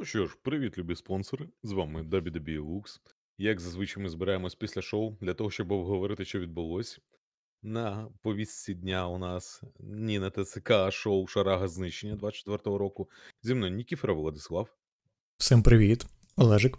[0.00, 1.48] Ну що ж, привіт, любі спонсори.
[1.62, 3.00] З вами WWE Lux.
[3.38, 7.00] Як зазвичай ми збираємось після шоу для того, щоб обговорити, що відбулось.
[7.62, 13.10] На повістці дня у нас ні на ТЦК, а шоу Шарага знищення 24-го року.
[13.42, 14.68] Зі мною Нікіфера Владислав.
[15.36, 16.06] Всім привіт,
[16.36, 16.78] Олежик.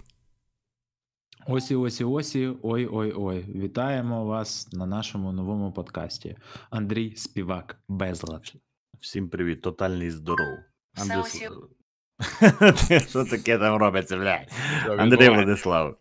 [1.47, 3.45] Осі, осі, осі, ой ой ой.
[3.47, 6.37] Вітаємо вас на нашому новому подкасті.
[6.69, 8.53] Андрій Співак, безлад.
[8.99, 10.57] Всім привіт, тотальний здоров.
[10.93, 11.80] Все Андрій...
[13.09, 14.51] Що таке там робиться, блядь?
[14.99, 15.29] Андрій?
[15.29, 15.97] Владислав.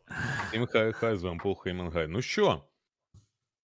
[0.53, 2.07] І хай, хай з вами Пол Хеймангай.
[2.09, 2.63] Ну що,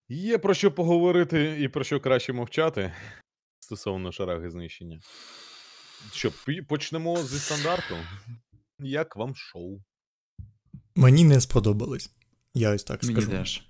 [0.08, 2.92] є про що поговорити і про що краще мовчати
[3.60, 5.00] стосовно Шараги знищення.
[6.12, 6.32] Що,
[6.68, 7.94] почнемо зі стандарту.
[8.78, 9.80] Як вам шоу?
[10.94, 12.10] Мені не сподобалось.
[12.54, 13.30] Я ось так Мені скажу.
[13.30, 13.62] теж.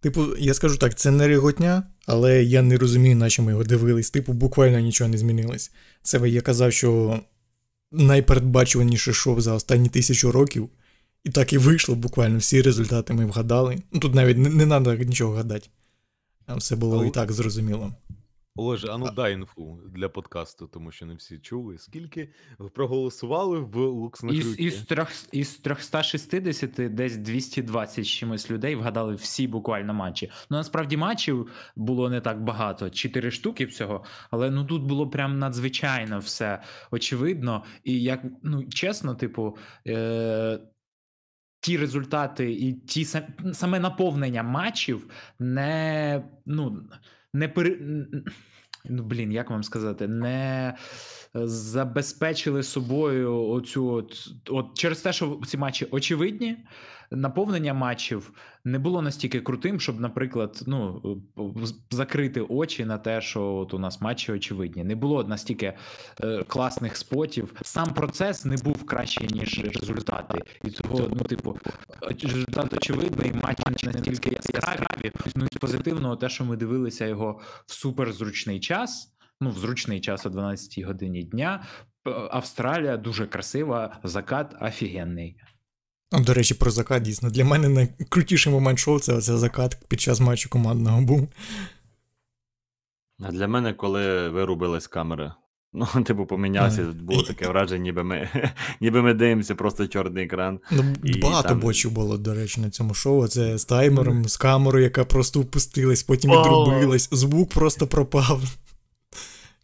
[0.00, 3.64] Типу, я скажу так, це не реготня, але я не розумію, на що ми його
[3.64, 4.10] дивились.
[4.10, 5.72] Типу, буквально нічого не змінилось.
[6.02, 7.20] Це я казав, що
[7.94, 10.68] найпередбачуваніше шоу за останні тисячу років.
[11.24, 13.82] І так і вийшло, буквально всі результати ми вгадали.
[13.92, 15.68] Ну тут навіть не, не треба нічого гадати.
[16.46, 17.92] Там все було Але- і так зрозуміло.
[18.56, 21.78] Олеже, а ну дай інфу для подкасту, тому що не всі чули.
[21.78, 22.28] Скільки
[22.74, 29.48] проголосували в Лукс на Із, із, трьох, із 360 десь 220 чимось людей вгадали всі
[29.48, 30.30] буквально матчі.
[30.50, 35.38] Ну насправді матчів було не так багато, 4 штуки всього, але ну тут було прям
[35.38, 37.64] надзвичайно все очевидно.
[37.84, 39.56] І як ну чесно, типу.
[39.86, 40.60] Е-
[41.60, 46.88] Ті результати і ті сам- саме наповнення матчів не ну
[47.34, 47.78] не пер...
[48.84, 50.74] ну блін, як вам сказати, не
[51.34, 56.56] забезпечили собою оцю от, от через те, що ці матчі очевидні,
[57.10, 58.32] наповнення матчів
[58.64, 61.02] не було настільки крутим, щоб, наприклад, ну
[61.90, 64.84] закрити очі на те, що от у нас матчі очевидні.
[64.84, 65.72] Не було настільки
[66.20, 67.52] е, класних спотів.
[67.62, 70.42] Сам процес не був кращий, ніж результати.
[70.64, 71.58] І того, ну, типу,
[72.22, 75.12] результат очевидний, матчі настільки яскраві.
[75.34, 79.13] Ну і позитивного, те, що ми дивилися його в суперзручний час.
[79.44, 81.64] Ну, в зручний час о 12 годині дня.
[82.30, 85.36] Австралія дуже красива, закат офігенний.
[86.12, 87.30] До речі, про закат дійсно.
[87.30, 91.28] Для мене найкрутіший момент шоу це оце закат під час матчу командного був.
[93.20, 95.32] А для мене, коли вирубились камери.
[95.76, 98.28] Ну, типу, помінявся, було таке враження, ніби ми,
[98.80, 100.60] ніби ми дивимося просто чорний екран.
[100.70, 103.28] Ну, І багато там- бочів було, до речі, на цьому шоу.
[103.28, 108.42] Це з таймером, з камерою, яка просто впустилась, потім відрубилась, звук просто пропав.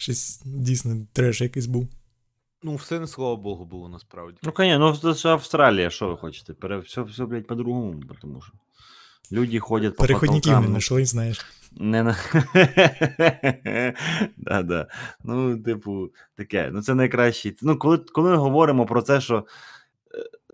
[0.01, 1.89] Щось дійсно треш якийсь був.
[2.63, 4.39] Ну, все не слава Богу було насправді.
[4.43, 6.55] Ну, конечно, ну це ж Австралія, що ви хочете?
[6.55, 6.79] Пере...
[6.79, 8.53] Все, все, блядь, по-другому, тому що
[9.33, 11.47] люди ходять по Переходників потолкам, не ну, знайшли, знаєш.
[11.73, 12.17] Не на.
[14.37, 14.89] да, да.
[15.25, 16.71] Ну, типу, таке.
[16.73, 17.55] Ну, це найкраще.
[17.63, 19.43] Ну, коли, коли ми говоримо про це, що е,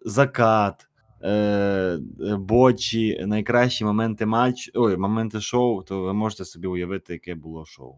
[0.04, 0.88] закат,
[1.22, 2.00] е, е,
[2.36, 7.96] бочі, найкращі моменти матч, ой, моменти шоу, то ви можете собі уявити, яке було шоу.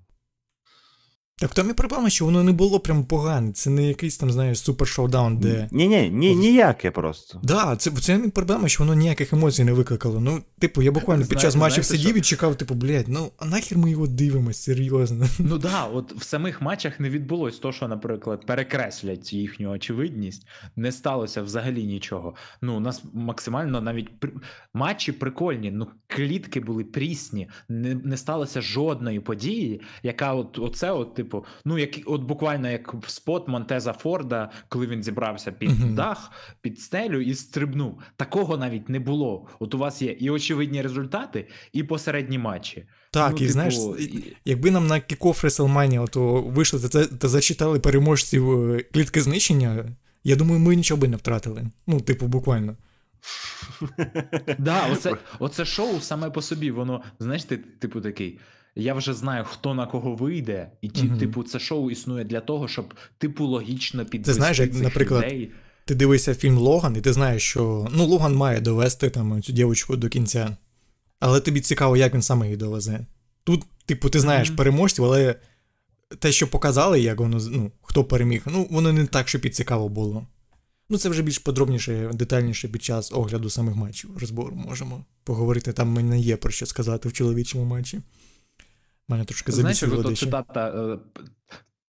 [1.41, 3.53] Так в тому і проблема, що воно не було прям погане.
[3.53, 5.69] Це не якийсь там, знаєш, супер шоудаун, де.
[5.71, 7.41] Ні, ні, ні, ніяке просто.
[7.43, 10.21] Да, це, це не проблема, що воно ніяких емоцій не викликало.
[10.21, 13.79] Ну, типу, я буквально під час матчів сидів і чекав, типу, блядь, ну а нахер
[13.79, 15.27] ми його дивимося, серйозно.
[15.39, 20.47] Ну да, от в самих матчах не відбулось то, що, наприклад, перекреслять їхню очевидність.
[20.77, 22.35] Не сталося взагалі нічого.
[22.63, 24.33] Ну, у нас максимально навіть при...
[24.75, 31.15] матчі прикольні, ну клітки були прісні, не, не сталося жодної події, яка от оце, от,
[31.15, 31.28] типу,
[31.65, 35.95] ну як от буквально як спот Монтеза Форда, коли він зібрався під Мгм.
[35.95, 36.31] дах,
[36.61, 38.01] під стелю і стрибнув.
[38.17, 39.49] Такого навіть не було.
[39.61, 42.85] От у вас є і очевидні результати, і посередні матчі.
[43.11, 47.29] Так, Ну, і типу, знаєш, і- якби нам на кікоф WrestleMania то вийшли та, та
[47.29, 49.85] зачитали переможців е, клітки знищення,
[50.25, 51.67] я думаю, ми нічого би не втратили.
[51.87, 52.77] Ну, типу, буквально.
[54.59, 58.39] Да, оце, оце шоу саме по собі, воно, знаєш, ти, типу, такий.
[58.79, 61.19] Я вже знаю, хто на кого вийде, і ті, Мгм.
[61.19, 65.51] типу, це шоу існує для того, щоб типу логічно підвести знаєш, як, цих наприклад, людей.
[65.85, 69.97] Ти дивишся фільм Логан, і ти знаєш, що ну, Логан має довести там цю дівчинку
[69.97, 70.57] до кінця.
[71.21, 73.07] Але тобі цікаво, як він саме її довезе.
[73.45, 74.57] Тут, типу, ти знаєш Мгм.
[74.57, 75.35] переможців, але
[76.19, 79.89] те, що показали, як воно, ну, хто переміг, ну, воно не так, щоб і цікаво
[79.89, 80.27] було.
[80.91, 85.73] Ну, це вже більш подробніше, детальніше під час огляду самих матчів розбору можемо поговорити.
[85.73, 88.01] Там мені є про що сказати в чоловічому матчі.
[89.09, 90.99] Мене трошки Знаєш, ото цитата, е,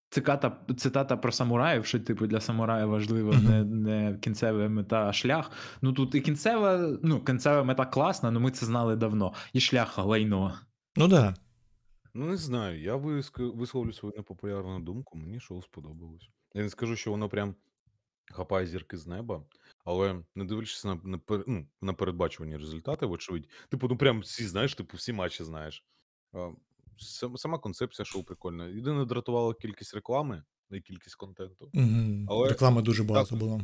[0.10, 3.46] цитата, цитата про самураїв, що типу для самурая важливо Мгм.
[3.46, 5.52] не, не кінцева мета, а шлях.
[5.82, 9.34] Ну тут і кінцева, ну, кінцева мета класна, але ми це знали давно.
[9.54, 10.60] І шлях лайно.
[10.96, 11.34] Ну так.
[11.34, 11.36] Да.
[12.14, 12.82] Ну, не знаю.
[12.82, 12.96] Я
[13.38, 15.18] висловлю свою непопулярну думку.
[15.18, 16.30] Мені шоу сподобалось.
[16.54, 17.56] Я не скажу, що воно прям
[18.32, 19.44] хапає зірки з неба,
[19.86, 24.76] але не дивлячись на на, ну, на передбачувані результати, вочевидь, типу, ну прям всі знаєш,
[24.76, 25.86] типу, всі матчі знаєш.
[27.36, 28.68] Сама концепція шоу прикольна.
[28.68, 31.70] Єдине дратувала кількість реклами і кількість контенту.
[31.74, 32.26] Угу.
[32.30, 33.62] Але Реклами дуже багато так, було.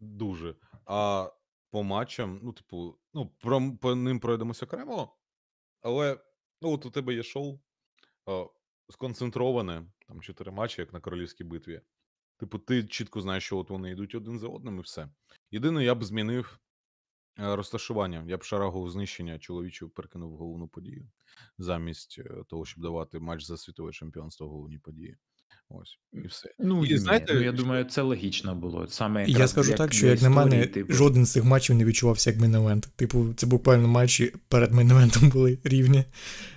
[0.00, 0.54] Дуже.
[0.84, 1.30] А
[1.70, 5.16] по матчам, ну, типу, ну, про, по ним пройдемося окремо,
[5.82, 6.20] але
[6.60, 7.60] ну, от у тебе є шоу
[8.26, 8.46] а,
[8.88, 11.80] сконцентроване, там чотири матчі, як на королівській битві.
[12.36, 15.08] Типу, ти чітко знаєш, що от вони йдуть один за одним, і все.
[15.50, 16.58] Єдине, я б змінив
[17.40, 18.24] е, розташування.
[18.28, 21.06] Я б шарагу знищення чоловічого перекинув в головну подію,
[21.58, 25.16] замість е, того, щоб давати матч за світове чемпіонство в головній події.
[25.68, 26.54] Ось, і все.
[26.58, 28.86] Ну, І ні, знаєте, ну я що- думе, це логічно було.
[28.88, 31.44] Саме Я якраз скажу як так, що для як на мене, типу, жоден з цих
[31.44, 32.88] матчів не відчувався як main event.
[32.96, 36.04] Типу, це буквально матчі перед main event ом були рівні.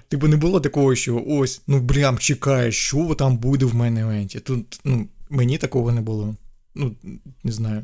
[0.08, 4.30] Типу, не було такого, що ось, ну блям, чекаєш, що там буде в main event
[4.30, 4.42] і.
[4.42, 6.36] Тут, ну, мені такого не було.
[6.76, 6.96] Ну,
[7.44, 7.84] не знаю.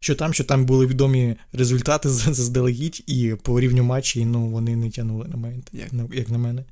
[0.00, 4.90] Що там, що там були відомі результати заздалегідь, і по рівню матчі, ну, вони не
[4.90, 6.64] тягнули на мене, як на, як на мене.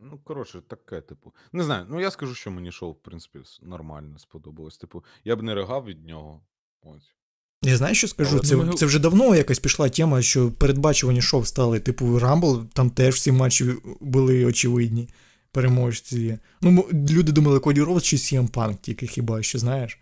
[0.00, 1.32] Ну, коротше, таке, типу.
[1.52, 4.78] Не знаю, ну я скажу, що мені шоу, в принципі, нормально сподобалось.
[4.78, 6.40] Типу, я б не ригав від нього.
[6.82, 7.14] Ось.
[7.62, 11.22] Я знаю, що скажу, Але це, ми- це вже давно якась пішла тема, що передбачувані
[11.22, 15.08] шоу стали, типу, Рамбл, там теж всі матчі були очевидні
[15.52, 16.38] переможці.
[16.60, 19.98] Ну, люди думали, Коді Роуз чи CM Punk, тільки хіба що, знаєш.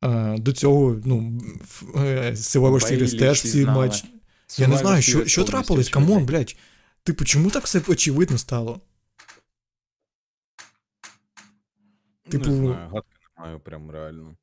[0.00, 1.40] А, до цього, ну,
[1.96, 4.04] е, Survivor Series теж всі матчі.
[4.58, 6.56] Я не знаю, що, що трапилось, come on, блядь.
[7.02, 8.80] Типу, чому так все очевидно стало?
[12.28, 14.36] Типу- Не знаю, гадки не маю прям реально.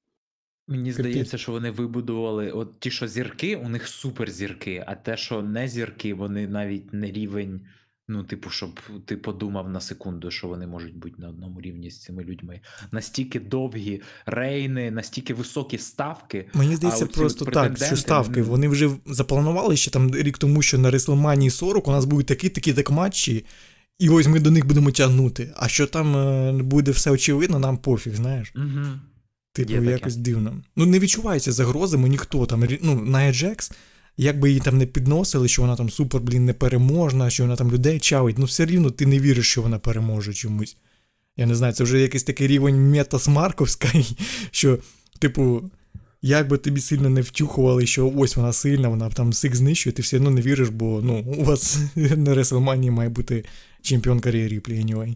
[0.67, 5.17] Мені здається, що вони вибудували от ті, що зірки, у них супер зірки, а те,
[5.17, 7.67] що не зірки, вони навіть не рівень.
[8.07, 12.01] Ну, типу, щоб ти подумав на секунду, що вони можуть бути на одному рівні з
[12.01, 12.61] цими людьми.
[12.91, 16.49] Настільки довгі рейни, настільки високі ставки.
[16.53, 18.41] Мені здається, просто так, що ставки.
[18.41, 22.49] вони- вже запланували ще там рік тому, що на WrestleMania 40 у нас будуть такі
[22.49, 23.45] такі так матчі,
[23.99, 25.53] і ось ми до них будемо тягнути.
[25.55, 28.53] А що там е, буде все очевидно, нам пофіг, знаєш.
[28.55, 28.85] Угу.
[29.53, 29.91] Типу, Є таке.
[29.91, 30.61] якось дивно.
[30.75, 32.67] Ну, не відчувається загрозами ніхто там.
[32.81, 33.71] Ну, Ная Джекс,
[34.17, 37.71] як би її там не підносили, що вона там супер, блін, непереможна, що вона там
[37.71, 40.77] людей чавить, ну все рівно ти не віриш, що вона переможе чомусь.
[41.37, 43.87] Я не знаю, це вже якийсь такий рівень метасмарковська,
[44.51, 44.79] що,
[45.19, 45.69] типу,
[46.21, 50.01] як би тобі сильно не втюхували, що ось вона сильна, вона там всіх знищує, ти
[50.01, 53.45] все одно не віриш, бо ну, у вас на WrestleMania має бути
[53.81, 55.15] чемпіонка Рія Ріплі, anyway.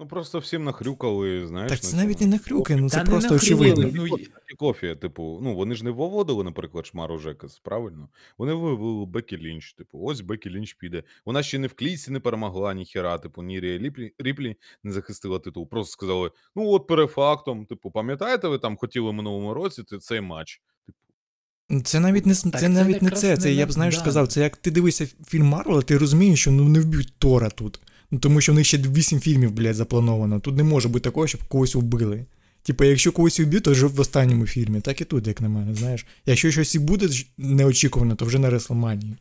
[0.00, 1.70] Ну просто всім нахрюкали, знаєш.
[1.70, 2.32] Так це на навіть не цьому.
[2.32, 3.90] накрюки, ну це Та просто очевидно.
[3.94, 8.08] ну, Ну, кофі, типу, ну вони ж не виводили, наприклад, Шмару Жекас, правильно?
[8.38, 11.02] Вони вивели Бекі Лінч, типу, ось Бекі Лінч піде.
[11.26, 14.92] Вона ще не в клійці не перемогла ні хіра, типу, ні Рія Ріплі, Ріплі не
[14.92, 15.68] захистила титул.
[15.68, 20.20] Просто сказали: ну от перефактом, типу, пам'ятаєте, ви там хотіли в минулому році ти- цей
[20.20, 20.60] матч?
[20.86, 23.36] Типу, Це навіть не це Так це навіть не це.
[23.36, 24.00] Це не я б знаєш да.
[24.00, 24.28] сказав.
[24.28, 27.80] Це як ти дивишся фільм Марвел, ти розумієш, що ну не вб'ють Тора тут.
[28.10, 30.40] Ну тому що в них ще вісім фільмів, блядь, заплановано.
[30.40, 32.26] Тут не може бути такого, щоб когось убили.
[32.62, 34.80] Типа, якщо когось уб'ють, то вже в останньому фільмі.
[34.80, 36.06] Так і тут, як на мене, знаєш.
[36.26, 37.08] Якщо щось і буде
[37.38, 39.16] неочікувано, то вже на Реслманії.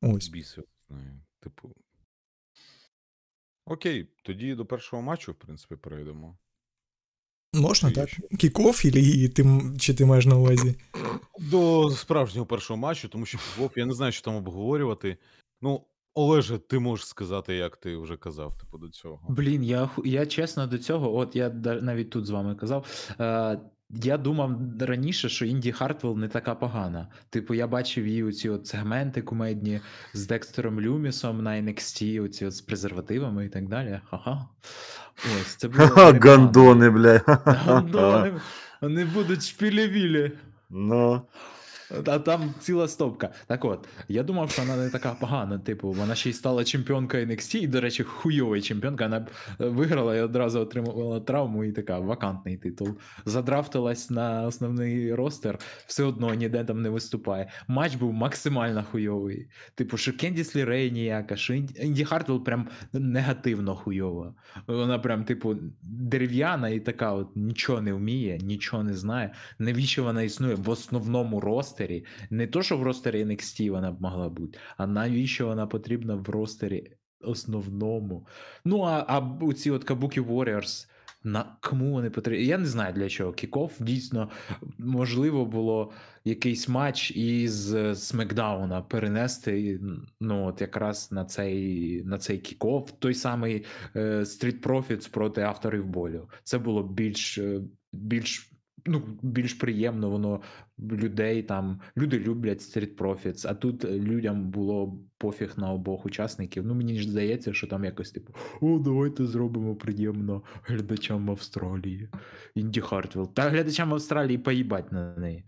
[0.00, 0.28] Ось.
[0.28, 1.20] Біси, знаю.
[1.40, 1.72] Типу.
[3.66, 6.36] Окей, тоді до першого матчу, в принципі, перейдемо.
[7.52, 8.08] Можна, так?
[8.08, 8.22] ще?
[8.38, 10.74] Кікоф, і ти, чи ти маєш на увазі?
[11.38, 13.38] До справжнього першого матчу, тому що
[13.76, 15.16] я не знаю, що там обговорювати.
[15.62, 15.84] Ну,
[16.16, 19.20] Олеже, ти можеш сказати, як ти вже казав, типу, до цього.
[19.28, 21.48] Блін, я, я чесно до цього, от я
[21.82, 22.86] навіть тут з вами казав.
[23.20, 23.58] Е,
[23.90, 27.08] я думав раніше, що Інді Хартвелл не така погана.
[27.30, 29.80] Типу, я бачив її оці от сегменти кумедні
[30.14, 34.00] з Декстером Люмісом на NXT, оці от з презервативами і так далі.
[34.10, 34.46] Ха-ха.
[35.16, 35.86] Ось, це було.
[35.86, 37.20] Гандони, бля.
[37.44, 38.40] Гандони.
[38.80, 40.32] Вони будуть шпілевілі.
[40.70, 41.22] Ну.
[42.06, 43.30] А там ціла стопка.
[43.46, 45.58] Так от, я думав, що вона не така погана.
[45.58, 49.04] Типу, вона ще й стала чемпіонкою NXT, і, до речі, хуйова чемпіонка.
[49.04, 49.26] Вона
[49.60, 52.88] е, виграла і одразу отримала травму і така вакантний титул.
[53.24, 57.50] Задрафтилась на основний ростер, все одно ніде там не виступає.
[57.68, 59.48] Матч був максимально хуйовий.
[59.74, 64.34] Типу, що Кендіс Лірей ніяка, що Інді Хартвелл прям негативно хуйова.
[64.66, 69.30] Вона прям, типу, дерев'яна і така, от нічого не вміє, нічого не знає.
[69.58, 71.75] Навіщо вона існує в основному ростері?
[72.30, 76.28] Не то, що в ростері NXT вона б могла бути, а навіщо вона потрібна в
[76.28, 78.26] ростері основному?
[78.64, 80.88] Ну, а, а ці от Kabuki Warriors,
[81.24, 82.46] на кому вони потрібні.
[82.46, 83.32] Я не знаю для чого.
[83.32, 84.30] Кіков дійсно
[84.78, 85.92] можливо було
[86.24, 89.80] якийсь матч із е, Смекдауна перенести
[90.20, 93.64] ну, от якраз на цей на цей кіков, той самий
[93.96, 96.28] е, Street Profits проти авторів болю.
[96.42, 97.60] Це було більш е,
[97.92, 98.55] більш
[98.86, 100.40] ну, більш приємно, воно
[100.78, 101.80] людей там.
[101.96, 106.66] Люди люблять Street Profits, а тут людям було пофіг на обох учасників.
[106.66, 112.08] Ну, мені ж здається, що там якось типу: о, давайте зробимо приємно глядачам Австралії.
[112.54, 113.34] Інді Хартвелл.
[113.34, 115.44] Та глядачам Австралії поїбать на неї.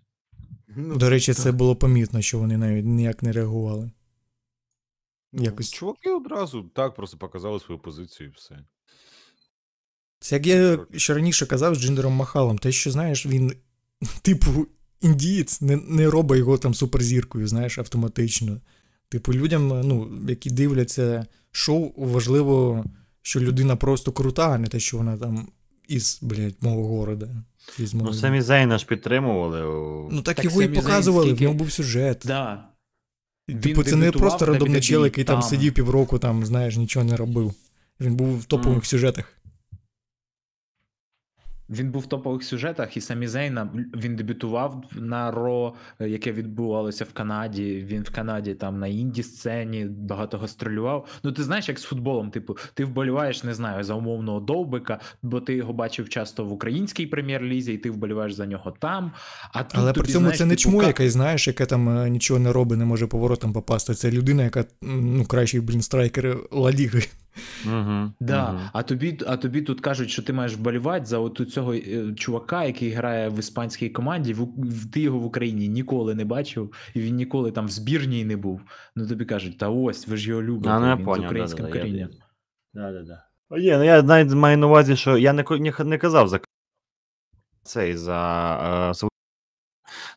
[0.76, 3.90] Ну, До речі, це було помітно, що вони навіть ніяк не реагували.
[5.33, 5.71] Ну, Якось.
[5.71, 8.59] Чуваки одразу так просто показали свою позицію і все.
[10.20, 13.52] Це як я ще раніше казав з Джиндером Махалом, те, що знаєш, він,
[14.22, 14.66] типу,
[15.00, 18.60] індієць, не не робить його там суперзіркою, знаєш, автоматично.
[19.08, 22.84] Типу, людям, ну, які дивляться шоу, важливо,
[23.22, 25.48] що людина просто крута, а не те, що вона там
[25.88, 27.28] із, блядь, мого города.
[27.78, 29.60] Із Ну, самі Зейна ж підтримували.
[30.12, 32.22] ну так, Так його і Самі Зейн показували, в скільки- ньому був сюжет.
[32.26, 32.64] Да.
[33.62, 35.48] Типу, Він це не просто рандомний чел, який там там.
[35.50, 37.52] сидів півроку, там, знаєш, нічого не робив.
[38.00, 38.84] Він був в топових Мгм.
[38.84, 39.32] сюжетах.
[41.70, 47.04] Він був в топових сюжетах, і самі Зейна він дебютував на Ро, е, яке відбувалося
[47.04, 47.84] в Канаді.
[47.88, 51.08] Він в Канаді там на інді сцені багато гастролював.
[51.22, 55.40] Ну ти знаєш, як з футболом, типу, ти вболіваєш, не знаю, за умовного довбика, бо
[55.40, 59.12] ти його бачив часто в українській прем'єр-лізі, і ти вболіваєш за нього там.
[59.52, 61.66] А тут Але тобі, при цьому знаєш, це не типу, чмо, ка- якась, знаєш, яке
[61.66, 63.94] там е, нічого не робить, не може поворотом попасти.
[63.94, 67.02] Це людина, яка ну, кращий, блін, страйкер Ла Ліги.
[67.66, 71.75] Угу, Да, а тобі, а тобі тут кажуть, що ти маєш вболівати за от цього
[71.75, 74.33] е, чувака, який грає в іспанській команді.
[74.35, 78.25] В, в- ти його в Україні ніколи не бачив, і він ніколи там в збірній
[78.25, 78.61] не був.
[78.97, 80.71] Ну тобі кажуть, та ось ви ж його любите.
[80.71, 82.11] А, ну я він з українським да-да-да, корінням.
[82.75, 83.25] Да-да-да.
[83.59, 86.40] Є, ну я навіть маю на увазі, що я не, ко- не, не казав за
[87.62, 89.09] цей за е,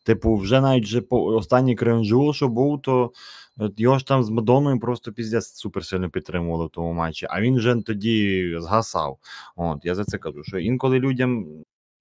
[0.03, 3.11] Типу, вже навіть вже по останній кренжул, що був, то
[3.57, 7.55] його ж там з Мадонною просто піздець супер сильно підтримували в тому матчі, а він
[7.55, 9.17] вже тоді згасав.
[9.55, 11.45] От, я за це кажу, що інколи людям.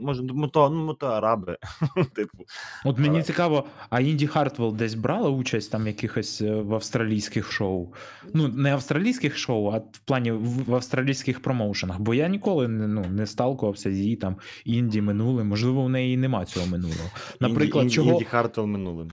[0.02, 1.56] Може, ну то, ну, то араби.
[2.14, 2.38] типу,
[2.84, 7.52] От мені Але- цікаво, а Інді Хартвелл десь брала участь там якихось е, в австралійських
[7.52, 7.92] шоу?
[8.34, 12.00] Ну, не австралійських шоу, а в плані в, австралійських промоушенах.
[12.00, 15.48] Бо я ніколи не, ну, не сталкувався з її там інді минулим.
[15.48, 17.10] Можливо, в неї і нема цього минулого.
[17.40, 18.10] Наприклад, Інді, чого.
[18.12, 19.10] Інді Хартвелл минулим.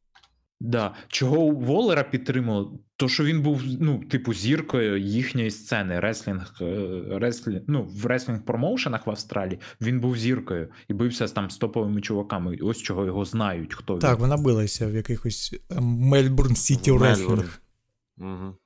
[0.59, 0.93] Да.
[1.07, 2.67] Чого Волера підтримали?
[2.95, 8.45] То, що він був, ну, типу, зіркою їхньої сцени, реслінг, е, реслінг, ну, в реслінг
[8.45, 12.57] промоушенах в Австралії він був зіркою і бився з там з топовими чуваками.
[12.61, 14.21] Ось чого його знають, хто Так, він.
[14.21, 17.61] вона билася в якихось Мельбурн Сіті Реслінг.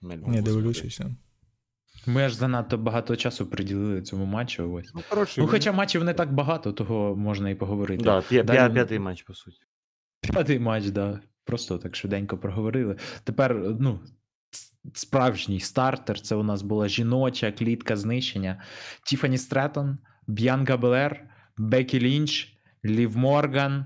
[0.02, 1.10] Не дивлюся.
[2.08, 4.74] Ми аж занадто багато часу приділили цьому матчу.
[4.74, 4.92] Ось.
[4.96, 8.04] Ну, коротше, Ну, він- хоча матчів не так багато, того можна і поговорити.
[8.04, 9.58] Да, Далі- п'ятий матч, по суті.
[10.22, 11.20] П'ятий матч, да.
[11.44, 12.98] Просто так швиденько проговорили.
[13.24, 14.00] Тепер, ну,
[14.94, 18.64] справжній стартер це у нас була жіноча клітка знищення.
[19.06, 23.86] Тіфані Стретон, Б'янка Белер, Бекі Лінч, Лів Морган.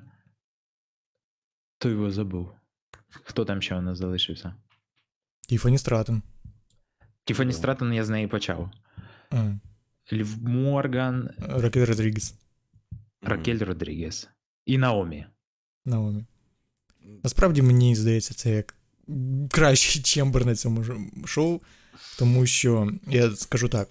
[1.78, 2.52] Хто його забув?
[3.24, 4.56] Хто там ще у нас залишився?
[5.48, 6.22] Тіфані Стратон.
[7.24, 7.58] Тіфані Да.
[7.58, 8.72] Стретон я з неї почав.
[9.32, 9.54] А,
[10.14, 12.36] Лів Морган, Ракет Родрігес.
[13.22, 14.30] Ракель Родрігес
[14.66, 15.26] і Наомі.
[15.86, 16.26] Наомі.
[17.24, 18.76] Насправді мені здається, це як
[19.52, 20.84] кращий чембер на цьому
[21.26, 21.62] шоу,
[22.20, 23.90] тому що я скажу так.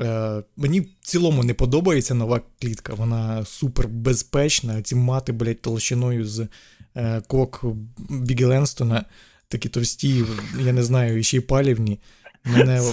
[0.00, 2.94] Е, мені в цілому не подобається нова клітка.
[2.94, 4.82] Вона супер безпечна.
[4.82, 6.48] Ці мати, блядь, толщиною з
[6.96, 7.64] е, кок
[8.10, 9.04] Бігі Ленстона,
[9.48, 10.24] такі товсті,
[10.60, 12.00] я не знаю, і ще й палівні.
[12.44, 12.92] Мене.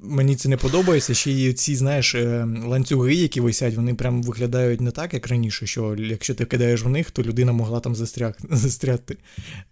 [0.00, 1.14] Мені це не подобається.
[1.14, 5.66] Ще й ці, знаєш, е, ланцюги, які висять, вони прям виглядають не так, як раніше,
[5.66, 9.16] що якщо ти кидаєш в них, то людина могла там застряг, застрягти.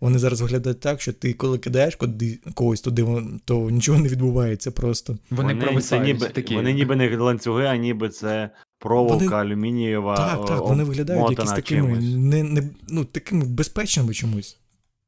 [0.01, 3.07] Вони зараз виглядають так, що ти коли кидаєш куди, когось туди,
[3.45, 5.19] то нічого не відбувається просто.
[5.31, 6.55] Вони, це ніби, такі.
[6.55, 10.17] вони ніби не ланцюги, а ніби це проволока Вони- алюмінієва.
[10.17, 14.59] так, так, о- вони виглядають якісь такими, не, не, ну, такими безпечними чомусь.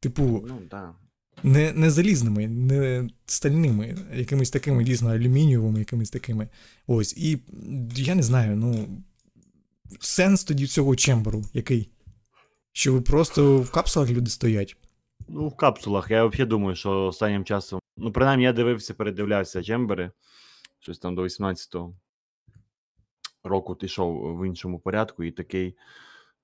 [0.01, 0.95] Типу, Ну, так.
[1.43, 6.49] Не, не залізними, не стальними, якимись такими дійсно алюмінієвими, якимись такими.
[6.87, 7.17] Ось.
[7.17, 7.39] І
[7.95, 8.89] я не знаю, ну.
[10.01, 11.91] Сенс тоді цього чемберу, який?
[12.73, 14.77] Що ви просто в капсулах люди стоять.
[15.29, 16.11] Ну, в капсулах.
[16.11, 17.81] Я взагалі думаю, що останнім часом.
[17.97, 20.11] Ну, принаймні, я дивився, передивлявся чембери.
[20.81, 21.95] Щось там до 18-го
[23.45, 25.77] року ти йшов в іншому порядку і такий.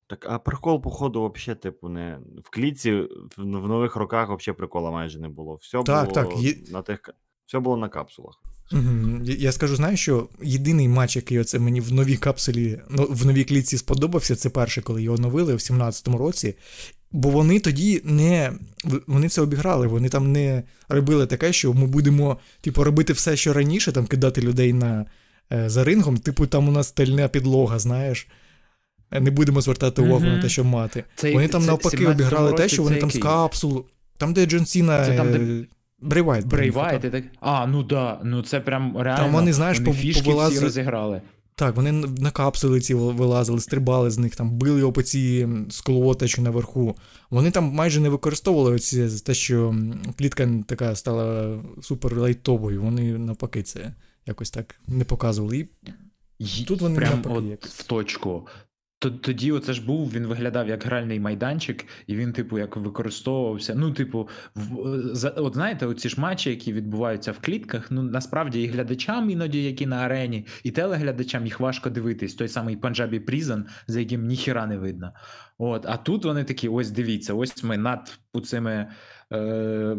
[0.06, 2.18] Так, а прикол, походу, взагалі, типу, не.
[2.44, 5.54] В кліці в, в нових роках взагалі прикола майже не було.
[5.54, 7.10] Все Так, було так, є- на тих.
[7.46, 8.40] Все було на капсулах.
[8.72, 9.24] Угу.
[9.24, 13.44] Я скажу, знаєш, що єдиний матч, який оце мені в новій капсулі, ну, в новій
[13.44, 16.54] клітці сподобався, це перший, коли його оновили в 17-му році.
[17.12, 18.52] Бо вони тоді не
[19.06, 23.52] вони це обіграли, вони там не робили таке, що ми будемо типу, робити все, що
[23.52, 25.06] раніше, там кидати людей на,
[25.52, 26.18] е, за рингом.
[26.18, 28.28] Типу, там у нас стальна підлога, знаєш.
[29.20, 30.36] Не будемо звертати увагу mm-hmm.
[30.36, 31.04] на те, що мати.
[31.14, 33.20] Це, вони там це, навпаки обіграли те, що вони там який?
[33.20, 33.84] з капсул.
[34.18, 35.06] Там, де Джон Сіна...
[35.06, 35.66] Це там, де...
[36.00, 36.46] Брей Ваятт.
[36.46, 37.24] Брей Ваятт, так.
[37.40, 39.24] А, ну да, ну це прям реально.
[39.24, 40.52] Там вони, знаєш, вони фішки повилаз...
[40.52, 41.22] всі розіграли.
[41.56, 46.40] Так, вони на капсули ці вилазили, стрибали з них, там били його по ці склотачі
[46.40, 46.96] наверху.
[47.30, 49.74] Вони там майже не використовували оці, те, що
[50.18, 52.82] клітка така стала супер лайтовою.
[52.82, 53.94] Вони навпаки це
[54.26, 55.68] якось так не показували.
[56.38, 58.46] І тут вони прям от в точку.
[59.10, 63.74] Тоді оце ж був, він виглядав як гральний майданчик, і він, типу, як використовувався.
[63.74, 64.76] Ну, типу, в,
[65.36, 69.86] от знаєте, оці ж матчі, які відбуваються в клітках, ну насправді і глядачам, іноді, які
[69.86, 72.34] на арені, і телеглядачам їх важко дивитись.
[72.34, 75.12] Той самий Панджабі Прізон, за яким ніхіра не видно.
[75.58, 78.88] От, А тут вони такі: ось дивіться, ось ми над цими
[79.32, 79.96] е,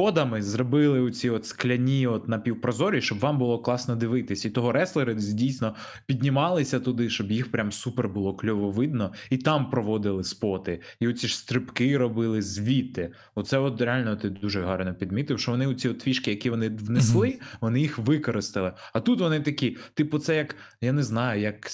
[0.00, 4.44] подами зробили оці от скляні от напівпрозорі, щоб вам було класно дивитись.
[4.44, 5.74] І того реслери дійсно
[6.06, 10.80] піднімалися туди, щоб їх прям супер було кльово видно, і там проводили споти.
[11.00, 13.12] І оці ж стрибки робили звідти.
[13.34, 17.28] Оце от реально ти дуже гарно підмітив, що вони оці от фішки, які вони внесли,
[17.28, 17.56] mm-hmm.
[17.60, 18.72] вони їх використали.
[18.92, 21.70] А тут вони такі, типу, це як я не знаю, як,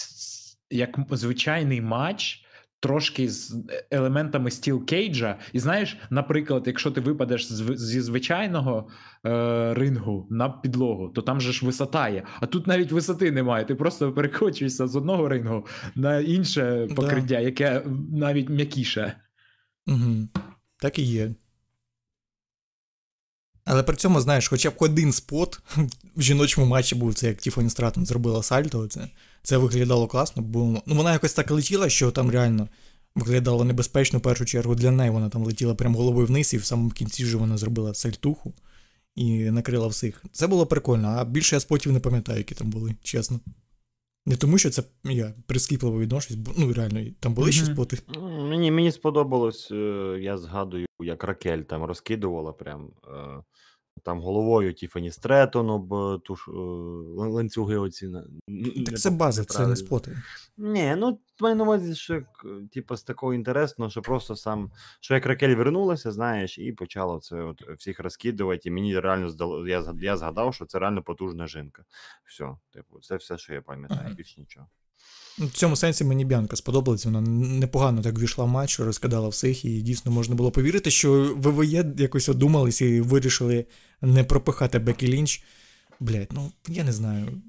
[0.71, 2.46] як звичайний матч
[2.81, 3.57] трошки з
[3.91, 5.39] елементами стіл кейджа.
[5.53, 8.89] І знаєш, наприклад, якщо ти випадеш зі звичайного
[9.27, 12.23] е, рингу на підлогу, то там же ж висота є.
[12.41, 13.65] А тут навіть висоти немає.
[13.65, 17.41] Ти просто перекочуєшся з одного рингу на інше покриття, да.
[17.41, 19.17] яке навіть м'якіше.
[19.87, 20.29] Угу.
[20.79, 21.35] Так і є.
[23.65, 25.61] Але при цьому, знаєш, хоча б один спот
[26.17, 28.87] в жіночому матчі був це, як Тіфоні Стратон зробила сальто.
[28.87, 29.09] Це
[29.47, 32.69] це виглядало класно, бо ну, вона якось так летіла, що там реально
[33.15, 35.11] виглядало небезпечно в першу чергу для неї.
[35.11, 38.55] Вона там летіла прямо головою вниз, і в самому кінці вже вона зробила сальтуху
[39.15, 40.25] і накрила всіх.
[40.33, 43.41] Це було прикольно, а більше я спотів не пам'ятаю, які там були, чесно.
[44.27, 47.99] Не тому, що це я прискіпливо відношусь, бо ну реально там були ще споти.
[48.49, 52.89] Мені мені сподобалось, е, я згадую, як Ракель там розкидувала прям.
[53.09, 53.43] Е,
[54.07, 56.53] там головою Тіфані Стретон об ту ж е,
[57.17, 58.09] ланцюги оці.
[58.87, 60.17] Так це база, це не споти.
[60.57, 62.23] Ні, ну маю на увазі, що
[62.73, 67.43] типу, з такого інтересного, що просто сам, що як Ракель вернулася, знаєш, і почала це
[67.43, 68.69] от всіх розкидувати.
[68.69, 71.85] І мені реально здало, я я згадав, що це реально потужна жінка.
[72.25, 74.67] Все, типу, це все, що я пам'ятаю, більш нічого.
[75.39, 79.83] В цьому сенсі мені Бянка сподобалась, вона непогано так війшла в матч, розкидала всіх, і
[79.83, 83.67] дійсно можна було повірити, що ВВЄ якось одумались і вирішили
[84.01, 85.43] не пропихати Бекі Лінч.
[86.01, 87.43] Блять, ну я не знаю.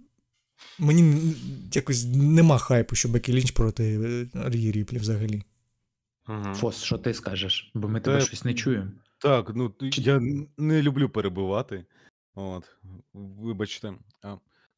[0.79, 1.33] Мені
[1.73, 3.99] якось нема хайпу, що Бекі Лінч проти
[4.33, 5.43] Рії Ріплі взагалі.
[6.29, 6.53] Угу.
[6.53, 7.71] Фос, що ти скажеш?
[7.73, 8.91] Бо ми тебе Та, щось не чуємо.
[9.17, 10.21] Так, ну я
[10.57, 11.85] не люблю перебивати.
[12.35, 12.63] От,
[13.13, 13.93] Вибачте.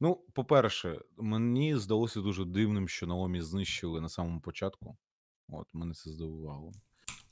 [0.01, 4.97] Ну, по-перше, мені здалося дуже дивним, що Наомі знищили на самому початку.
[5.47, 6.71] От, мене це здивувало.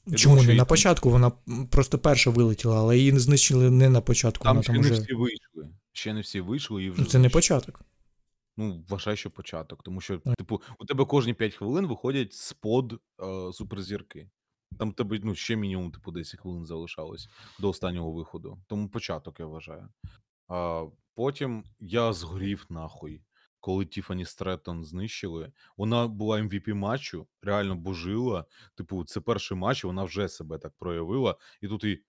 [0.05, 1.09] Я Чому думаю, не на початку?
[1.09, 1.31] Вона
[1.71, 4.43] просто перша вилетіла, але її знищили не на початку.
[4.43, 5.01] Там вона ще там не уже...
[5.01, 5.69] всі вийшли.
[5.91, 7.01] Ще не всі вийшли і вже.
[7.01, 7.81] Ну, це не початок.
[8.57, 9.83] Ну, вважай, що початок.
[9.83, 14.29] Тому що, типу, у тебе кожні 5 хвилин виходять спод е, суперзірки.
[14.79, 18.59] Там тебе ну, ще мінімум, типу, 10 хвилин залишалось до останнього виходу.
[18.67, 19.89] Тому початок, я вважаю.
[20.47, 20.85] А
[21.17, 23.21] Потім я згорів нахуй,
[23.59, 25.51] коли Тіфані Стретон знищили.
[25.77, 28.45] Вона була MVP матчу, реально божила.
[28.75, 31.35] Типу, це перший матч, вона вже себе так проявила.
[31.61, 32.03] І тут і,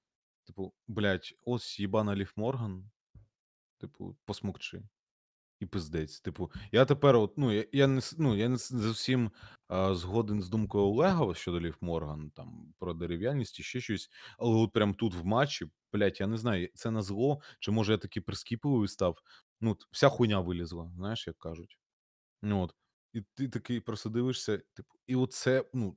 [0.45, 2.91] типу, блядь, ось їбана Ліф Морган.
[3.79, 4.83] Типу, посмокчи.
[5.61, 6.21] І пиздець.
[6.21, 9.31] Типу, я тепер, от, ну, я я не ну, я не зовсім
[9.71, 14.11] згоден з думкою Олега щодо Лів Морган, там про дерев'яність і ще щось.
[14.39, 17.93] Але от прям тут в матчі, блядь, я не знаю, це на зло, чи може
[17.93, 19.19] я такий прискіпливий став.
[19.61, 21.79] Ну, вся хуйня вилізла, знаєш, як кажуть.
[22.43, 22.75] Ну, от.
[23.13, 25.97] І ти такий просто дивишся, типу, і оце, ну,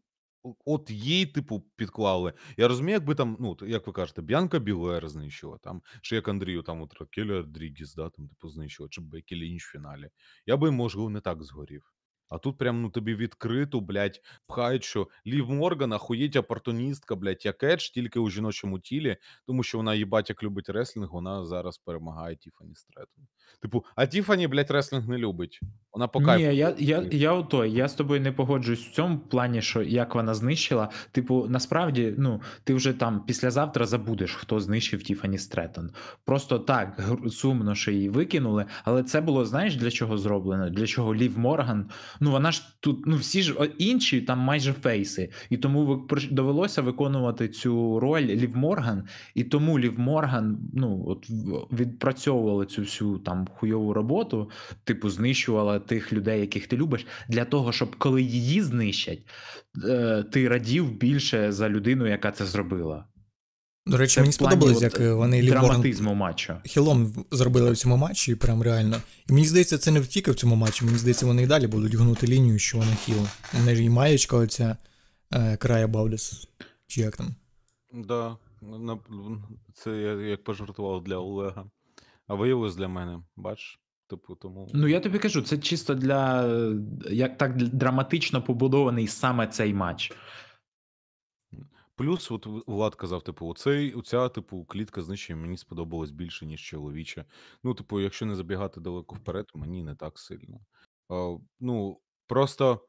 [0.66, 2.34] От їй, типу, підклали.
[2.58, 6.64] Я розумію, якби там, ну, як ви кажете, Б'янка Білер знищила, там, чи як Андрію,
[6.64, 10.10] там, от Ракеля Родрігіс, да, там, типу, знищила, чи Бекі Лінч в фіналі.
[10.46, 11.94] Я би, можливо, не так згорів.
[12.32, 17.64] А тут прям ну тобі відкрито, блядь, пхають, що Лів Морган, ахуєть опортуністка, блядь, як
[17.64, 22.36] Едж, тільки у жіночому тілі, тому що вона їбать, як любить реслінг, вона зараз перемагає
[22.36, 23.28] Тіфані Стретон.
[23.62, 25.60] Типу, а Тіфані, блядь, реслінг не любить.
[25.94, 29.62] Вона по Ні, я, я, я отой, я з тобою не погоджуюсь в цьому плані,
[29.62, 30.90] що як вона знищила.
[31.12, 35.90] Типу, насправді, ну, ти вже там післязавтра забудеш, хто знищив Тіфані Стретон.
[36.26, 40.70] Просто так сумно, що її викинули, але це було, знаєш, для чого зроблено?
[40.70, 41.90] Для чого Лів Морган?
[42.20, 45.30] Ну, вона ж тут, ну, всі ж інші там майже фейси.
[45.50, 49.04] І тому довелося виконувати цю роль Лів Морган,
[49.36, 54.50] і тому Лів Морган, ну, от в- відпрацьовувала цю всю там хуйову роботу,
[54.84, 59.20] типу, знищувала тих людей, яких ти любиш, для того, щоб коли її знищать,
[59.86, 63.06] е, ти радів більше за людину, яка це зробила.
[63.86, 66.56] До речі, Це мені сподобалось, як е, вони Лів драматизму матчу.
[66.66, 69.02] хілом зробили в цьому матчі, прям реально.
[69.30, 71.96] І мені здається, це не тільки в цьому матчі, мені здається, вони і далі будуть
[71.96, 73.28] гнути лінію, що вона хіл.
[73.54, 74.78] Вони ж і маєчка оця
[75.34, 76.48] е, края Баудес.
[76.88, 77.36] Чи як там?
[77.94, 78.38] Да,
[79.74, 81.66] це я як пожартував для Олега.
[82.32, 83.80] А виявилось для мене, бач?
[84.08, 84.68] Типу, тому.
[84.74, 86.76] Ну я тобі кажу, це чисто для е,
[87.10, 90.14] як так драматично побудований саме цей матч.
[91.96, 97.26] Плюс, от Влад казав, типу, оцей, оця, типу, клітка знищення мені сподобалась більше, ніж чоловіча.
[97.64, 100.60] Ну, типу, якщо не забігати далеко вперед, мені не так сильно.
[101.10, 102.88] А, ну, просто,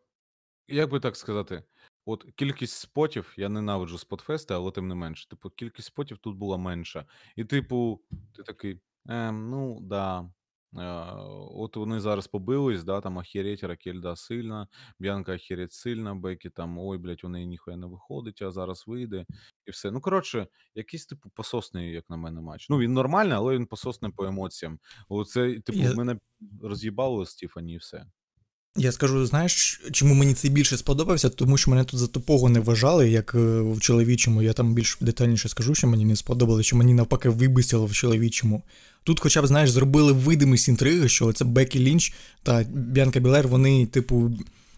[0.69, 1.65] як би так сказати,
[2.05, 6.57] от кількість спотів, я ненавиджу спотфести, але тим не менше, типу, кількість спотів тут була
[6.57, 7.07] менша.
[7.37, 8.01] І, типу,
[8.37, 10.31] ти такий, ем, ну, да.
[10.79, 11.13] Е,
[11.55, 16.79] от вони зараз побились, да, там Ахєреть, Ракель, да, сильна, Б'янка Ахєреть сильна, Бекі там,
[16.79, 19.27] ой, блядь, у неї ніхуя не виходить, а зараз вийде,
[19.67, 19.91] і все.
[19.91, 22.67] Ну, коротше, якийсь, типу, пососний, як на мене, матч.
[22.71, 24.79] Ну, він нормальний, але він пососний по емоціям.
[25.09, 26.19] Оце, типу, Я- мене
[26.63, 28.07] роз'їбало з Тіфані і все.
[28.77, 32.61] Я скажу, знаєш, чому мені це більше сподобався, тому що мене тут за тупого не
[32.61, 34.43] вважали, як е, в чоловічому.
[34.43, 38.63] Я там більш детальніше скажу, що мені не сподобалося, що мені навпаки вибісило в чоловічому.
[39.05, 42.13] Тут, хоча б, знаєш, зробили видимість інтриги, що це Бекі Лінч
[42.43, 44.33] та Б'янка Білер, вони, типу,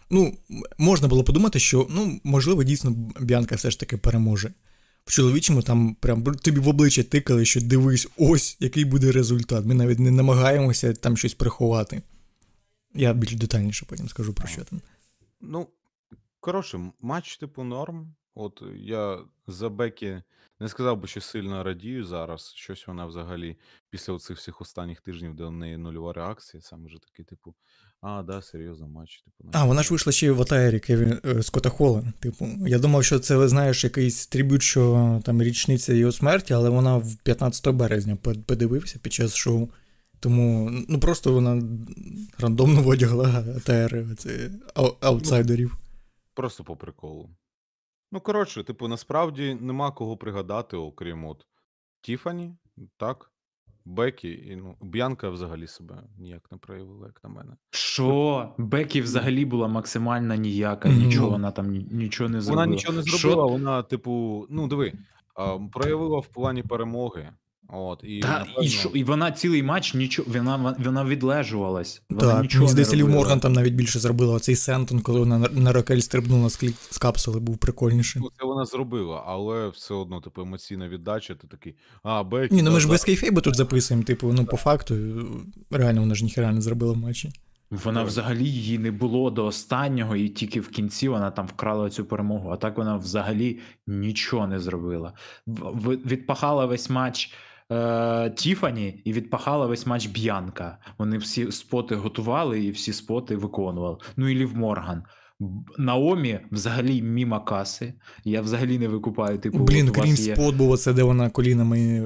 [0.09, 0.37] ну,
[0.77, 4.53] можна було подумати, що ну, можливо, дійсно Б'янка все ж таки переможе.
[5.05, 9.65] В чоловічому там прям тобі в обличчя тикали, що дивись, ось який буде результат.
[9.65, 12.01] Ми навіть не намагаємося там щось приховати.
[12.95, 14.81] Я більш детальніше потім скажу про що там.
[15.41, 15.67] Ну,
[16.39, 18.13] коротше, матч, типу, норм.
[18.35, 20.21] От я за Бекі
[20.59, 22.53] не сказав би, що сильно радію зараз.
[22.55, 23.57] Щось вона взагалі
[23.89, 27.55] після оцих всіх останніх тижнів, де у неї нульова реакція, саме вже такий, типу,
[28.01, 31.43] а, да, серйозно, матч, типу, А, вона ж вийшла ще й в атаєрі Кевін е,
[31.43, 32.03] Скотта Холла.
[32.19, 36.97] Типу, я думав, що це, знаєш, якийсь трибют, що там річниця його смерті, але вона
[36.97, 39.69] в 15 березня подивився під час шоу.
[40.19, 41.63] Тому ну просто вона
[42.39, 43.89] рандомно одягла це,
[44.75, 45.77] ау- аутсайдерів.
[46.33, 47.29] Просто по приколу.
[48.11, 51.45] Ну, коротше, типу, насправді нема кого пригадати, окрім от
[52.01, 52.55] Тіфані,
[52.97, 53.31] так,
[53.85, 57.55] Бекі, і ну, Б'янка взагалі себе ніяк не проявила, як на мене.
[57.69, 58.53] Що?
[58.57, 62.63] Бекі взагалі була максимально ніяка, нічого вона там ні- нічого не зробила.
[62.65, 64.93] Вона нічого не Що- зробила, вона, типу, ну диви,
[65.35, 67.33] а, проявила в плані перемоги.
[67.69, 72.01] От, і, Та, напевно, і, що, і вона цілий матч нічого, вона, вона відлежувалась.
[72.09, 73.09] Вона Так, нічого мені здається, Лів.
[73.09, 74.33] Морган там навіть більше зробила.
[74.33, 78.21] Оцей Сентон, коли вона на, на Рокель стрибнула з, капсули, був прикольніший.
[78.21, 82.61] ну, це вона зробила, але все одно, типу, емоційна віддача, ти такий, а, Бекі, Ні,
[82.61, 84.95] ну ми ж без кейфейбу тут записуємо, типу, ну по факту,
[85.71, 87.33] реально вона ж ніхера не зробила в матчі.
[87.71, 92.05] Вона взагалі її не було до останнього, і тільки в кінці вона там вкрала цю
[92.05, 92.49] перемогу.
[92.49, 95.13] А так вона взагалі нічого не зробила.
[95.47, 97.33] Відпахала весь матч
[97.71, 100.77] е, Тіфані і відпахала весь матч Б'янка.
[100.97, 103.97] Вони всі споти готували і всі споти виконували.
[104.17, 105.03] Ну і Лів Морган.
[105.77, 107.93] Наомі взагалі міма каси.
[108.23, 109.37] Я взагалі не викупаю.
[109.37, 110.35] Типу, Блін, є...
[110.35, 112.01] спот був оце, де вона колінами е,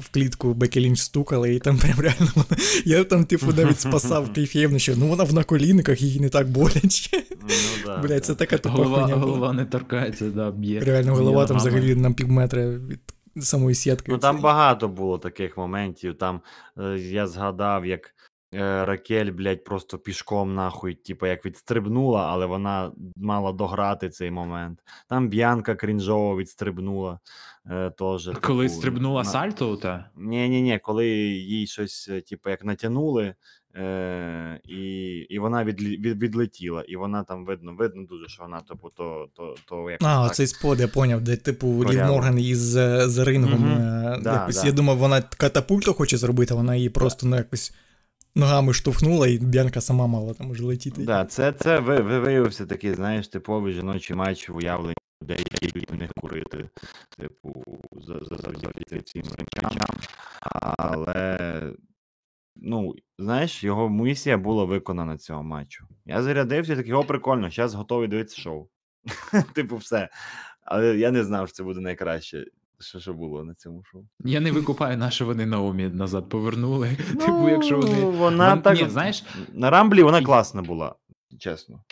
[0.00, 2.62] в клітку Бекі Лінч стукала, і там прям реально вона.
[2.84, 7.22] Я там, типу, навіть спасав кейфєвно, що ну вона в наколінниках, їй не так боляче.
[7.42, 7.48] Ну,
[7.86, 8.20] да, Блядь, да.
[8.20, 10.80] це така тупа голова, голова не торкається, да, б'є.
[10.80, 13.00] Реально, голова б'є там взагалі на півметра від
[13.36, 14.12] самої сітки.
[14.12, 16.18] Ну там багато було таких моментів.
[16.18, 16.40] Там
[16.78, 18.14] е, я згадав, як
[18.54, 24.78] е, Ракель, блядь, просто пішком нахуй, типу, як відстрибнула, але вона мала дограти цей момент.
[25.08, 27.18] Там Б'янка крінжово відстрибнула.
[27.70, 30.04] Е, теж, Коли типу, стрибнула на- сальто те?
[30.16, 33.34] Ні, ні, ні, коли їй щось, е, типу, як натягнули,
[33.76, 34.84] е, і,
[35.30, 39.28] і вона відлі, від, відлетіла, і вона там видно, видно дуже, що вона типу, то,
[39.36, 40.34] то, то якось А, так.
[40.34, 43.64] цей спот, я поняв, де, типу, Лів Морган із з рингом.
[43.64, 44.66] Е, Да, якось, да.
[44.66, 47.74] Я думав, вона катапульту хоче зробити, вона її просто ну, якось
[48.34, 51.02] ногами штовхнула, і Б'янка сама мала там уже летіти.
[51.02, 55.86] Да, це, це ви, ви виявився такий, знаєш, типовий жіночий матч в уявленні людей, які
[55.92, 56.68] в них курити,
[57.18, 59.96] типу, за, за, завдяки цим речам.
[60.78, 61.72] Але
[62.56, 65.84] ну, знаєш, його місія була виконана цього матчу.
[66.06, 68.68] Я зарядився, такий, о, прикольно, зараз готовий дивитися шоу.
[69.54, 70.08] Типу, все.
[70.62, 72.44] Але я не знав, що це буде найкраще,
[72.80, 74.04] що, що було на цьому шоу.
[74.24, 76.96] Я не викупаю, на що вони Наомі назад повернули.
[76.96, 78.00] Типу, якщо вони.
[78.00, 78.76] Ну, вона Вон- так.
[78.76, 80.94] Ні, знаєш, На Рамблі вона класна була,
[81.38, 81.84] чесно.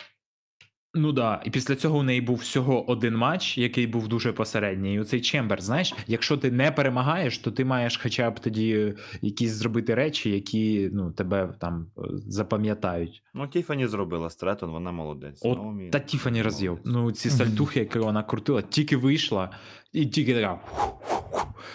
[0.93, 4.93] Ну да, і після цього у неї був всього один матч, який був дуже посередній.
[4.93, 9.51] І оцей Чембер, знаєш, якщо ти не перемагаєш, то ти маєш хоча б тоді якісь
[9.51, 13.23] зробити речі, які ну, тебе там е, запам'ятають.
[13.33, 15.39] Ну, Тіфані зробила Стретон, вона молодець.
[15.41, 16.79] От Наомі та Тіфані роз'єв.
[16.85, 19.49] Ну, ці сальтухи, які вона крутила, тільки вийшла,
[19.93, 20.59] і тільки така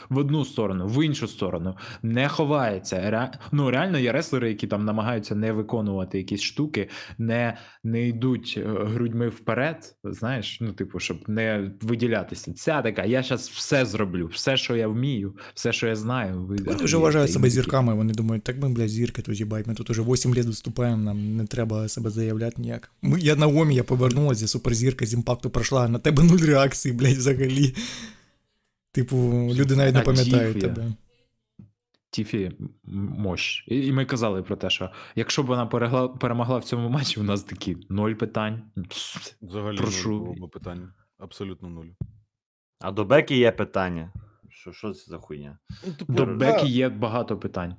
[0.08, 3.10] в одну сторону, в іншу сторону, не ховається.
[3.10, 3.30] Ре...
[3.52, 8.62] Ну, реально є реслери, які там намагаються не виконувати якісь штуки, не, не йдуть е,
[8.66, 12.52] грудьми вперед, знаєш, ну, типу, щоб не виділятися.
[12.52, 16.46] Ця така, я зараз все зроблю, все, що я вмію, все, що я знаю.
[16.46, 19.74] Ви Вони вже вважають себе зірками, вони думають, так ми, блядь, зірки тут їбать, ми
[19.74, 22.90] тут уже 8 лет виступаємо, нам не треба себе заявляти ніяк.
[23.02, 27.16] Ми, я Наомі, я повернулася, я суперзірка з імпакту пройшла, на тебе нуль реакції, блядь,
[27.16, 27.74] взагалі.
[28.96, 29.16] Типу,
[29.54, 30.92] люди навіть не пам'ятають тебе.
[32.10, 32.52] Тіфі
[32.84, 33.64] мощ.
[33.68, 37.20] І, і ми казали про те, що якщо б вона перегла, перемогла в цьому матчі,
[37.20, 38.62] у нас такі ноль питань.
[39.42, 40.10] Взагалі Прошу.
[40.10, 40.94] нуль було питання.
[41.18, 41.86] Абсолютно нуль.
[42.80, 44.12] А до Бекі є питання.
[44.48, 45.58] Що, що це за хуйня?
[46.08, 47.76] До да, Бекі є багато питань,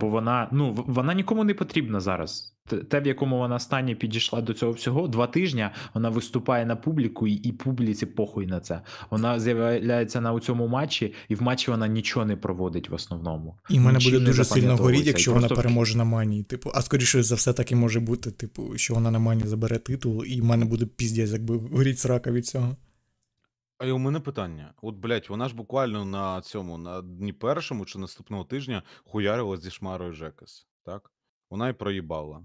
[0.00, 2.56] бо вона ну вона нікому не потрібна зараз.
[2.68, 6.76] Те- Те, в якому вона стані підійшла до цього всього, два тижні вона виступає на
[6.76, 8.80] публіку, і, і публіці похуй на це.
[9.10, 13.56] Вона з'являється на цьому матчі, і в матчі вона нічого не проводить в основному.
[13.70, 16.42] І в мене буде дуже сильно горіти, якщо І вона переможе на мані.
[16.42, 19.78] Типу, а скоріше за все так і може бути, типу, що вона на мані забере
[19.78, 22.76] титул, і в мене буде піздець, якби горіть срака від цього.
[23.82, 24.74] А й у мене питання.
[24.82, 29.70] От, блядь, вона ж буквально на цьому, на дні першому чи наступного тижня хуярила зі
[29.70, 31.10] шмарою Жекас, так?
[31.50, 32.40] Вона і проїбала.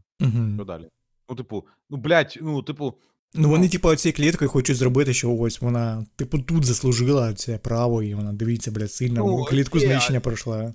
[0.56, 0.89] Що далі?
[1.30, 2.93] Ну, типу, ну, блядь, ну, типу,
[3.34, 3.69] Ну вони, Ну.
[3.69, 8.34] типу, цією кліткою хочуть зробити, що ось вона, типу, тут заслужила це право, і вона
[8.34, 10.73] дивіться, блядь, сильно Ну, клітку знищення пройшла.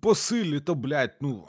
[0.00, 1.44] по силі, то, блядь, ну.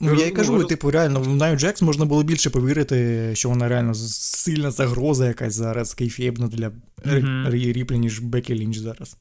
[0.00, 3.48] Ну, я роз- кажу, ну, типу, реально, в Наю Джекс можна було більше повірити, що
[3.48, 6.72] вона реально сильна загроза якась зараз кейфєбна для.
[7.50, 9.16] Рі Ріплі, ніж Бекі Лінч зараз.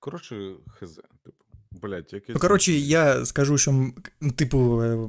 [0.00, 0.94] коротше, хз,
[1.24, 1.36] типу,
[1.70, 2.34] блядь, якесь.
[2.34, 3.90] Ну, коротше, я скажу, що,
[4.36, 5.08] типу, е,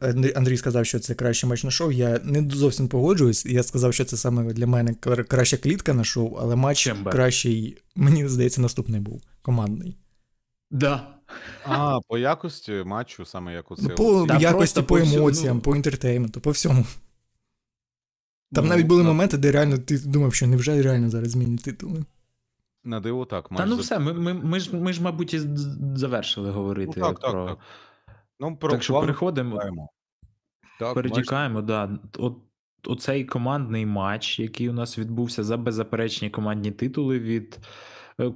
[0.00, 1.92] Андрій- Андрій сказав, що це кращий матч на шоу.
[1.92, 3.46] Я не зовсім погоджуюсь.
[3.46, 4.94] Я сказав, що це саме для мене
[5.28, 7.12] краща клітка на шоу, але матч Чембер.
[7.12, 9.96] кращий, мені здається, наступний був командний.
[10.70, 11.15] Да.
[11.64, 13.82] А, по якості матчу, саме як оце.
[13.88, 15.62] Ну, по Та якості, по по емоціям, ну.
[15.62, 16.84] по інтертейменту, по всьому.
[18.52, 21.62] Там Ну, навіть були на- моменти, де реально ти думав, що невже реально зараз змінять
[21.62, 22.04] титули.
[22.84, 23.60] На диво так, матч.
[23.60, 25.40] Та ну за- все, ми, ми, ми, ж, ми ж, мабуть, і
[25.94, 27.46] завершили говорити Ну, так, так, про.
[27.46, 27.58] так.
[28.40, 29.56] Ну, про Так що план переходимо.
[29.58, 31.98] Так, матч Перетікаємо, да.
[32.18, 32.36] От,
[32.84, 37.58] оцей командний матч, який у нас відбувся за беззаперечні командні титули від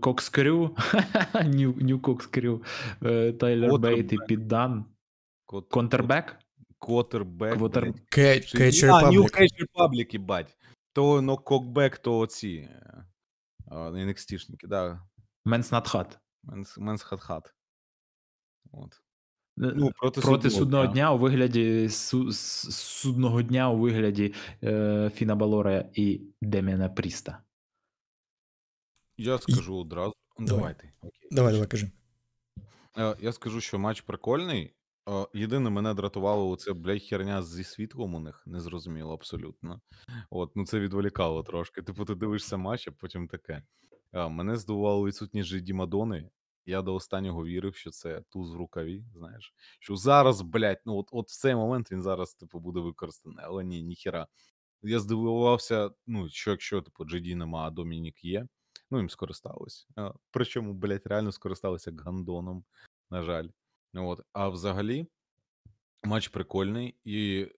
[0.00, 0.76] Кокскрю,
[1.44, 2.62] Нью, Кокскрю,
[3.02, 4.18] е, Тайлер Бейт і.
[4.28, 4.84] Піддан.
[5.70, 6.36] Контрбек?
[6.78, 7.54] Квотербек.
[7.58, 8.00] Квотер- блядь.
[8.10, 8.46] Кетч
[8.80, 9.40] Чи- А, New Republic.
[9.40, 10.56] Catch Republic, їбать.
[10.92, 13.04] То но кокбек, то ці е,
[13.70, 15.02] NXT-шники, да.
[15.44, 16.18] Менс Надхат.
[16.42, 17.52] Менс, менс хат-хат.
[18.72, 18.92] От.
[18.94, 20.92] Е, Ну, проти, Проти судного дня.
[20.92, 27.38] дня у вигляді су, с- судного дня у вигляді е, Фіна Балора і Деміана Пріста.
[29.20, 30.14] Я скажу одразу.
[30.38, 30.58] Давай.
[30.58, 30.92] Давайте.
[31.02, 31.28] Окей.
[31.30, 31.90] Давай, давай, кажи.
[32.98, 34.74] Е, Я скажу, що матч прикольний.
[35.08, 39.80] Е, Єдине, мене дратувало оце, блядь, херня зі світлом у них, не зрозуміло абсолютно.
[40.30, 41.82] От, ну це відволікало трошки.
[41.82, 43.62] Типу, ти дивишся матч, а потім таке.
[44.12, 46.30] Е, Мене здивувало відсутність Жиді Мадони.
[46.66, 49.54] Я до останнього вірив, що це туз в рукаві, знаєш.
[49.80, 53.64] Що зараз, блядь, ну от, от в цей момент він зараз, типу, буде використаний, але
[53.64, 54.26] ні, ніхіра.
[54.82, 58.46] Я здивувався, ну, що якщо, типу, Джеді нема, а Домінік є,
[58.90, 59.88] ну, їм скористались.
[60.30, 62.64] Причому, блядь, реально скористалися гандоном,
[63.10, 63.48] на жаль.
[63.94, 64.20] От.
[64.32, 65.06] А взагалі,
[66.04, 67.48] матч прикольний, і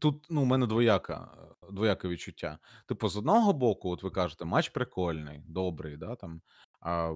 [0.00, 1.36] тут ну, у мене двояка,
[1.70, 2.58] двояке відчуття.
[2.86, 6.42] Типу, з одного боку, от ви кажете, матч прикольний, добрий, да, там.
[6.80, 7.14] А,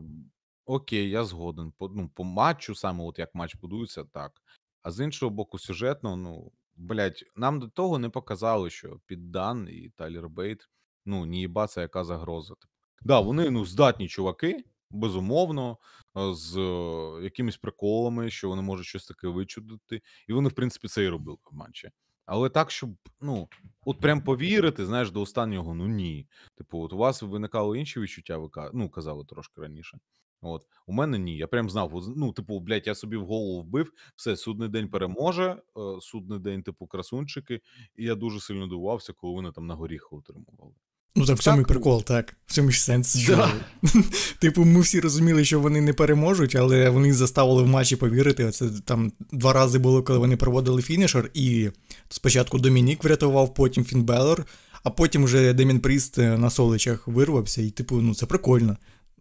[0.67, 1.73] окей, я згоден.
[1.73, 4.43] По, ну, по матчу, саме от як матч будується, так.
[4.83, 9.89] А з іншого боку, сюжетно, ну, блядь, нам до того не показали, що Піддан і
[9.89, 10.69] Тайлер Бейт,
[11.07, 12.55] ну, ніїба, це яка загроза.
[12.55, 12.78] Типу.
[13.03, 15.79] Да, вони ну, здатні чуваки, безумовно,
[16.15, 20.03] з е, якимись приколами, що вони можуть щось таке вичудити.
[20.29, 21.91] І вони, в принципі, це і робили в матчі.
[22.27, 23.49] Але так, щоб, ну,
[23.85, 26.29] от прям повірити, знаєш, до останнього, ну ні.
[26.55, 29.99] Типу, от у вас виникало інші відчуття, ви ну, казали трошки раніше.
[30.41, 30.67] От.
[30.87, 31.37] У мене ні.
[31.37, 35.63] Я прям знав, ну, типу, блядь, я собі в голову вбив, все, судний день переможе,
[35.77, 37.61] е, судний день, типу, красунчики,
[37.97, 40.73] і я дуже сильно дивувався, коли вони там на горіхи отримували.
[41.17, 41.75] Ну, так в цьому Так, ну.
[41.75, 42.37] прикол, так.
[42.47, 43.27] В цьому ж сенс.
[43.27, 43.53] Да.
[44.39, 48.45] типу, ми всі розуміли, що вони не переможуть, але вони заставили в матчі повірити.
[48.45, 51.71] Оце там два рази було, коли вони проводили фінішер, і
[52.09, 54.47] спочатку Домінік врятував, потім Фін Беллер,
[54.83, 58.77] а потім вже Демін Пріст е, на соличах вирвався, і, типу, ну це прикольно.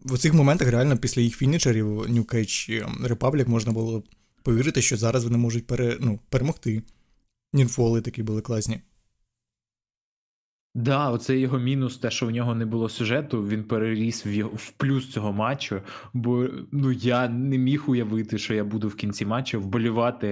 [0.06, 4.04] В цих моментах реально після їх фінішерів New Cage Republic можна було
[4.44, 5.98] повірити, що зараз вони можуть пере...
[6.00, 6.84] ну, перемогти.
[7.54, 8.82] Нінфоли такі були класні.
[10.76, 14.52] Да, оце його мінус, те, що в нього не було сюжету, він переріс в, його,
[14.56, 15.82] в плюс цього матчу.
[16.14, 20.28] Бо ну я не міг уявити, що я буду в кінці матчу вболівати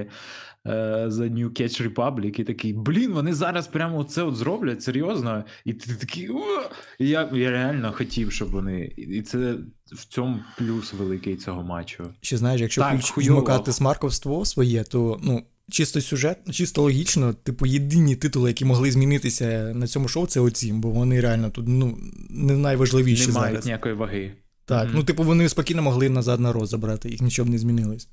[0.68, 5.44] е, за New Catch Republic і такий, блін, вони зараз прямо це от зроблять серйозно.
[5.66, 6.30] І ти такий.
[6.30, 6.70] О!
[7.00, 8.94] І я, я реально хотів, щоб вони.
[8.98, 12.14] І це в цьому плюс великий цього матчу.
[12.22, 18.16] Ще знаєш, якщо Так, вмикати смарковство своє, то ну, чисто сюжет, чисто логічно, типу, єдині
[18.16, 21.98] титули, які могли змінитися на цьому шоу, це оці, бо вони реально тут ну,
[22.30, 23.66] не найважливіші Не мають зараз.
[23.66, 24.32] ніякої ваги.
[24.66, 24.96] Так, Мгм.
[24.96, 28.08] ну типу, вони спокійно могли назад на роз забрати, їх нічого б не змінилось.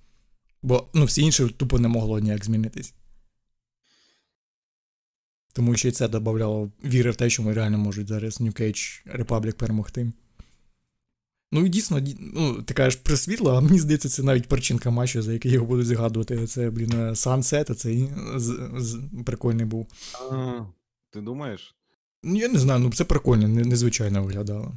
[0.62, 2.94] Бо ну, всі інші тупо не могло ніяк змінитись.
[5.54, 9.06] Тому що і це додавало віри в те, що ми реально можуть зараз New Cage
[9.18, 10.12] Republic перемогти.
[11.54, 12.00] Ну і дійсно,
[12.34, 15.66] ну, ти кажеш про світло, а мені здається, це навіть причинка матчу, за який його
[15.66, 16.46] буду згадувати.
[16.46, 19.86] Це, блін, Sunset, цей з, з, прикольний був.
[20.32, 20.60] А,
[21.10, 21.74] ти думаєш?
[22.22, 24.72] Ну, я не знаю, ну це прикольно, незвичайно виглядало.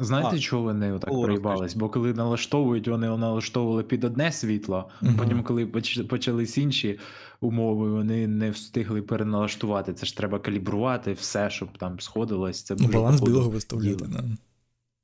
[0.00, 1.74] Знаєте, А, чого вони отак проїбались?
[1.74, 5.16] Бо коли налаштовують, вони налаштовували під одне світло, Мгм.
[5.16, 6.98] потім, коли поч- почались інші
[7.40, 9.92] умови, вони не встигли переналаштувати.
[9.94, 12.62] Це ж треба калібрувати все, щоб там сходилось.
[12.62, 14.04] Це Ну, баланс білого виставляти.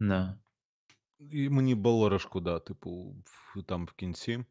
[0.00, 0.34] Да.
[1.20, 1.36] Да.
[1.36, 3.14] І мені Балора шкода, типу,
[3.66, 4.44] там в кінці.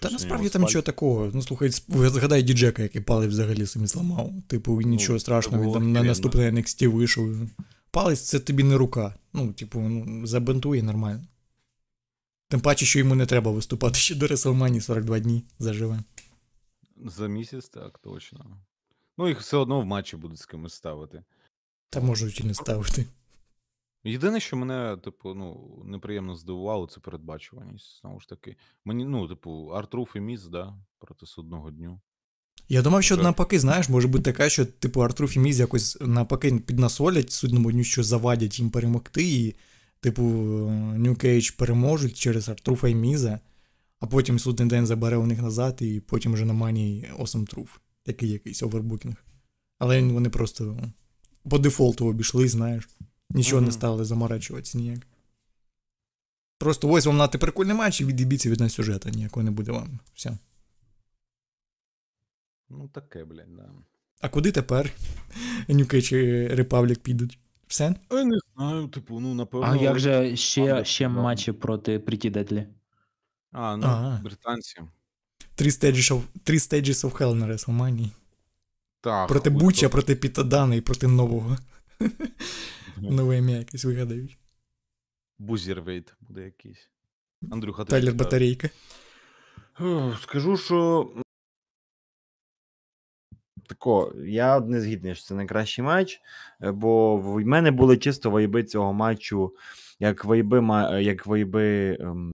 [0.00, 1.30] Та насправді там нічого такого.
[1.34, 4.32] Ну слухай, згадай діджека, який палець взагалі собі зламав.
[4.46, 7.36] Типу, нічого Ну, страшного, він там на наступне NXT вийшов.
[7.90, 9.14] Палець це тобі не рука.
[9.32, 11.26] Ну, типу, ну, забинтує нормально.
[12.48, 16.02] Тим паче, що йому не треба виступати ще до WrestleMania 42 дні заживе.
[17.06, 18.46] За місяць, так, точно.
[19.18, 21.24] Ну, їх все одно в матчі будуть з кимось ставити.
[21.90, 23.06] Та можуть і не ставити.
[24.08, 28.00] Єдине, що мене, типу, ну, неприємно здивувало, це передбачуваність.
[28.00, 28.56] Знову ж таки.
[28.84, 32.00] Мені, ну, типу, Артруф і Міс, да, проти судного дню.
[32.68, 33.24] Я думав, що Вже.
[33.24, 37.84] навпаки, знаєш, може бути така, що типу Артрур і Міз якось навпаки піднасолять судному дню,
[37.84, 39.54] що завадять їм перемогти, і,
[40.00, 43.40] типу, New Catch переможуть через Ар-Труфа і Міза,
[44.00, 47.78] а потім судний день забере у них назад, і потім вже на Манії Awesome Truth,
[48.02, 49.16] такий якийсь овербукінг.
[49.78, 50.78] Але вони просто
[51.50, 52.88] по дефолту обійшли, знаєш.
[53.30, 53.72] Нічого не Мгм.
[53.72, 55.06] стали заморачуватися ніяк.
[56.58, 60.00] Просто ось вам нате прикольний матч і відібіться від нас сюжета, ніякого не буде вам.
[60.14, 60.38] Все.
[62.68, 63.70] Ну, таке, блядь, да.
[64.20, 64.92] А куди тепер
[65.84, 67.38] Cage і Republic підуть?
[67.66, 67.94] Все?
[68.10, 69.66] Я не знаю, типу, ну, напевно.
[69.66, 72.66] А як же ще, ще матчі проти Pretty Deadly?
[73.52, 74.20] А, ну, Ага.
[74.24, 74.80] британці.
[75.54, 76.22] Три Stages of,
[77.04, 78.08] of Hell на WrestleMania.
[79.00, 79.28] Так.
[79.28, 81.56] Проти Буча, проти Пітадана і проти нового.
[83.02, 84.38] Нове ім'я якесь вигадають.
[85.38, 86.90] Бузірвейт буде якийсь.
[87.50, 88.14] Андрюха, ти Тайлер?
[88.14, 88.70] Батарейка.
[90.22, 91.10] Скажу, що.
[93.68, 96.20] Тако, я не згідний, що це найкращий матч,
[96.62, 99.54] е, бо в мене були чисто вайби цього матчу,
[99.98, 102.32] як вайби, е, як вайби ем,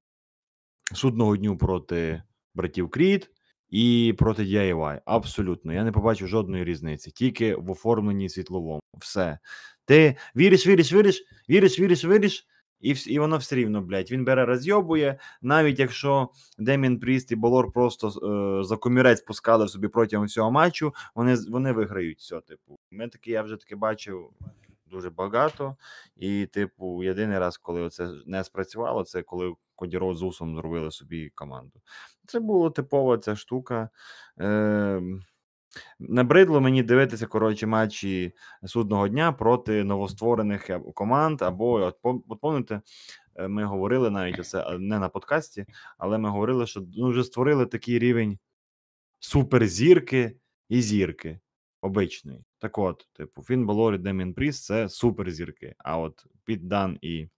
[0.95, 2.23] судного дню проти
[2.55, 3.31] братів Кріт
[3.69, 5.01] і проти DIY.
[5.05, 5.73] Абсолютно.
[5.73, 8.81] Я не побачив жодної різниці, тільки в оформленні світловому.
[8.99, 9.39] Все.
[9.85, 12.47] Ти віриш, віриш, віриш, віриш, віриш, віриш,
[12.81, 14.11] і, і воно все рівно, блядь.
[14.11, 19.89] Він бере розйобує, навіть якщо Демін Пріст і Болор просто е, за комірець пускали собі
[19.89, 22.41] протягом всього матчу, вони, вони виграють все.
[22.41, 24.31] Типу, ми таке, я вже таке бачив
[24.87, 25.77] дуже багато.
[26.17, 30.91] І, типу, єдиний раз, коли це не спрацювало, це коли Коді Роуз з Усом зробили
[30.91, 31.81] собі команду.
[32.27, 33.89] Це була типова ця штука.
[34.41, 35.03] Е,
[35.99, 38.33] Набридло мені дивитися коротше матчі
[38.65, 41.43] судного дня проти новостворених е, команд.
[41.43, 42.81] Або от, от пам'ятаєте,
[43.37, 45.67] е, ми говорили навіть оце не на подкасті,
[45.99, 48.39] але ми говорили, що ну, вже створили такий рівень
[49.19, 50.37] суперзірки
[50.69, 51.41] і зірки
[51.81, 52.45] обичної.
[52.59, 55.75] Так от, типу, Фін Балор і Демін Пріс це суперзірки.
[55.79, 57.29] А от Піт Дан і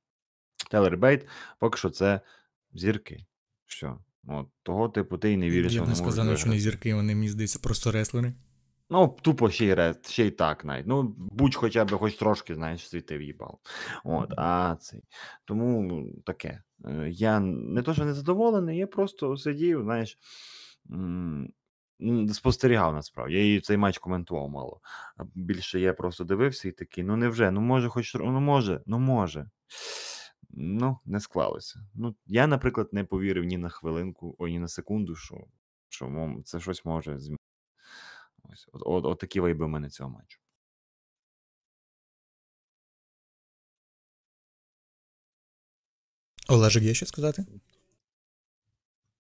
[0.71, 1.27] Телер Бейт
[1.59, 2.21] поки що це
[2.73, 3.27] зірки.
[3.67, 3.95] Все.
[4.29, 6.59] От, того, типу, ти й не віриш, Я б не сказав, виграти.
[6.59, 8.35] зірки, вони, мені здається, просто реслери.
[8.91, 10.87] Ну, тупо ще й ред, ще й так навіть.
[10.87, 13.59] Ну, будь хоча б хоч трошки, знаєш, світи в'їбав.
[14.05, 15.03] От, а цей.
[15.45, 16.63] Тому таке.
[16.85, 20.19] Е, Я не то, що не задоволений, я просто сидів, знаєш,
[22.33, 23.35] спостерігав насправді.
[23.35, 24.81] Я її цей матч коментував мало.
[25.35, 29.49] Більше я просто дивився і такий, ну невже, ну може, хоч ну може, ну може.
[30.51, 31.81] Ну, не склалося.
[31.95, 35.47] Ну, я, наприклад, не повірив ні на хвилинку, ой, ні на секунду, що,
[35.89, 37.43] що це щось може змінити.
[38.43, 40.41] Ось, от, от, от такі вайби в мене цього матчу.
[46.49, 47.47] Олежик, є що сказати?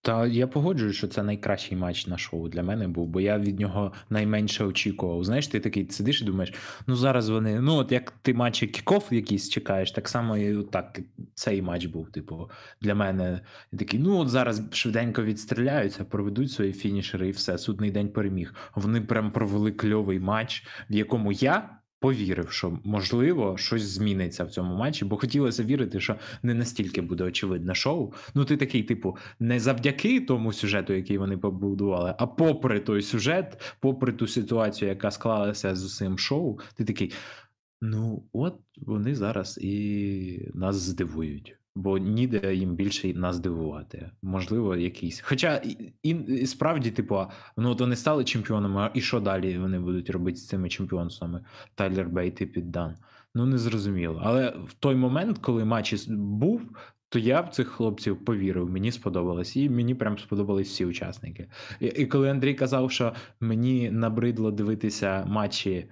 [0.07, 3.61] Та я погоджуюсь, що це найкращий матч на шоу для мене був, бо я від
[3.61, 5.24] нього найменше очікував.
[5.24, 6.54] Знаєш, ти такий сидиш і думаєш,
[6.86, 7.61] ну зараз вони.
[7.61, 11.00] Ну, от як ти матчі кіков якісь чекаєш, так само і так
[11.34, 12.11] цей матч був.
[12.11, 12.50] Типу,
[12.80, 13.40] для мене
[13.72, 17.59] І такий, ну от зараз швиденько відстріляються, проведуть свої фінішери і все.
[17.59, 18.54] Судний день переміг.
[18.74, 21.78] Вони прям провели кльовий матч, в якому я.
[22.01, 27.24] Повірив, що можливо щось зміниться в цьому матчі, бо хотілося вірити, що не настільки буде
[27.24, 28.12] очевидне шоу.
[28.34, 33.76] Ну, ти такий, типу, не завдяки тому сюжету, який вони побудували, а попри той сюжет,
[33.80, 37.12] попри ту ситуацію, яка склалася з усім шоу, ти такий.
[37.80, 44.11] Ну, от вони зараз і нас здивують, бо ніде їм більше нас здивувати.
[44.22, 45.20] Можливо, якийсь.
[45.20, 45.57] Хоча
[46.03, 50.37] і, і, справді, типу, ну от вони стали чемпіонами, і що далі вони будуть робити
[50.37, 51.45] з цими чемпіонствами?
[51.74, 52.95] Тайлер Бейт і Піддан.
[53.35, 54.20] Ну, не зрозуміло.
[54.24, 56.62] Але в той момент, коли матч був,
[57.09, 61.49] то я в цих хлопців повірив, мені сподобалось, і мені прям сподобались всі учасники.
[61.81, 65.91] І, і коли Андрій казав, що мені набридло дивитися матчі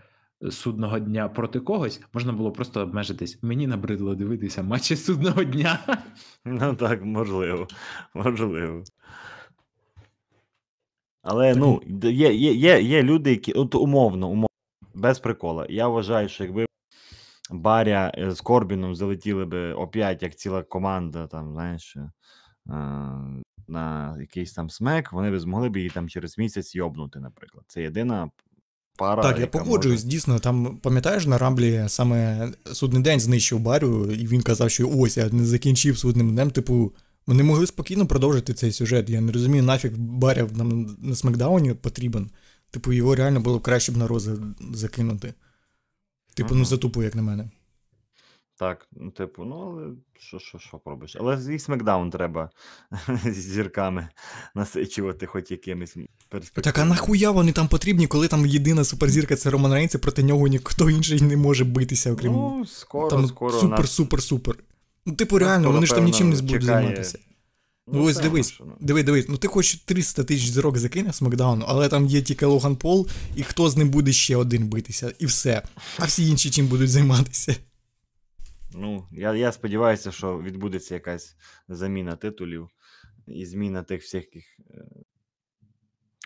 [0.50, 3.38] судного дня проти когось, можна було просто обмежитись.
[3.42, 5.78] Мені набридло дивитися матчі судного дня.
[6.44, 7.66] Ну так, можливо.
[8.14, 8.84] Можливо.
[11.22, 13.52] Але ну, є, є, є, є люди, які.
[13.52, 14.48] От умовно, умовно,
[14.94, 15.66] без прикола.
[15.68, 16.66] Я вважаю, що якби
[17.50, 22.10] Баря е, з Корбіном залетіли би опять, як ціла команда, там, знаєш, е,
[23.68, 27.64] на якийсь там смек, вони б змогли б її там через місяць йобнути, наприклад.
[27.68, 28.30] Це єдина
[28.98, 29.22] пара.
[29.22, 34.26] Так, я погоджуюсь, може- дійсно, там, пам'ятаєш, на Рамблі саме судний день знищив барю, і
[34.26, 36.50] він казав, що ось я не закінчив судним днем.
[36.50, 36.92] Типу,
[37.26, 39.10] вони могли спокійно продовжити цей сюжет.
[39.10, 42.30] Я не розумію, нафіг Брон нам на смакдауні потрібен.
[42.70, 44.32] Типу, його реально було краще б на Роу
[44.74, 45.34] закинути.
[46.34, 47.50] Типу, ну це тупо, як на мене.
[48.58, 51.16] Так, ну, типу, ну, але що, що, що поробиш?
[51.20, 52.50] Але і смекдаун треба
[53.24, 54.08] з зірками
[54.54, 55.96] насичувати хоч якимись
[56.28, 56.72] перспективами.
[56.72, 60.22] Так, а нахуя вони там потрібні, коли там єдина суперзірка це Роман Рейнс, і проти
[60.22, 63.90] нього ніхто інший не може битися, окрім Ну, скоро, там скоро супер, нас...
[63.90, 64.56] супер, супер.
[65.06, 67.18] Ну, типу, нас реально, скоро, вони ж там нічим не будуть чекає- займатися.
[67.86, 68.72] Ну, ось певно, дивись, що, ну.
[68.80, 72.46] диви, дивись, ну ти хоч 300 тисяч зірок закине в Смакдауну, але там є тільки
[72.46, 75.62] Логан Пол, і хто з ним буде ще один битися, і все.
[75.98, 77.56] А всі інші чим будуть займатися.
[78.74, 81.36] Ну, я, я сподіваюся, що відбудеться якась
[81.68, 82.68] заміна титулів
[83.26, 84.24] і зміна тих всіх.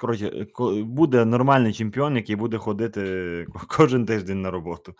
[0.00, 0.46] Коротше,
[0.84, 4.94] буде нормальний чемпіон, який буде ходити кожен тиждень на роботу.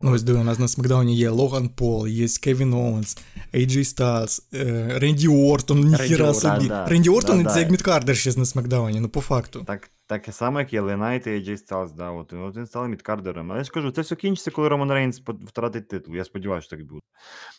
[0.00, 3.18] Ну, ось диви, у нас на Смакдауні є Логан Пол, є Кевін Оуенс,
[3.54, 6.68] AJ Styles, е, Ренді Ортон, ніхіра собі.
[6.68, 7.60] да, Ренді Ортон да, це да.
[7.60, 9.64] як Мідкардер ще на Смакдауні, ну по факту.
[9.66, 12.88] Так, так само, як і LA Knight і AJ Styles, да, от, от він став
[12.88, 13.50] мідкардером.
[13.50, 16.16] Але я ж кажу, це все кінчиться, коли Роман Рейнс втратить титул.
[16.16, 17.00] Я сподіваюся, що так буде.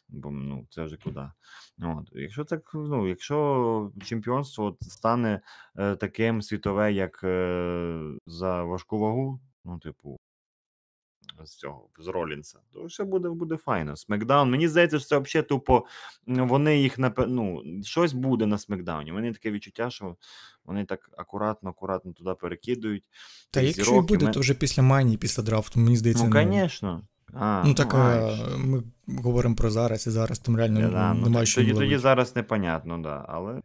[0.09, 1.21] Бо ну, це вже куди.
[1.81, 2.09] От.
[2.13, 5.41] Якщо так, ну, якщо чемпіонство от стане
[5.77, 10.17] е, таким світове, як е, за важку вагу, ну, типу,
[11.43, 13.95] з цього, з Ролінса, то все буде, буде файно.
[13.95, 14.51] Смекдаун.
[14.51, 15.85] Мені здається, що це взагалі тупо.
[16.27, 19.11] Вони їх напе- ну, щось буде на Смекдауні.
[19.11, 20.15] У мене таке відчуття, що
[20.65, 23.03] вони так акуратно, акуратно туди перекидують.
[23.51, 26.31] Та якщо і і буде, мен- то вже після манії, після драфту, мені здається, Ну,
[26.61, 27.01] звісно.
[27.39, 31.13] А, Ну так а, а, ми говоримо про зараз, і зараз там реально Я, да,
[31.13, 33.25] ну, немає тоді, що тоді, тоді зараз непонятно, да.
[33.27, 33.61] Але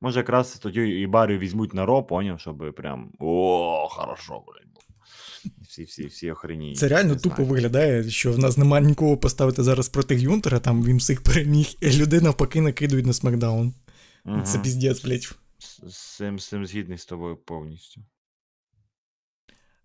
[0.00, 4.66] може якраз тоді і барю візьмуть на ро, поняв, щоб прям о, хорошо, блядь.
[5.62, 6.78] Всі, всі, всі охреніють.
[6.78, 7.50] Це реально не тупо знаю.
[7.50, 11.90] виглядає, що в нас немає нікого поставити зараз проти Гюнтера, там він всіх переміг, і
[11.92, 13.74] людей навпаки накидують на смакдаун.
[14.24, 14.44] Мгм.
[14.44, 18.00] Це піздець, З з цим згідний з тобою повністю.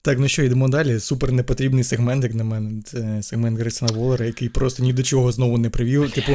[0.03, 0.99] Так, ну що, йдемо далі.
[0.99, 2.81] Супер непотрібний сегмент, як на мене.
[2.81, 6.11] Це сегмент Грейсона Волера, який просто ні до чого знову не привів.
[6.11, 6.31] Типу,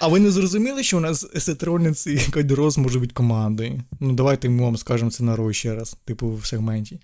[0.00, 1.62] а ви не зрозуміли, що у нас Сет
[2.06, 3.82] і Коді Рос можуть бути командою?
[4.00, 7.00] Ну, давайте ми вам скажемо це на Ро ще раз, типу, в сегменті.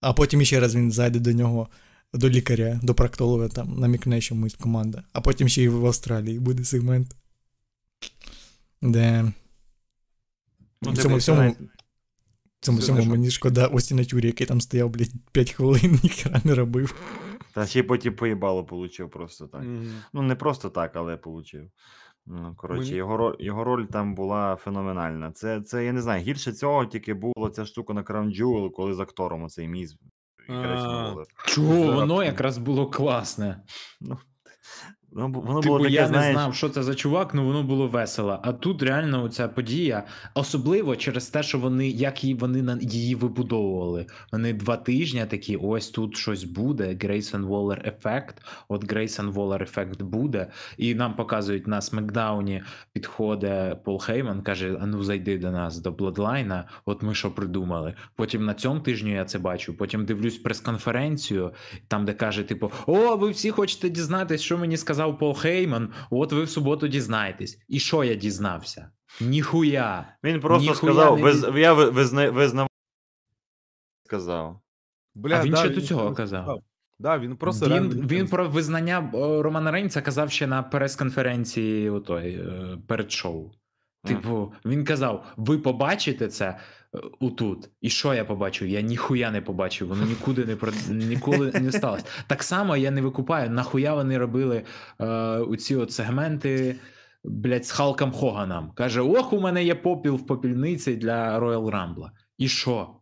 [0.00, 1.68] А потім ще раз він зайде до нього,
[2.14, 5.02] до лікаря, до проктолога, там, намікне чомусь команда.
[5.12, 7.16] А потім ще й в Австралії буде сегмент.
[8.82, 9.32] Де.
[10.82, 11.56] Ну, В цьому всьому-
[12.62, 16.54] цьому Все всьому мені шкода Остіна Тюрі, який там стояв, блядь, 5 хвилин, ніхера не
[16.54, 16.94] робив.
[17.54, 19.62] Та ще й потім поїбало получив просто так.
[19.62, 19.92] Мгм.
[20.12, 21.70] Ну, не просто так, але получив.
[22.26, 25.32] Ну, коротше, Мені- його, роль, його роль там була феноменальна.
[25.32, 28.94] Це, це, я не знаю, гірше цього тільки була ця штука на Crown Jewel, коли
[28.94, 29.68] з актором оцей.
[30.48, 31.26] Воллер.
[31.46, 33.62] Чого воно якраз було класне.
[34.00, 34.18] Ну,
[35.14, 37.88] воно Типу, було таке, я знаєш, не знав, що це за чувак, ну воно було
[37.88, 38.38] весело.
[38.42, 40.04] А тут реально ця подія,
[40.34, 44.06] особливо через те, що вони, як її вони на її вибудовували.
[44.32, 46.98] Вони два тижні такі: ось тут щось буде.
[47.02, 48.42] Грейсон Воллер ефект.
[48.68, 50.46] От Грейсон Воллер ефект буде.
[50.76, 55.90] І нам показують на Смакдауні підходить Пол Хейман, каже: А ну зайди до нас до
[55.92, 56.64] Бладлайна.
[56.84, 57.94] От ми що придумали.
[58.16, 59.76] Потім на цьому тижні я це бачу.
[59.76, 61.52] Потім дивлюсь прес-конференцію,
[61.88, 65.92] там, де каже, типу: О, ви всі хочете дізнатись, що мені сказав Пол Хейман.
[66.10, 67.58] От ви в суботу дізнаєтесь.
[67.68, 68.90] І що я дізнався?
[69.20, 70.16] Ніхуя.
[70.24, 72.68] Він просто Ніхуя сказав, не виз, я ви- визна, визнав.
[74.06, 74.60] Сказав.
[75.14, 76.60] Бля, А він да, ще до цього просто казав.
[76.98, 82.34] Да, він просто він, реально він про визнання Романа Рейнса казав ще на прес-конференції отой,
[82.34, 83.50] е, перед шоу.
[84.04, 86.58] Типу, він казав: ви побачите це е,
[87.20, 87.68] отут.
[87.80, 88.68] І що я побачив?
[88.68, 92.04] Я ніхуя не побачив, воно нікуди не про ніколи не сталося.
[92.26, 94.64] Так само я не викупаю, нахуя вони робили
[95.00, 95.06] е,
[95.38, 96.76] оці от сегменти.
[97.24, 98.70] Блять, з Халком Хоганом.
[98.70, 102.10] Каже: Ох, у мене є попіл в попільниці для Royal Rumble.
[102.38, 103.01] І що?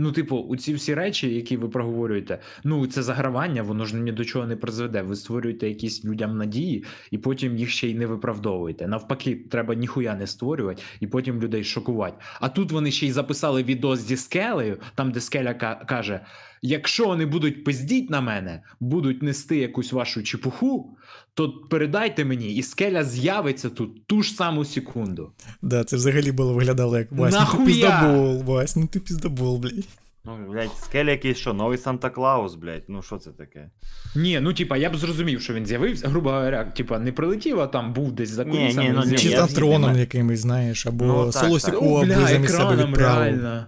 [0.00, 4.12] Ну, типу, у ці всі речі, які ви проговорюєте, ну це загравання, воно ж ні
[4.12, 5.02] до чого не призведе.
[5.02, 8.86] Ви створюєте якісь людям надії, і потім їх ще й не виправдовуєте.
[8.88, 12.16] Навпаки, треба ніхуя не створювати, і потім людей шокувати.
[12.40, 16.20] А тут вони ще й записали відос зі скелею, там де скеля ка- каже:
[16.62, 20.96] якщо вони будуть пиздіть на мене, будуть нести якусь вашу чепуху,
[21.34, 25.32] то передайте мені, і скеля з'явиться тут ту ж саму секунду.
[25.62, 27.66] Да, це взагалі було виглядало як Вась, ну ти Нахуя?
[27.66, 29.84] піздобол, Вась, ну ти піздобол, блядь.
[30.24, 32.82] Ну, блядь, скеля якийсь що, новий Санта Клаус, блядь.
[32.88, 33.70] Ну що це таке?
[34.16, 37.66] Ні, ну типа, я б зрозумів, що він з'явився, грубо говоря, типа, не прилетів, а
[37.66, 38.88] там був десь за Ні, кулісами.
[38.88, 41.60] ні, ну, ні, Чи там троном якимось, знаєш, або Ну, так, Соло так.
[41.74, 43.24] Сікова О, бля, замість себе екраном, відправив.
[43.24, 43.66] реально.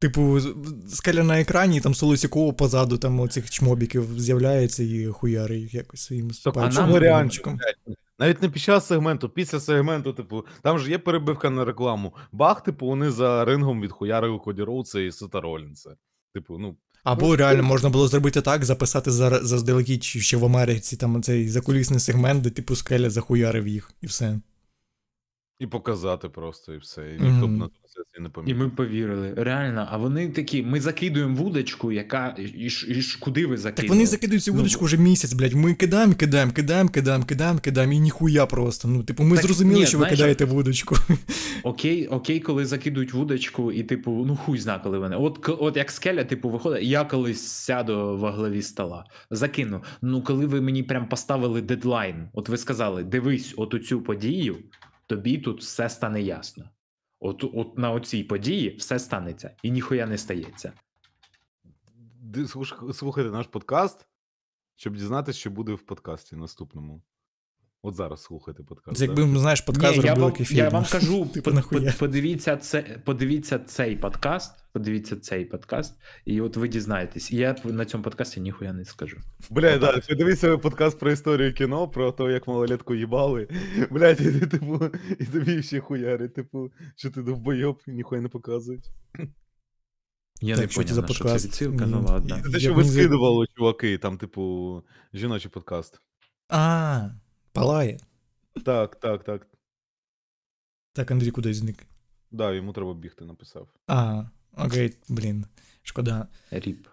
[0.00, 0.40] Типу,
[0.88, 6.00] скеля на екрані, і там Солосікова позаду там оцих чмобіків з'являється і хуяри їх якось
[6.00, 7.10] своїм реально?
[7.10, 7.56] вагончиком.
[7.56, 7.96] блядь?
[8.18, 12.14] Навіть не під час сегменту, після сегменту, типу, там ж є перебивка на рекламу.
[12.32, 15.96] Бах, типу, вони за рингом відхуярили Коді Роудса і Сета Ролінса.
[16.34, 21.22] Типу, ну, Або реально можна було зробити так, записати за- заздалегідь ще в Америці там
[21.22, 24.38] цей закулісний сегмент, де типу скеля захуярив їх, і все.
[25.58, 27.14] і показати просто, і все.
[27.14, 29.34] І ніхто б на трансляції не І ми повірили.
[29.36, 32.36] Реально, а вони такі, ми закидуємо вудочку, яка.
[32.54, 33.82] І, ж- і ж куди ви закидуєте?
[33.82, 35.52] Так вони закидують цю Ну, вудочку вже місяць, блядь.
[35.52, 38.88] Ми кидаємо, кидаємо, кидаємо, кидаємо, кидаємо, кидаємо, і ніхуя просто.
[38.88, 40.96] Ну, типу, ми Так, зрозуміли, ні, що ви знаєш, кидаєте вудочку.
[41.62, 45.16] Окей, окей, коли закидують вудочку, і типу, ну хуй зна, коли вони.
[45.16, 49.82] От, от як скеля, типу, виходить, я колись сяду во главі стола, закину.
[50.02, 54.56] Ну, коли ви мені прям поставили дедлайн, от ви сказали, дивись, от у цю подію,
[55.06, 56.64] тобі тут все стане ясно.
[57.20, 60.72] От, от на оцій події все станеться, і ніхуя не стається.
[62.92, 64.06] Слухайте наш подкаст,
[64.76, 67.02] щоб дізнатися, що буде в подкасті наступному.
[67.82, 68.98] От зараз слухайте подкаст.
[68.98, 69.12] Це да?
[69.22, 70.58] якби, знаєш, подкаст Ні, вам, який фільм.
[70.58, 76.56] я вам кажу, Типу, под- подивіться, це, подивіться цей подкаст, подивіться цей подкаст, і от
[76.56, 77.30] ви дізнаєтесь.
[77.32, 79.16] І я на цьому подкасті ніхуя не скажу.
[79.50, 83.48] Бля, да, подивися подкаст про історію кіно, про те, як малолетку їбали.
[83.90, 84.80] Блядь, і, ти, типу,
[85.20, 88.90] і тобі ще хуяри, типу, що ти довбойоб, ніхуя не показують.
[90.42, 91.40] Я Так, не що це поняв, за подкаст?
[91.40, 92.36] це відсилка, ну ладно.
[92.44, 94.82] Це те, що за- вискидували, чуваки, там, типу,
[95.14, 96.00] жіночий подкаст.
[96.48, 97.08] А,
[97.60, 97.98] палає.
[98.64, 99.46] Так, так, так.
[100.92, 101.86] Так, Андрій кудись зник.
[102.30, 103.68] Да, йому треба бігти, написав.
[103.86, 104.24] А,
[104.56, 105.46] окей, блін,
[105.82, 106.28] шкода.
[106.50, 106.86] RIP.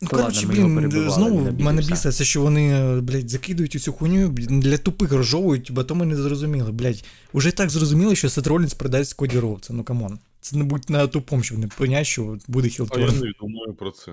[0.00, 5.12] Ну, коротше, блін, знову мене біситься, що вони, блядь, закидують у цю хуйню для тупих
[5.12, 6.72] розжовують, бо то ми не зрозуміли.
[6.72, 10.18] Блядь, уже так зрозуміли, що Сет Ролінс продасть Коді Роудса, ну come on.
[10.40, 14.12] Це нада буть тупим, щоб не понять, що буде А я не думаю про це.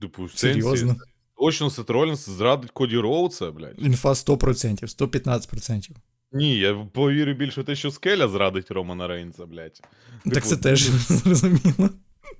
[0.00, 0.96] Типу, в сенсі, Серйозно?
[1.38, 3.74] Точно Сет Ролінс зрадить Коді Роудса, блядь.
[3.78, 5.90] Інфа 100%, 115%.
[6.32, 9.80] Ні, я повірю більше в те, що Скеля зрадить Романа Рейнса, блядь.
[10.24, 11.90] Так Типу, це теж зрозуміло.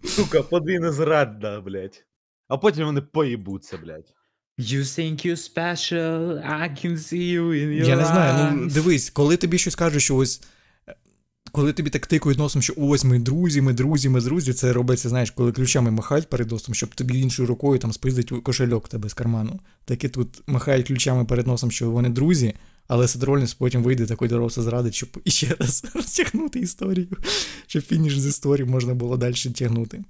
[0.04, 2.04] Сука, подвійна зрадна, блядь.
[2.48, 4.14] А потім вони поїбуться, блядь.
[4.58, 9.10] You think you special, I can see you in your Я не знаю, ну дивись,
[9.10, 10.42] коли тобі щось кажуть, що ось.
[11.52, 15.08] Коли тобі так тикають носом, що ось ми друзі, ми друзі, ми друзі, це робиться,
[15.08, 19.14] знаєш, коли ключами махають перед носом, щоб тобі іншою рукою там спиздить кошельок тебе з
[19.14, 19.60] карману.
[19.84, 22.54] Так і тут махають ключами перед носом, що вони друзі,
[22.88, 27.08] Але Сет потім вийде такий дорослий зрадить, щоб іще раз розтягнути історію,
[27.66, 30.04] щоб finish the story можна було далі тягнути.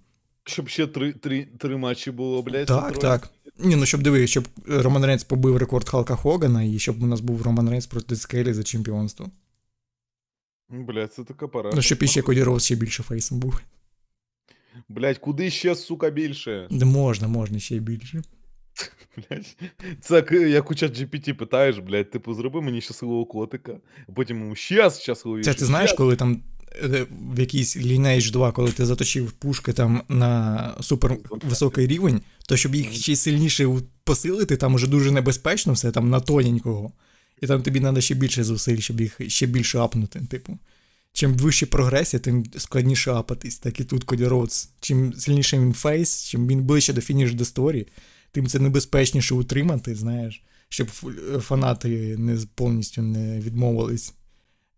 [0.45, 2.67] Щоб ще три, три, три матчі було, блядь.
[2.67, 3.31] Так, Сет так.
[3.59, 7.21] Ні, ну щоб диви, щоб Роман Рейнс побив рекорд Халка Хогана, і щоб у нас
[7.21, 9.31] був Роман Рейнс проти Скелі за чемпіонство.
[10.71, 11.71] Блядь, це така пора.
[11.75, 13.61] Ну, щоб іще Коді Роудс ще більше фейсом був.
[14.89, 16.67] Блядь, куди ще, сука, більше?
[16.71, 18.23] Не можна, можна ще більше.
[19.17, 19.57] Блядь.
[20.01, 24.55] Це як, у чат GPT питаєш, блядь, типу, зроби мені щасливого котика, а потім йому
[24.55, 25.53] ще щасливіше.
[25.53, 26.43] Це ти знаєш, коли там
[26.83, 32.57] е, в якійсь Lineage 2, коли ти заточив пушки там на супер високий рівень, то
[32.57, 33.69] щоб їх ще сильніше
[34.05, 36.93] посилити, там уже дуже небезпечно все, там на тоненького.
[37.41, 40.21] І там тобі треба ще більше зусиль, щоб їх ще більше апнути.
[40.31, 40.59] Типу.
[41.13, 43.59] Чим вища прогресія, тим складніше апатись.
[43.59, 44.71] Так і тут Коді Роудс.
[44.81, 47.87] Чим сильніше він фейс, чим він ближче до finish the story,
[48.33, 50.89] тим це небезпечніше утримати, знаєш, щоб
[51.41, 54.15] фанати не повністю не відмовились,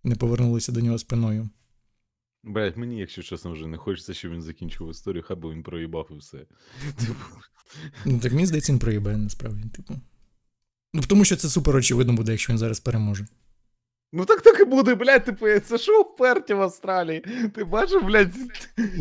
[0.04, 1.48] не повернулися до нього спиною.
[2.42, 6.08] Блядь, мені, якщо чесно, вже не хочеться, щоб він закінчив історію, хай би він проїбав
[6.10, 6.38] і все.
[6.98, 7.14] Типу,
[8.04, 9.94] Ну, так мені здається, він проїбає насправді, типу.
[10.94, 13.26] Ну, тому що це супер очевидно буде, якщо він зараз переможе.
[14.12, 17.24] Ну так так і буде, блядь, типу, це шоу вперті в Австралії.
[17.54, 18.34] Ти бачив, блядь,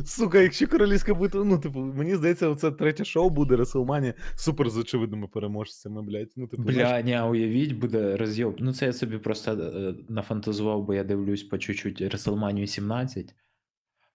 [0.06, 4.78] сука, якщо королівська битва, ну, типу, мені здається, оце третє шоу буде Реслманії супер з
[4.78, 6.32] очевидними переможцями, блядь.
[6.36, 8.56] Ну, типу, знаєш, Бля, ні, уявіть, буде розйоб.
[8.60, 13.36] Ну, це я собі просто е, нафантазував, бо я дивлюсь по чуть-чуть WrestleMania 17.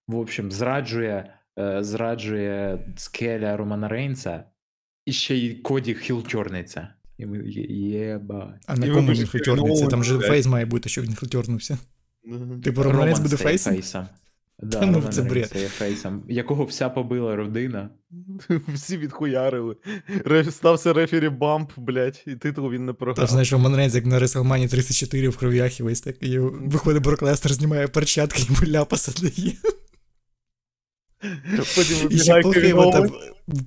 [0.09, 4.45] В общем, зраджує, е, зраджує скеля Романа Рейнса,
[5.07, 6.95] і ще й Коді хілтюрниться.
[7.19, 8.55] І ми єба.
[8.67, 9.87] А на кому він хилтернеться?
[9.87, 11.15] Там же фейс має бути, щоб він
[12.25, 14.07] ну, Типу Роман Рейнс буде стає фейсом?
[14.63, 15.51] Да, Та ну, це бред.
[15.51, 17.91] фейсом, якого вся побила родина.
[18.75, 19.77] Всі відхуярили.
[20.25, 23.29] Реф, стався referee bump, блядь, і титул він не Та програв.
[23.29, 26.17] знаєш, Роман Рейнс, як на WrestleMania 34 в кров'ях і весь так.
[26.23, 29.53] І виходить Брок Леснар, знімає перчатки, йому ляпаса дає.
[31.77, 33.11] Потім І ще вибігає Кевін там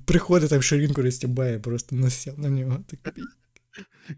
[0.04, 2.78] приходить там ширинку розтібає, просто нассав на нього.
[2.86, 3.24] Такий.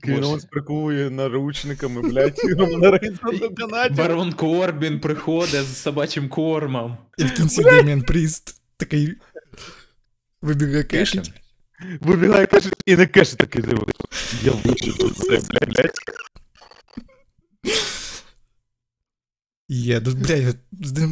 [0.03, 0.29] Кевін Боже.
[0.29, 3.95] Оуенс прикує наручниками, блядь, і Романа Рейнса на канаті.
[3.95, 6.97] Барон Корбін приходить з собачим кормом.
[7.19, 9.15] І в кінці Деміан Пріст такий
[10.43, 11.33] вибігає кешить.
[12.01, 13.87] Вибігає, каже, і не каже такий диво.
[14.43, 15.99] Я вийшов тут це, блядь.
[19.69, 20.57] Є, блядь,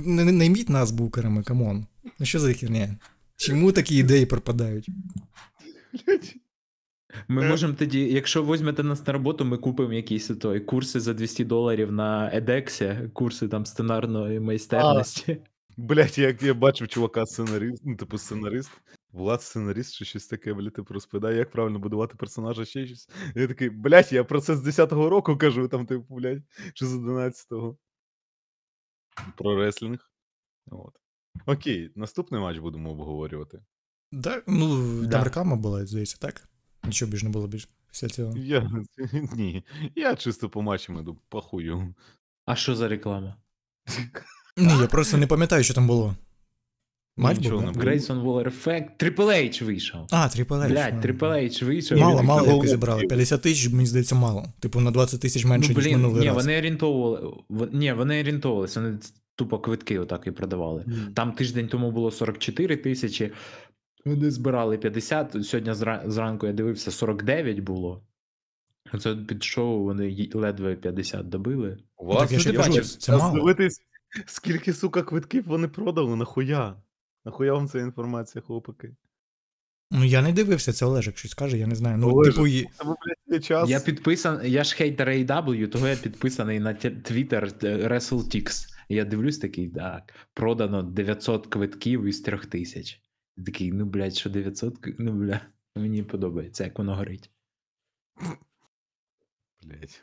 [0.06, 1.86] не, не найміть нас букерами, come on.
[2.18, 2.96] Ну що за херня?
[3.36, 4.88] Чому такі ідеї пропадають?
[7.28, 7.48] Ми Е.
[7.48, 11.92] можемо тоді, якщо візьмете нас на роботу, ми купимо якісь той курси за 200 доларів
[11.92, 15.38] на Едексі, курси там сценарної майстерності.
[15.76, 18.70] Блять, як я бачив чувака сценарист, ну, типу сценарист,
[19.12, 23.08] Влад сценарист чи щось таке, блядь, типу розповідає, як правильно будувати персонажа, ще щось.
[23.36, 26.42] І я такий, блять, я про це з 10-го року кажу, там, типу, блядь,
[26.74, 27.76] чи з 11-го.
[29.36, 29.98] Про реслінг.
[30.70, 30.94] От.
[31.46, 33.58] Окей, наступний матч будемо обговорювати.
[34.12, 35.08] Да, ну, Да.
[35.08, 36.48] там реклама була, здається, так?
[36.84, 38.36] Нічого більш не було більш після цього.
[38.36, 38.70] Я
[39.36, 39.64] ні.
[39.96, 41.94] Я чисто по матчам іду, похую.
[42.46, 43.36] А що за реклама?
[44.56, 46.16] Ні, я просто не пам'ятаю, що там було.
[47.16, 47.78] Матч Нічого був, не да?
[47.80, 47.90] було.
[47.92, 50.06] Grayson Waller Triple H вийшов.
[50.10, 50.68] А, Triple H.
[50.68, 51.00] Блядь, ну.
[51.00, 51.98] Triple H вийшов.
[51.98, 53.06] Мало, мало такий, як зібрали.
[53.06, 54.52] 50 тисяч, мені здається, мало.
[54.60, 56.36] Типу на 20 тисяч менше, Ну, ніж блін, минулий ні, раз.
[56.36, 57.34] вони орієнтовували.
[57.72, 58.98] Ні, вони орієнтовувалися, вони
[59.38, 60.84] тупо квитки отак і продавали.
[61.14, 63.32] Там тиждень тому було 44 тисячі.
[64.04, 65.46] Вони збирали 50.
[65.46, 65.74] Сьогодні
[66.10, 68.02] зранку я дивився, 49 було.
[69.00, 71.78] Це під шоу вони ледве 50 добили.
[71.96, 73.34] У Ну, так я ну, ти це мало.
[73.34, 73.80] Дивитись,
[74.26, 76.76] скільки, сука, квитків вони продали, нахуя?
[77.24, 78.96] Нахуя вам ця інформація, хлопаки?
[79.90, 81.98] Ну я не дивився, це Олежик щось каже, я не знаю.
[81.98, 82.34] Ну, Олежик.
[82.34, 83.70] типу, і- Тебе, блядь, є час.
[83.70, 88.77] Я підписаний, я ж хейтер AW, того я підписаний на Twitter е, WrestleTix.
[88.88, 93.00] І Я дивлюсь такий, так, продано 900 квитків із 3000.
[93.46, 94.78] Такий, ну, блядь, що 900?
[94.78, 95.40] кв- Ну, бля,
[95.76, 97.30] мені подобається, як воно горить.
[99.62, 100.00] Блядь.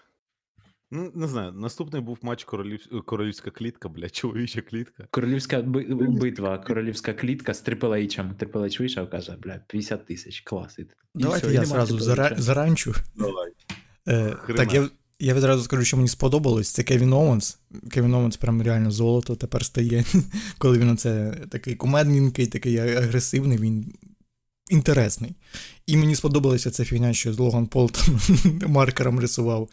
[0.92, 3.04] Ну, не знаю, наступний був матч королів...
[3.06, 5.08] королівська клітка, блядь, чоловіча клітка.
[5.12, 5.86] Королівська би-
[6.20, 8.36] битва, королівська клітка з H.
[8.38, 10.80] Triple вийшов, каже, бля, 50 тисяч, клас.
[10.80, 12.00] І, давайте все, я зразу
[12.38, 12.94] заранчу.
[13.16, 13.52] Давай.
[14.08, 14.90] Е, так, я,
[15.20, 16.72] я відразу скажу, що мені сподобалось.
[16.72, 17.58] Це Кевін Оуенс.
[17.92, 20.06] Кевін Оуенс прям реально золото тепер стає.
[20.58, 23.94] Коли він оце такий кумедненький, такий агресивний, він
[24.70, 25.36] інтересний.
[25.88, 28.20] І мені сподобалася ця фігня, що Логан Пол там
[28.72, 29.70] маркером рисував,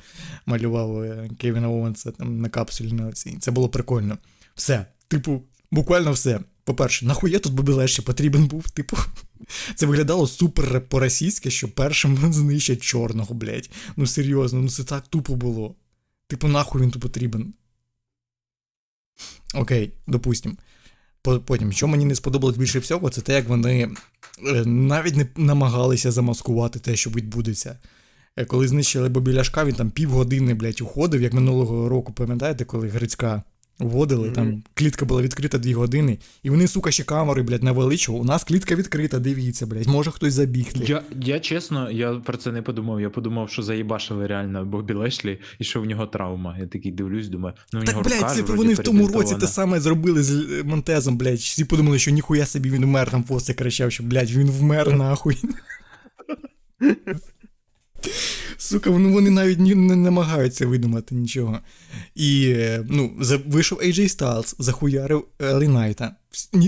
[0.47, 3.37] малював е, Кевіна Оуенса там на капсулі на оцій.
[3.41, 4.19] Це було прикольно.
[4.55, 4.87] Все.
[5.09, 6.41] Типу, буквально все.
[6.65, 8.71] По-перше, нахуя тут Бобі Леші потрібен був?
[8.71, 8.97] Типу,
[9.75, 13.71] це виглядало супер по-російськи, що першим знищать чорного, блядь.
[13.97, 15.75] Ну серйозно, ну це так тупо було.
[16.27, 17.55] Типу, нахуй він тут потрібен.
[19.55, 20.59] Окей, допустим.
[21.23, 23.91] Потім, що мені не сподобалось більше всього, це те, як вони
[24.47, 27.79] е, навіть не намагалися замаскувати те, що відбудеться.
[28.37, 32.89] Е, коли знищили Бобі Ляшка, він там півгодини, блядь, уходив, як минулого року, пам'ятаєте, коли
[32.89, 33.43] Грицька
[33.79, 34.35] вводили, mm-hmm.
[34.35, 38.23] там клітка була відкрита дві години, і вони, сука, ще камери, блядь, навеличували.
[38.23, 40.85] У нас клітка відкрита, дивіться, блядь, може хтось забігти.
[40.89, 43.01] Я я чесно, я про це не подумав.
[43.01, 46.57] Я подумав, що заїбашили реально Бобі Лешлі і що в нього травма.
[46.59, 49.37] Я такий дивлюсь, думаю, ну в так, нього блядь, рука, це вони в тому році
[49.41, 51.39] те саме зробили з Монтезом, блядь.
[51.39, 55.39] Всі подумали, що ніхуя собі він вмер, там Фоси кричав, що, блядь, він вмер нахуй.
[58.63, 61.59] Сука, ну вони навіть не намагаються видумати нічого.
[62.15, 63.13] І е, ну,
[63.47, 66.17] вийшов AJ Styles, захуярив Елі Найта.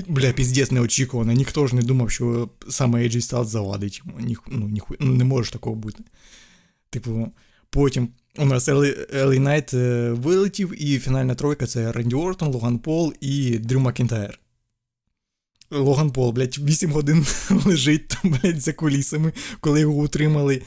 [0.09, 1.33] Бля, піздець неочікувано.
[1.33, 4.21] Ніхто ж не думав, що саме AJ Styles завадить йому.
[4.21, 6.05] Ні, ну, ніху, ну, не може такого бути.
[6.91, 7.33] Типу,
[7.71, 8.69] потім у нас
[9.15, 14.41] Елі Найт е, вилетів, і фінальна тройка це Ренді Ортон, Логан Пол і Дрю Макінтайр.
[15.71, 17.27] Логан Пол, блядь, 8 годин
[17.65, 20.63] лежить там, блядь, за кулісами, коли його утримали.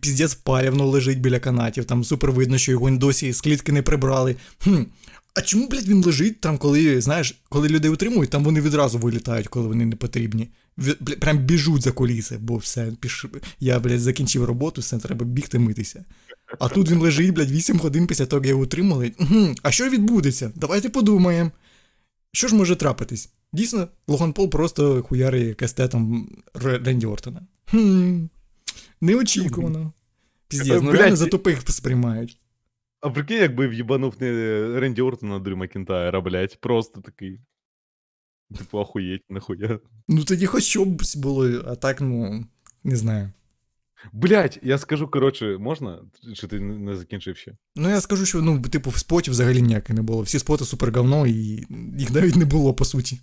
[0.00, 1.84] Піздець палівно лежить біля канатів.
[1.84, 4.36] Там супер видно, що його досі з клітки не прибрали.
[4.58, 4.82] Хм.
[5.34, 9.48] А чому, блядь, він лежить там, коли, знаєш, коли людей утримують, там вони відразу вилітають,
[9.48, 10.48] коли вони не потрібні.
[11.20, 13.26] Прям біжуть за куліси, бо все, піш...
[13.60, 16.04] я, блядь, закінчив роботу, все, треба бігти митися.
[16.58, 19.12] А тут він лежить, блядь, 8 годин після того, як його утримали.
[19.62, 20.52] А що відбудеться?
[20.54, 21.50] Давайте подумаємо.
[22.32, 23.32] Що ж може трапитись?
[23.52, 27.46] Дійсно, Логан Пол просто хуярить кастетом Ренді Ортона.
[27.70, 28.24] Хм,
[29.00, 29.92] Неочікувано.
[30.48, 32.38] Піздець, ну реально за тупих сприймають.
[33.00, 34.30] А прикинь, якби в'їбанув не
[34.80, 37.40] Ренді Ортона Дрю Макінтайра, блядь, просто такий.
[38.58, 39.80] Типу, охуєть, нахуя.
[40.08, 42.44] Ну тоді хоч щось було, а так, ну,
[42.84, 43.30] не знаю.
[44.12, 45.98] Блять, я скажу, коротше, можна?
[46.34, 47.56] Чи ти не закінчив ще?
[47.76, 50.22] Ну, я скажу, що ну, типу, в споті взагалі ніякий не було.
[50.22, 51.66] Всі споти супер говно, і
[51.98, 53.20] їх навіть не було, по суті.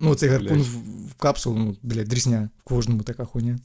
[0.00, 0.76] Ну, цей гарпун в,
[1.08, 3.58] в капсулу, ну, блядь, дрісня, в кожному така хуйня.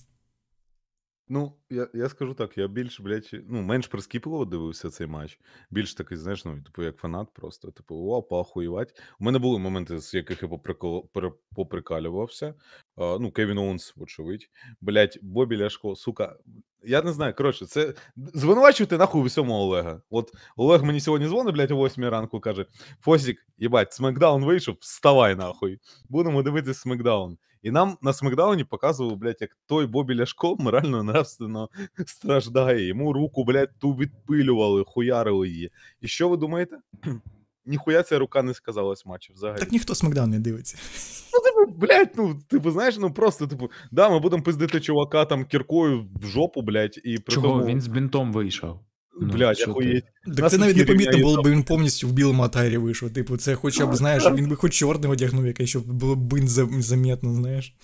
[1.27, 5.39] Ну, я я скажу так, я більш, блядь, ну, менш прискіпливо дивився цей матч.
[5.71, 9.01] Більш такий, знаєш, ну, типу, як фанат, просто, типу, о, поахуювать.
[9.19, 11.09] У мене були моменти, з яких я поприкол...
[11.55, 12.53] поприкалювався.
[12.95, 14.49] А, ну, Кевін Оунс, вочевидь.
[14.81, 16.37] Блядь, Бобі Ляшко, сука.
[16.83, 20.01] Я не знаю, коротше, це звинувачувати нахуй в усьому Олега.
[20.09, 22.65] От Олег мені сьогодні дзвонить, блядь, о 8 ранку каже:
[23.01, 25.79] Фосік, їбать, смакдаун вийшов, вставай нахуй.
[26.09, 27.37] Будемо дивитися смакдаун.
[27.65, 31.69] І нам на смакдауні показували, блядь, як той Бобі Ляшко морально нравственно
[32.05, 32.87] страждає.
[32.87, 35.71] Йому руку, блядь, ту відпилювали, хуярили її.
[36.01, 36.77] І що ви думаєте?
[37.65, 39.59] Ніхуя ця рука не сказалась матчі взагалі.
[39.59, 40.77] Так ніхто смакдаун не дивиться.
[41.33, 45.45] Ну, типу, блядь, ну, типу, знаєш, ну просто, типу, да, ми будемо пиздити чувака там
[45.45, 47.47] кіркою в жопу, блядь, і при Чого?
[47.47, 47.65] Тому...
[47.65, 48.79] Він з бінтом вийшов.
[49.21, 50.05] Ну, Блядь, охуєть.
[50.37, 53.13] Так це навіть не помітно було, бо він повністю в білому атайрі вийшов.
[53.13, 56.39] Типу, це хоча б, знаєш, він би хоч чорним одягнув, якесь, щоб було б
[56.79, 57.75] заметно, знаєш.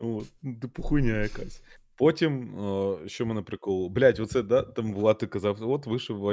[0.00, 0.22] О,
[0.60, 1.62] типу хуйня якась.
[1.96, 6.24] Потім, о, що мене прикол, блять, оце, да, там Влад ти казав, от вийшов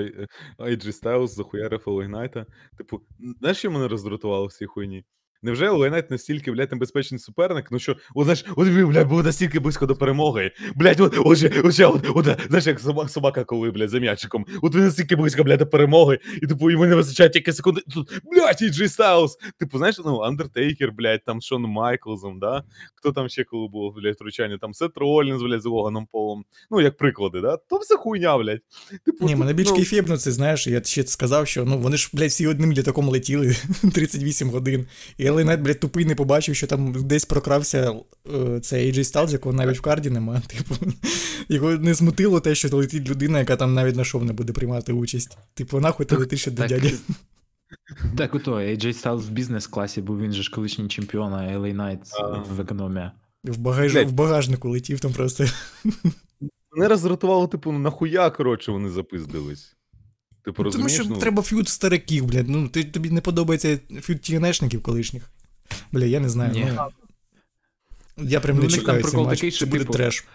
[0.59, 2.45] AJ Styles, захуярив Найта.
[2.77, 3.01] Типу,
[3.39, 5.05] знаєш, що мене роздратувало в цій хуйні?
[5.43, 7.71] Невже LA Knight настільки, блядь, небезпечний суперник?
[7.71, 10.51] Ну що, от знаєш, от блядь, був настільки близько до перемоги.
[10.75, 12.79] Блядь, от, от, от, от, от, знаєш, як
[13.09, 14.45] собака, коли, блядь, за м'ячиком.
[14.61, 17.81] От він настільки близько, блядь, до перемоги, і типу, йому не вистачає тільки секунди.
[17.93, 19.37] Тут, блядь, AJ Styles.
[19.59, 22.63] Типу, знаєш, ну, Андертейкер, блядь, там Шон Майклзом, да?
[22.95, 26.45] Хто там ще коли було, блядь, втручання, там Сет Ролінс, блядь, з Логаном Полом.
[26.71, 27.57] Ну, як приклади, да?
[27.57, 28.61] То все хуйня, блядь.
[29.05, 29.75] Типу, Ні, мене більш ну...
[29.75, 33.55] кейфебно це, знаєш, я ще сказав, що, ну, вони ж, блядь, всі одним літаком летіли
[33.93, 34.87] 38 годин.
[35.17, 37.93] І LA Knight, блядь, тупий не побачив, що там десь прокрався
[38.33, 40.41] е, цей AJ Styles, якого навіть в карді нема.
[40.47, 40.75] Типу,
[41.49, 44.93] його не смутило те, що летить людина, яка там навіть на шоу не буде приймати
[44.93, 45.37] участь.
[45.53, 46.93] Типу, нахуй ти летиш до дяді.
[48.17, 52.61] Так, ото, AJ Styles в бізнес-класі, бо він же ж колишній чемпіон LA Knights в
[52.61, 53.11] економія.
[53.43, 53.95] В багаж...
[53.95, 55.45] в багажнику летів там просто.
[56.71, 59.75] Не роздратувало, типу, нахуя, коротше, вони запиздились.
[60.49, 60.97] Типу, розумієш?
[60.97, 61.21] Тому що ну...
[61.21, 62.49] треба ф'ют стариків, блядь.
[62.49, 65.31] Ну, ти, тобі не подобається ф'ют тінешників колишніх.
[65.91, 66.53] Бля, я не знаю.
[66.53, 66.73] Ні.
[68.17, 70.25] Ну, я прям ну, не чекаю цей матч, такий, це буде типу, треш.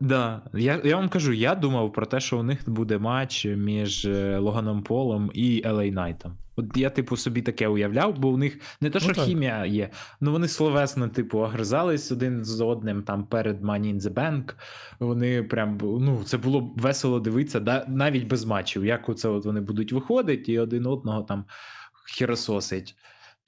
[0.00, 4.04] Да, я я вам кажу, я думав про те, що у них буде матч між
[4.04, 6.36] е, Логаном Полом і Елей Найтом.
[6.56, 9.90] От я, типу, собі таке уявляв, бо у них не те, що ну, хімія є,
[10.20, 14.54] ну вони словесно, типу, огризались один з одним там перед Money in the Bank.
[15.00, 18.84] Вони прям ну, це було весело дивитися, да, навіть без матчів.
[18.84, 21.44] Як оце от вони будуть виходити і один одного там
[22.08, 22.96] хірососить.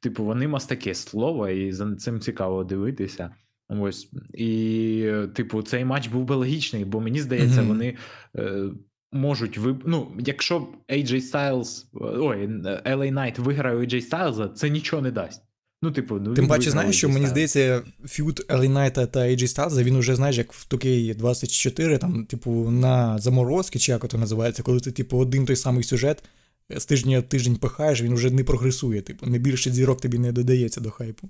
[0.00, 3.30] Типу, вони мастаки слова, і за цим цікаво дивитися.
[3.68, 7.66] Ось і, типу, цей матч був би логічний, бо мені здається, mm-hmm.
[7.66, 7.96] вони
[8.36, 8.64] е,
[9.12, 9.82] можуть виб...
[9.86, 12.46] Ну, якщо AJ Styles, ой,
[12.86, 15.42] LA Knight виграє у AJ Styles, це нічого не дасть.
[15.82, 19.82] Ну, типу, ну, Тим паче, знаєш, що мені здається, ф'ют Елі Найта та AJ Styles,
[19.82, 24.80] він уже, знаєш, як в 2K24, там, типу, на заморозки, чи як ото називається, коли
[24.80, 26.24] ти, типу, один той самий сюжет
[26.70, 30.32] з тижня в тиждень пихаєш, він уже не прогресує, типу, не більше зірок тобі не
[30.32, 31.28] додається до хайпу.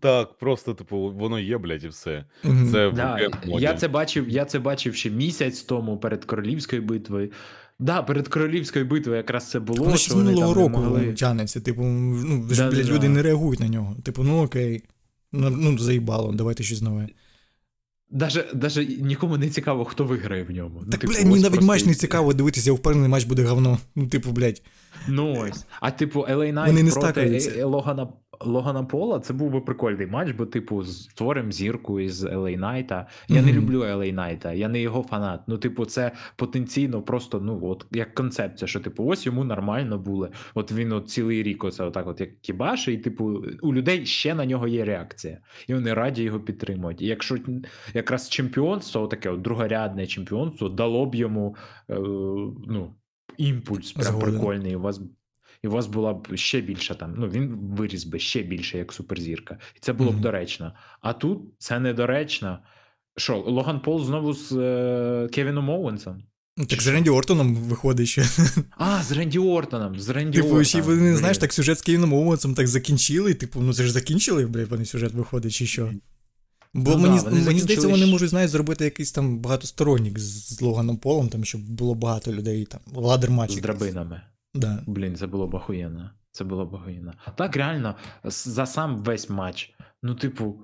[0.00, 2.24] Так, просто, типу, воно є, блядь, і все.
[2.42, 7.30] Це Да, я це бачив, я це бачив ще місяць тому перед королівською битвою.
[7.78, 9.84] Да, перед королівською битвою якраз це було.
[9.84, 11.12] Воно що ще з минулого року могли...
[11.12, 12.76] тянеться, типу, ну, ж, Да-да-да.
[12.76, 13.96] блядь, люди не реагують на нього.
[14.02, 14.82] Типу, ну окей,
[15.32, 17.08] ну, ну заїбало, давайте щось нове.
[18.10, 20.82] Даже, даже нікому не цікаво, хто виграє в ньому.
[20.84, 23.44] Ну, Так, типу, блядь, мені навіть просто матч не цікаво дивитися, я впевнений, матч буде
[23.44, 23.78] говно.
[23.94, 24.62] Ну, типу, блядь.
[25.08, 25.64] Ну ось.
[25.80, 27.50] А типу, LA Knight Вони не проти стакаються.
[27.50, 28.08] Е- Логана,
[28.40, 33.06] Логана Пола це був би прикольний матч, бо, типу, створимо зірку із LA Knight.
[33.28, 35.40] Я не люблю LA Knight, я не його фанат.
[35.46, 40.28] Ну, типу, це потенційно просто, ну, от як концепція, що, типу, ось йому нормально було.
[40.54, 44.34] От він от цілий рік оце отак, от як кібаше, і, типу, у людей ще
[44.34, 45.38] на нього є реакція.
[45.66, 47.02] І вони раді його підтримують.
[47.02, 47.36] І якщо
[47.94, 51.56] якраз чемпіонство, таке от другорядне чемпіонство, дало б йому
[51.90, 51.94] е,
[52.66, 52.94] ну,
[53.36, 54.30] імпульс, прям Згоден.
[54.30, 54.76] прикольний.
[54.76, 55.00] У вас
[55.64, 57.14] і у вас була б ще більша там.
[57.18, 60.22] Ну він виріс би ще більше як суперзірка, і це було б Мгм.
[60.22, 60.72] доречно.
[61.00, 62.58] А тут це недоречно.
[63.16, 66.22] Що, Логан Пол знову з е, Кевіном Оуенсом?
[66.68, 66.86] Так з?
[66.86, 68.24] Ренді Ортоном виходить ще.
[68.78, 70.00] А, з Ренді Ортоном.
[70.00, 71.16] З Ренді Типу, ще вони, Блін.
[71.16, 73.34] знаєш, так сюжет з Кевіном Оуенсом так закінчили.
[73.34, 75.92] Типу, ну це ж закінчили, блядь, вони сюжет виходить, чи що?
[76.74, 80.54] Бо Ну мені, да, мені закінчили здається, вони можуть, знаєш, зробити якийсь там багатосторонник з,
[80.54, 83.52] з Логаном Полом, там, щоб було багато людей, там, ладер матч.
[83.52, 84.20] з драбинами.
[84.56, 84.82] Да.
[84.86, 86.10] Блін, це було б охуєнно.
[86.30, 87.12] Це було б охуєнно.
[87.36, 87.94] Так, реально,
[88.24, 89.74] за сам весь матч.
[90.02, 90.60] Ну, типу,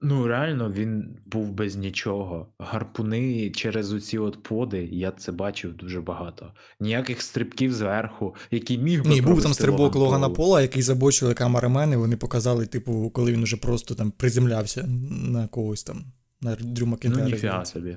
[0.00, 2.52] ну реально він був без нічого.
[2.58, 6.52] Гарпуни через оці от поди, я це бачив дуже багато.
[6.80, 11.34] Ніяких стрибків зверху, які міг би Ні, був там стрибок Логан Логана Пола, який забочили
[11.34, 16.04] камерамени, вони показали, типу, коли він уже просто там приземлявся на когось там,
[16.40, 17.96] на Дрю Ну, ніфіга собі.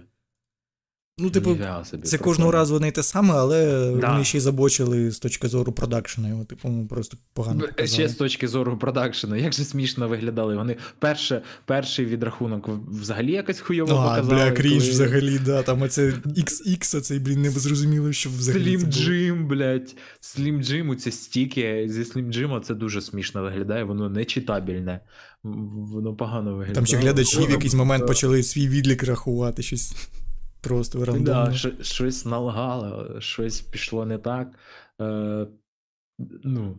[1.22, 1.58] Ну, типу,
[1.90, 2.04] собі.
[2.04, 3.66] Це кожного разу не те саме, але
[4.02, 4.12] Да.
[4.12, 7.60] вони ще й забочили з точки зору продакшена його, типу, ну, просто погано.
[7.60, 7.88] Показали.
[7.88, 10.56] Ще з точки зору продакшену, як же смішно виглядали.
[10.56, 12.70] Вони перше, перший відрахунок
[13.02, 14.28] взагалі якось хуйово А, показали.
[14.36, 18.64] бля, крінж коли- взагалі, да, там оце XX, оцей, блін, не зрозуміло, що взагалі.
[18.80, 18.92] Слім.
[18.92, 19.96] Джим, блядь.
[20.20, 25.00] Слім Джим, ці стіки зі Слім Джима це дуже смішно виглядає, воно не читабельне.
[25.44, 26.76] Воно погано виглядає.
[26.76, 29.94] Там ще глядачі в якийсь момент почали свій відлік рахувати, щось
[30.62, 31.46] просто рандомно.
[31.46, 34.60] Да, що- щось налагало, щось пішло не так.
[35.02, 35.48] Е,
[36.44, 36.78] ну,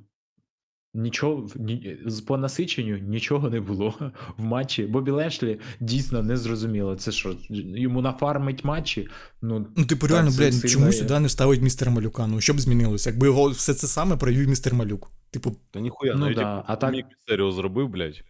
[0.95, 3.95] нічого, ні, по насиченню нічого не було
[4.37, 4.87] в матчі.
[4.87, 6.97] Бобі Лешлі дійсно не зрозуміло.
[6.97, 9.09] Це що, йому нафармить матчі?
[9.43, 10.93] Ну, Ну, типу, реально, блядь, чому є.
[10.93, 12.27] сюди не ставить містера Малюка?
[12.27, 13.11] Ну, що б змінилося?
[13.11, 15.11] Якби його все це саме провів містер Малюк.
[15.31, 18.25] Типу, Та ніхуя, Ну навіть да, як а так- Рік Містеріо зробив, блядь.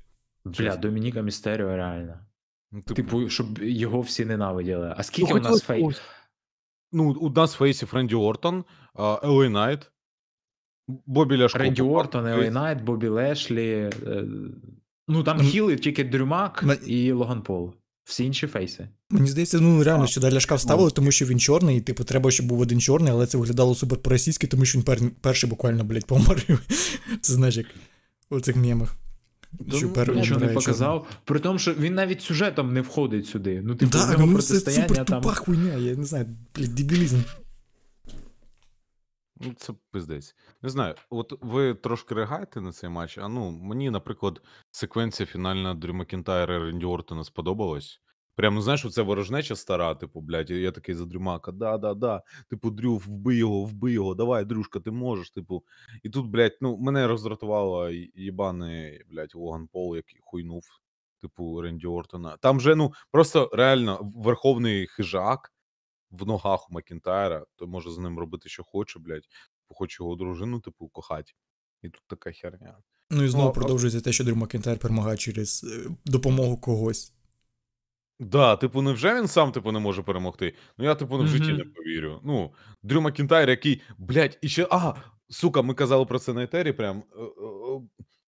[0.44, 2.14] бля, Домініка Містеріо реально.
[2.72, 4.94] Ну, Типу, щоб його всі ненавиділи.
[4.96, 6.06] А скільки ну, у нас хотілося фей...
[6.92, 8.64] Ну, у нас фейсів Ренді Ортон,
[9.22, 9.90] Елей Найт,
[11.06, 11.58] Бобі Ляшлі.
[11.58, 12.26] Ренді Ортон.
[12.26, 13.90] Елей Найт, Бобі Лешлі.
[14.06, 14.24] е,
[15.08, 17.74] Ну там хіли тільки Дрюмак М- і Логан Пол.
[18.04, 18.88] Всі інші фейси.
[19.10, 22.46] мені здається, ну реально сюди ляшка вставили, тому що він чорний, і типу, треба, щоб
[22.46, 24.98] був один чорний, але це виглядало супер по-російськи, тому що він пер...
[25.20, 26.44] перший буквально, блядь, помер.
[27.20, 27.66] Це знаєш, як
[28.30, 28.96] у цих мемах.
[29.60, 31.06] Ну, Нічого не показав.
[31.24, 33.62] При тому, що він навіть сюжетом не входить сюди.
[33.64, 35.22] Ну, типу, да, ну це протистояння супер там.
[35.22, 37.18] тупа хуйня, я не знаю, блядь, дебілізм.
[39.40, 40.34] Ну, це пиздець.
[40.62, 43.18] Не знаю, от ви трошки реагуєте на цей матч.
[43.18, 48.00] А ну, мені, наприклад, секвенція фінальна Дрю Макінтайра і Ренді Ортона сподобалась.
[48.34, 51.94] Прямо, ну, знаєш, оце ворожнеча стара, типу, блядь, і я такий за Дрюмака, да, да,
[51.94, 52.22] да.
[52.50, 55.30] Типу, Дрю, вбий його, вбий його, давай, Дрюшка, ти можеш.
[55.30, 55.64] Типу.
[56.02, 60.64] І тут, блядь, ну, мене роздратувало й- їбаний, блядь, Логан Пол, який хуйнув,
[61.20, 62.36] типу, Ренді Ортона.
[62.36, 65.52] Там же, ну, просто реально верховний хижак
[66.10, 69.22] в ногах у Макінтайра, то може з ним робити, що хоче, блядь.
[69.22, 71.32] Типу, Хоче його дружину, типу, кохати.
[71.82, 72.76] І тут така херня.
[73.10, 77.12] Ну і знову Ну, а- продовжується те, що Дрю Макентайр перемагає через е, допомогу когось.
[78.20, 80.54] Да, типу, невже він сам типу не може перемогти?
[80.78, 81.56] Ну я типу ну, в житті Мгм.
[81.56, 82.20] не повірю.
[82.24, 82.50] Ну,
[82.82, 84.68] Дрю Макінтайр, який, блядь, і ще.
[84.70, 84.94] А,
[85.28, 86.72] сука, ми казали про це на етері.
[86.72, 87.02] Прям.
[87.16, 87.80] е, е, е,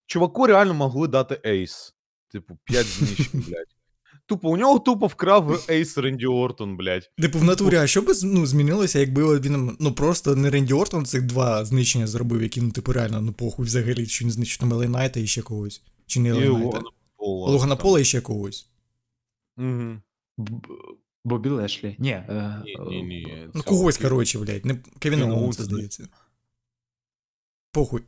[0.07, 1.95] Чуваку реально могли дати ace.
[2.29, 3.75] Типу, 5 знищень, блядь.
[4.27, 7.11] Тупо, у нього тупо вкрав ace Ренді Ортон, блядь.
[7.23, 11.07] Типу, в натурі, а що би ну, змінилося, якби він ну просто не Ренді Ортон
[11.07, 14.73] цих два знищення зробив, які, ну, типу, реально, ну похуй взагалі, чи він знищив там
[14.73, 15.83] Елей Найта і ще когось.
[16.07, 16.65] Чи не І Елей Найта.
[16.65, 17.51] Логана Пола.
[17.51, 18.71] Логана Пола і ще когось.
[19.57, 19.97] Угу.
[21.25, 21.97] Бобі Лешлі.
[21.99, 23.49] Ні, е, Ні, ні, ні.
[23.55, 24.65] Ну, когось, коротше, блядь.
[24.65, 26.09] Не Кевін Оуенса, здається.
[27.73, 28.03] Похуй.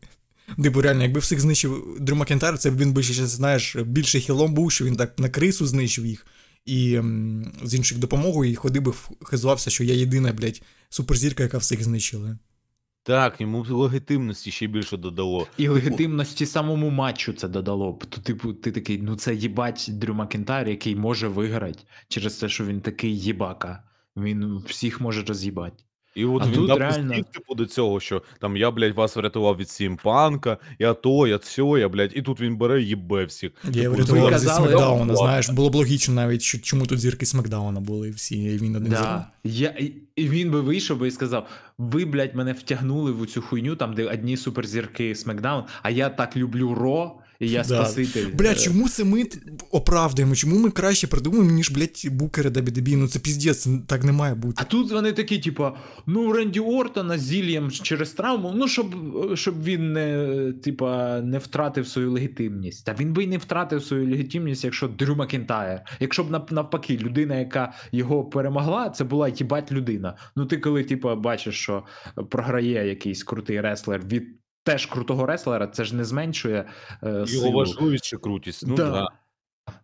[0.62, 4.54] Типу, реально, якби всіх знищив Дрю Макентайр, це б він би ще, знаєш, більше хілом
[4.54, 6.26] був, що він так на крису знищив їх.
[6.64, 8.92] І м, з інших допомогою, і ходив би
[9.24, 12.38] хизувався, що я єдина, блядь, суперзірка, яка всіх знищила.
[13.06, 15.46] Так, йому легітимності ще більше додало.
[15.56, 17.98] І легітимності самому матчу це додало.
[18.08, 21.78] То, типу, ти такий, ну це їбать Дрю Макентайр, який може виграти
[22.08, 23.82] через те, що він такий їбака.
[24.16, 25.84] Він всіх може роз'їбати.
[26.16, 29.56] І от А він тут реально- типу, до цього, що там я, блядь, вас врятував
[29.56, 33.50] від сімпанка, я то, я сьо, я, блядь, і тут він бере їбе всіх.
[33.64, 37.80] Я Типу, врятував зі Смакдауна, знаєш, було б логічно навіть, що чому тут зірки Смакдауна
[37.80, 39.26] були всі, і він один Да.
[39.44, 41.46] Я, і- і він би вийшов би і сказав:
[41.78, 46.36] ви, блядь, мене втягнули в цю хуйню, там, де одні суперзірки Смакдаун, а я так
[46.36, 47.64] люблю Ро, і я Да.
[47.64, 48.26] спаситель.
[48.34, 49.24] Бля, Е, чому це ми
[49.70, 50.34] оправдуємо?
[50.34, 52.96] Чому ми краще придумаємо, ніж, блядь, букери WWE?
[52.96, 54.54] Ну це піздець, так не має бути.
[54.56, 55.76] А тут вони такі, типа,
[56.06, 58.86] ну, Ренді Ортона зіллям через травму, ну, щоб,
[59.34, 62.84] щоб він не, типа, не втратив свою легітимність.
[62.86, 65.80] Та він би й не втратив свою легітимність, якщо Дрю Макінтайр.
[66.00, 70.16] Якщо б нав- навпаки, людина, яка його перемогла, це була їбать людина.
[70.36, 71.84] Ну, ти коли, типа, бачиш, що
[72.30, 74.24] програє якийсь крутий реслер від
[74.66, 76.64] теж крутого реслера, це ж не зменшує
[77.02, 77.52] е, Його силу.
[77.52, 78.64] важливість чи крутість.
[78.66, 78.90] Ну, Да.
[78.90, 79.08] да.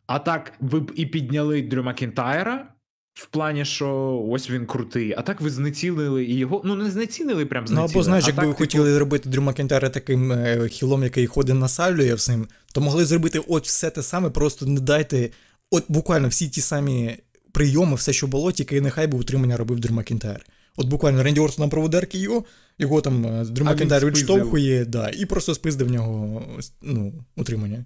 [0.06, 2.66] А так, ви б і підняли Дрю Макінтайра.
[3.14, 6.62] В плані, що ось він крутий, а так ви знецінили і його.
[6.64, 9.42] Ну, не знецінили прям Ну або знаєш, а якби так, ви типу, хотіли зробити Дрю
[9.42, 14.30] Макентайра таким е, хілом, який ходить насалює всім, то могли зробити от все те саме,
[14.30, 15.30] просто не дайте
[15.70, 17.16] от буквально всі ті самі
[17.52, 20.46] прийоми, все, що було, тільки нехай би утримання робив Дрю Макентайр.
[20.76, 22.44] От буквально Ренді Ортон проведе RKO,
[22.82, 24.10] його там е, А спиздив.
[24.10, 26.42] відштовхує, да, і просто спиздив в нього
[26.82, 27.84] ну, утримання.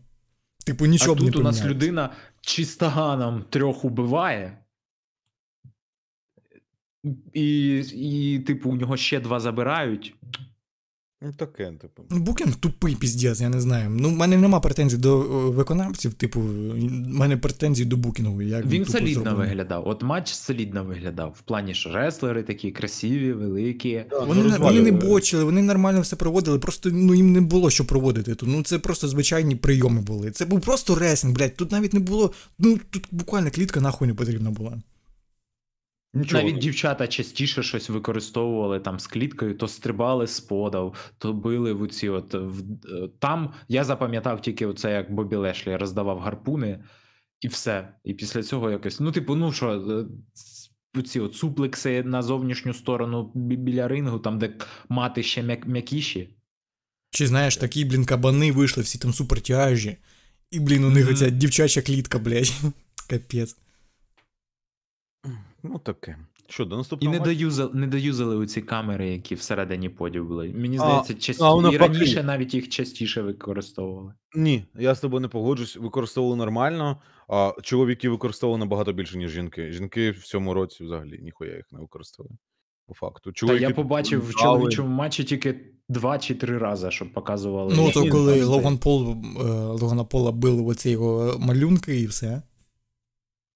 [0.66, 4.59] Типу, а нічого б не тут у нас людина чистоганом трьох убиває.
[7.32, 10.14] І, і, типу, у нього ще два забирають.
[11.23, 12.03] Ну, таке, типу.
[12.11, 13.91] Ну, Букінг тупий піздець, я не знаю.
[13.91, 16.47] Ну, в мене нема претензій до е, виконавців, типу, в
[17.09, 18.43] мене претензій до букінгу.
[18.43, 19.49] Як Він тупо солідно зроблений.
[19.49, 19.89] виглядав.
[19.89, 21.35] От матч солідно виглядав.
[21.39, 24.05] В плані, що реслери такі красиві, великі.
[24.27, 27.85] Вони, не- вони не бочили, вони нормально все проводили, просто ну, їм не було що
[27.87, 28.49] проводити тут.
[28.49, 30.31] Ну це просто звичайні прийоми були.
[30.31, 31.57] Це був просто ресінг, блядь.
[31.57, 32.33] Тут навіть не було.
[32.59, 34.79] Ну тут буквально клітка нахуй не потрібна була.
[36.17, 36.43] Нічого.
[36.43, 41.83] Навіть дівчата частіше щось використовували там з кліткою, то стрибали з подав, то били в
[41.83, 43.53] оці от в, е, там.
[43.69, 46.85] Я запам'ятав тільки оце, як Бобі Лешлі роздавав гарпуни,
[47.41, 47.89] і все.
[48.05, 49.01] І після цього якось.
[49.01, 50.05] Ну, типу, ну що, е,
[50.99, 54.57] оці от суплекси на зовнішню сторону біля рингу, там, де
[54.89, 56.31] мати ще м'як- м'якіші.
[57.11, 59.97] Чи знаєш, такі, блін, кабани вийшли, всі там супертяжі.
[60.51, 61.14] І, блін, у них Мгм.
[61.14, 62.53] оця дівчача клітка, блядь.
[63.11, 63.57] Капець.
[65.73, 66.17] Ну, таке.
[66.49, 67.35] Що, до І наступного не матчу?
[67.35, 70.53] доюзали, не доюзали оці камери, які всередині подів були.
[70.57, 71.75] Мені А, здається, а частіше.
[71.75, 74.12] І раніше навіть їх частіше використовували.
[74.35, 75.77] Ні, я з тобою не погоджусь.
[75.77, 79.73] Використовували нормально, а чоловіки використовували набагато більше, ніж жінки.
[79.73, 82.39] Жінки в цьому році взагалі ніхуя їх не використовували.
[82.89, 83.33] По факту.
[83.33, 87.75] Та я побачив в чоловічому матчі тільки два чи три рази, щоб показували.
[87.77, 89.43] Ну, то коли там Логан Пол, е,
[89.81, 92.43] Логана Пола били оці його малюнки і все.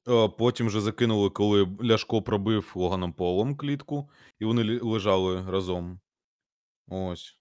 [0.06, 6.00] А, Потім вже закинули, коли Ляшко пробив Логаном Полом клітку, і вони лі- лежали разом.
[6.88, 7.36] Ось.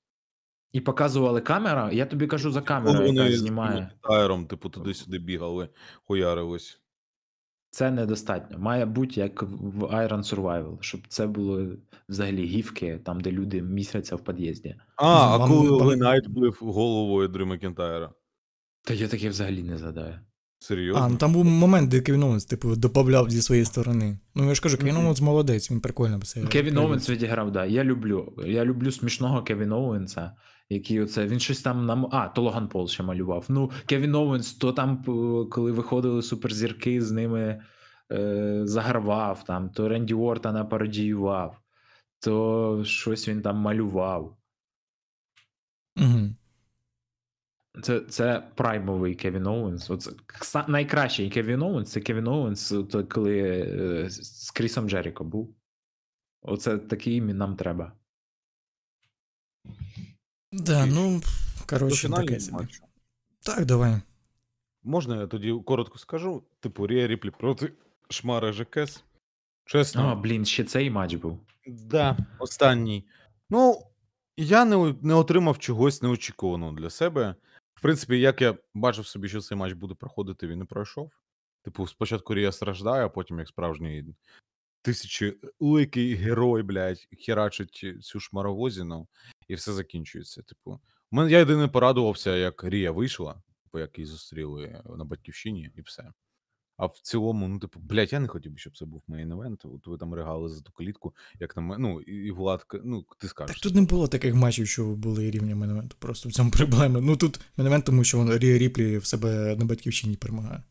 [0.72, 1.92] І показували камера.
[1.92, 3.92] Я тобі кажу за Коли камеру, яка вони з знімає.
[4.04, 5.70] Тайром, типу, туди-сюди бігали,
[6.08, 6.82] хуярились.
[7.72, 8.60] Це недостатньо.
[8.60, 11.68] Має бути як в Iron Survival, щоб це було
[12.10, 14.76] взагалі гівки, там, де люди місяця в під'їзді.
[14.96, 18.14] А, а Вам- коли вам- Ленайт бив головою Дрю Макентайра.
[18.84, 20.20] Та я таке взагалі не згадаю.
[20.60, 21.04] Серйозно?
[21.04, 24.20] А, ну там був момент, де Кевін Оуенс, типу, добавляв зі своєї сторони.
[24.36, 24.98] Ну я ж кажу, Кевін.
[24.98, 26.42] Оуенс молодець, він прикольно все.
[26.42, 26.90] Кевін провів.
[26.90, 27.66] Оуенс відіграв, да.
[27.66, 28.34] Я люблю.
[28.46, 30.32] Я люблю смішного Кевін Оуенса,
[30.70, 31.28] який оце.
[31.28, 32.10] Він щось там нам.
[32.12, 33.46] А, то Логан Пол ще малював.
[33.50, 35.04] Ну, Кевін Оуенс, то там,
[35.52, 37.62] коли виходили суперзірки, з ними
[38.12, 41.62] е, загравав, там, то Ренді Ортона пародіював,
[42.20, 44.38] то щось він там малював.
[45.98, 46.30] Угу.
[47.84, 49.90] Це, це праймовий Кевін Оуенс.
[49.90, 50.12] Оце
[50.68, 55.56] найкращий Кевін Оуенс це Кевін Оуенс, то коли е, з Крісом Джеріко був.
[56.42, 57.92] Оце такий імін нам треба.
[60.52, 61.22] Да, ну,
[61.70, 62.68] коротше, таке собі.
[63.46, 64.02] Так, давай.
[64.84, 66.44] Можна я тоді коротко скажу?
[66.60, 67.74] Типу, Рія Ріплі проти
[68.10, 69.04] Шмара ЖКС.
[69.66, 70.12] Чесно.
[70.12, 71.40] О, блін, ще цей матч був.
[71.68, 73.08] Да, останній.
[73.50, 73.82] Ну,
[74.38, 77.36] я не, не отримав чогось неочікуваного для себе.
[77.80, 81.12] В принципі, як я бачив собі, що цей матч буде проходити, він не пройшов.
[81.64, 84.06] Типу, спочатку Рія страждає, а потім, як справжній
[84.82, 89.08] тисячоликий герой, блядь, херачить цю шмаровозіну,
[89.48, 90.42] і все закінчується.
[90.42, 90.80] Типу,
[91.12, 96.12] я єдине порадувався, як Рія вийшла, типу, як її зустріли на батьківщині, і все.
[96.80, 99.66] А в цілому, ну, типу, блядь, я не хотів би, щоб це був main event.
[99.66, 101.88] От ви там ригали за ту клітку, як на мене.
[101.88, 103.56] Ну, і Влад, ну, ти скажеш.
[103.56, 105.96] Так тут не було таких матчів, що були рівня мейн евенту.
[106.00, 107.02] Просто в цьому проблема.
[107.02, 110.64] Ну тут main event, тому що він Рія Ріплі в себе на батьківщині перемагає.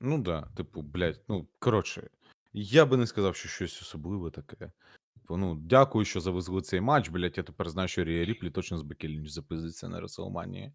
[0.00, 2.10] Ну да, типу, блядь, ну коротше,
[2.52, 4.72] я би не сказав, що щось особливе таке.
[5.14, 7.36] Типу, ну, дякую, що завезли цей матч, блядь.
[7.36, 10.72] Я тепер знаю, що Рія Ріплі точно з Бекі Лінч запиздиться на Реселманії.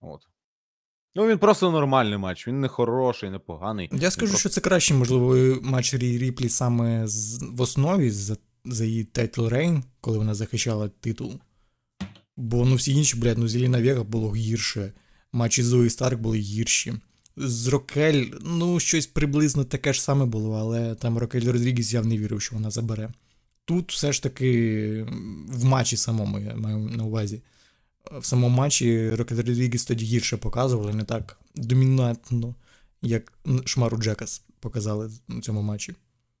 [0.00, 0.28] От.
[1.14, 3.90] Ну, він просто нормальний матч, він не хороший, не поганий.
[3.92, 8.36] Я скажу, просто- що це кращий, можливо, матч Рії Ріплі саме з, в основі за,
[8.64, 11.34] за її title reign, коли вона захищала титул.
[12.36, 14.92] Бо ну всі інші, блядь, ну Зеліна Вега було гірше.
[15.32, 16.94] Матчі Зої Старк були гірші.
[17.36, 22.18] З Рокель, ну, щось приблизно таке ж саме було, але там Рокель Родрігес я не
[22.18, 23.12] вірив, що вона забере.
[23.64, 25.06] Тут все ж таки
[25.48, 27.42] в матчі самому, я маю на увазі.
[28.04, 32.54] В самому матчі Рокель Родрігес тоді гірше показували, не так домінантно,
[33.02, 33.32] як
[33.64, 35.94] Шмару Джекс показали на цьому матчі.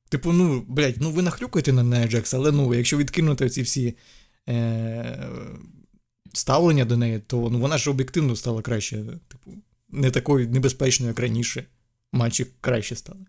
[0.08, 3.96] Типу, ну, блядь, ну ви нахрюкаєте на Нію Джекс, але ну, якщо відкинути ці всі
[4.48, 5.28] е-
[6.32, 9.04] ставлення до неї, то ну, вона ж об'єктивно стала краще.
[9.28, 9.54] Типу,
[9.88, 11.64] не такою небезпечною, як раніше.
[12.12, 13.26] Матчі краще стали.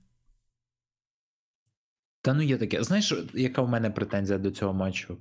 [2.21, 2.83] Та ну є таке.
[2.83, 5.17] Знаєш, яка в мене претензія до цього матчу?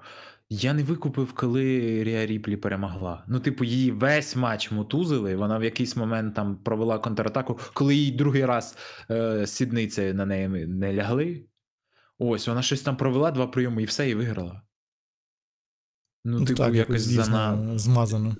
[0.52, 1.64] Я не викупив, коли
[2.04, 3.24] Ріа Ріплі перемогла.
[3.28, 5.36] Ну, типу, її весь матч мутузили.
[5.36, 8.76] Вона в якийсь момент там провела контратаку, коли їй другий раз
[9.10, 11.46] е, сідниці на неї не лягли.
[12.18, 14.62] Ось, вона щось там провела два прийоми і все, і виграла.
[16.24, 17.78] Ну, Ну, типу, так, якось дійсно зана...
[17.78, 18.36] змазано.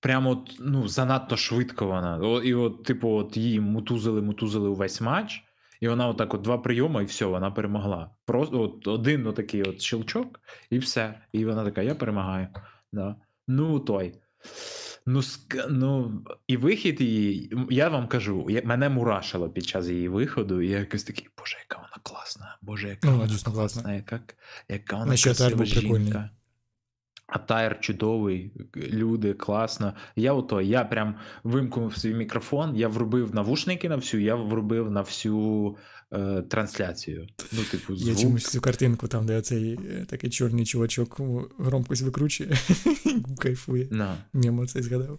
[0.00, 2.18] прямо от, ну, занадто швидко вона.
[2.18, 5.44] О, і от, типу, от її мутузили, мутузили увесь матч,
[5.80, 8.10] і вона отак от два прийоми, і все, вона перемогла.
[8.24, 11.20] Просто от один отакий от щелчок, і все.
[11.32, 12.48] І вона така: я перемагаю.
[12.92, 13.16] Да.
[13.48, 14.14] Ну, той.
[15.06, 15.66] Ну, ск...
[15.70, 18.62] ну, і вихід її, я вам кажу, я...
[18.64, 22.88] мене мурашило під час її виходу, і я якось такий, боже, яка вона класна, боже,
[22.88, 23.52] яка Ну, вона класна.
[23.52, 24.20] класна, яка,
[24.68, 26.14] яка вона Ну, красива був прикольний.
[27.34, 29.94] Атайр чудовий, люди, класно.
[30.16, 31.14] Я ото, я прям
[31.44, 35.76] вимкнув свій мікрофон, я врубив навушники на всю, я врубив на всю
[36.12, 37.26] е, трансляцію.
[37.52, 38.18] Ну, типу, Я звук.
[38.22, 41.20] чомусь цю картинку, там, де оцей е, такий чорний чувачок
[41.58, 42.50] громкость викручує,
[43.38, 43.88] кайфує.
[43.90, 45.18] На, Мем цей згадав.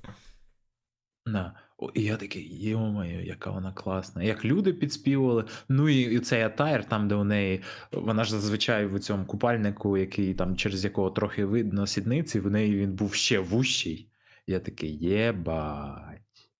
[1.25, 1.53] на.
[1.77, 4.23] О, і я такий, йо-моє, яка вона класна.
[4.23, 5.45] Як люди підспівували.
[5.69, 7.61] Ну і, і цей атайр, там, де у неї,
[7.91, 12.75] вона ж зазвичай в цьому купальнику, який там через якого трохи видно сідниці, в неї
[12.75, 14.09] він був ще вущий.
[14.47, 16.51] Я такий, єбать.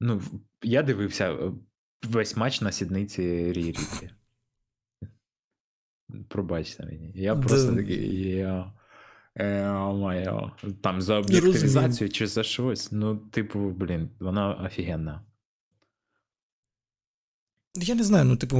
[0.00, 0.22] Ну,
[0.62, 1.52] я дивився е,
[2.02, 4.10] весь матч на сідниці Ріріті.
[6.28, 7.12] Пробачте мені.
[7.14, 8.72] Я просто такий, йо.
[9.36, 10.50] Е-моє.
[10.80, 12.92] Там за об'єктивізацію чи за щось.
[12.92, 15.20] Ну, типу, блін, вона офігенна.
[17.74, 18.56] Я не знаю, ну, типу,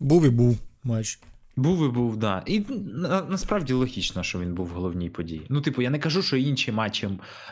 [0.00, 1.20] був і був матч.
[1.56, 2.42] Був і був, да.
[2.46, 5.46] І на, насправді логічно, що він був в головній події.
[5.48, 7.08] Ну, типу, я не кажу, що інші матчі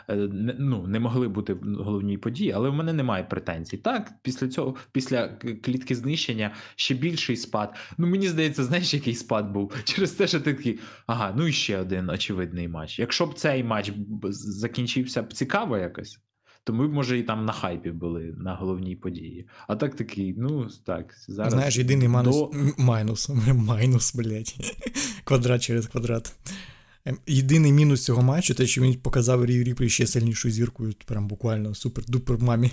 [0.09, 0.15] е,
[0.59, 3.77] ну, не могли бути в головній події, але в мене немає претензій.
[3.77, 5.27] Так, після цього, після
[5.63, 7.75] клітки знищення, ще більший спад.
[7.97, 9.73] Ну, мені здається, знаєш, який спад був?
[9.83, 12.99] Через те, що ти такий, ага, ну і ще один очевидний матч.
[12.99, 13.91] Якщо б цей матч
[14.31, 16.19] закінчився б цікаво якось.
[16.69, 19.47] То ми може, і там на хайпі були на головній події.
[19.67, 21.53] А так такий, ну так, зараз.
[21.53, 24.55] Знаєш, єдиний манус, до- майнус, майнус, блядь.
[25.23, 26.35] Квадрат через квадрат.
[27.05, 31.27] Ем, Єдиний мінус цього матчу, те, що він показав Рі Ріплі ще сильнішою зіркою, прям
[31.27, 32.71] буквально супер-дупер мамі.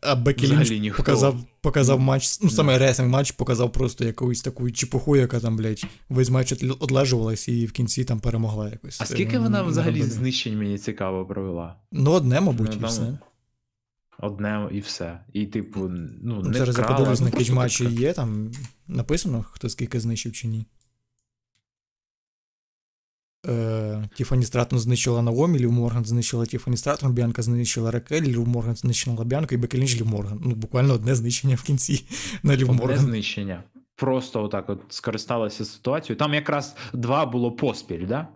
[0.00, 1.02] А Бекі Взагалі Лінч ніхто.
[1.02, 5.84] показав, показав матч, ну саме ресинг матч показав просто якусь таку чепуху, яка там, блядь,
[6.08, 9.00] весь матч одлежувалась і в кінці там перемогла якось.
[9.00, 11.76] А скільки ну, вона взагалі знищень мені цікаво провела?
[11.92, 13.18] Ну, одне, мабуть, Ну, і все.
[14.18, 15.20] Одне і все.
[15.32, 15.88] І, типу,
[16.22, 18.50] ну, не Зараз я подивлюсь ну, на просто Cagematch і є, там
[18.88, 20.66] написано, хто скільки знищив чи ні.
[23.48, 28.76] Е, Тіфані Стратон знищила Наомі, Лів Морган знищила Тіфані Стратон, Біанка знищила Ракель, Лів Морган
[28.76, 30.40] знищила Біанка і Бекі Лінч Лів Морган.
[30.44, 32.04] Ну, буквально одне знищення в кінці
[32.42, 32.98] на Лів Одне Морган.
[32.98, 33.62] знищення.
[33.96, 36.18] Просто отак от скористалася ситуацією.
[36.18, 38.28] Там якраз два було поспіль, да?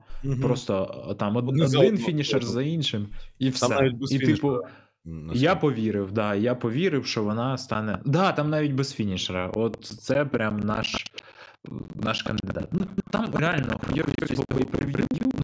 [0.43, 3.07] Просто там од- Одне за один одного фінішер за іншим,
[3.39, 3.69] і все.
[3.69, 4.61] Там навіть без і, типу, фінішера.
[5.07, 7.99] М, я повірив, да, я повірив, що вона стане.
[8.05, 9.51] Да, там навіть без фінішера.
[9.55, 11.07] От це прям наш
[11.95, 12.69] наш кандидат.
[12.73, 14.05] Ну там реально прев'ю,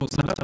[0.01, 0.35] ну саме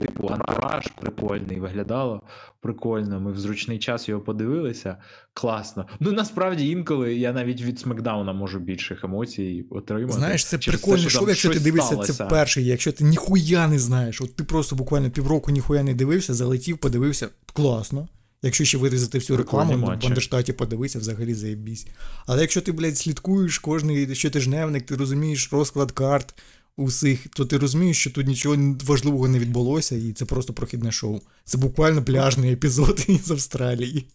[0.00, 2.22] типу, антураж прикольний, виглядало
[2.60, 3.20] прикольно.
[3.20, 4.96] Ми в зручний час його подивилися.
[5.34, 5.86] Класно.
[6.00, 10.18] Ну насправді інколи я навіть від Смакдауна можу більших емоцій отримати.
[10.18, 14.20] Знаєш, це прикольне шоу, якщо ти дивишся це перший, якщо ти ніхуя не знаєш.
[14.20, 17.28] От ти просто буквально півроку ніхуя не дивився, залетів, подивився.
[17.52, 18.08] Класно.
[18.42, 21.86] Якщо ще вирізати всю рекламу, в Бандерштаті подивися, взагалі заєбісь.
[22.26, 26.34] Але якщо ти, блядь, слідкуєш кожний щотижневник, ти розумієш розклад карт
[26.76, 31.20] усіх, то ти розумієш, що тут нічого важливого не відбулося, і це просто прохідне шоу.
[31.44, 34.08] Це буквально пляжний епізод із Австралії.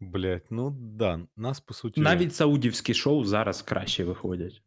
[0.00, 2.00] Блять, ну да, нас по суті.
[2.00, 4.62] Навіть саудівські шоу зараз краще виходять.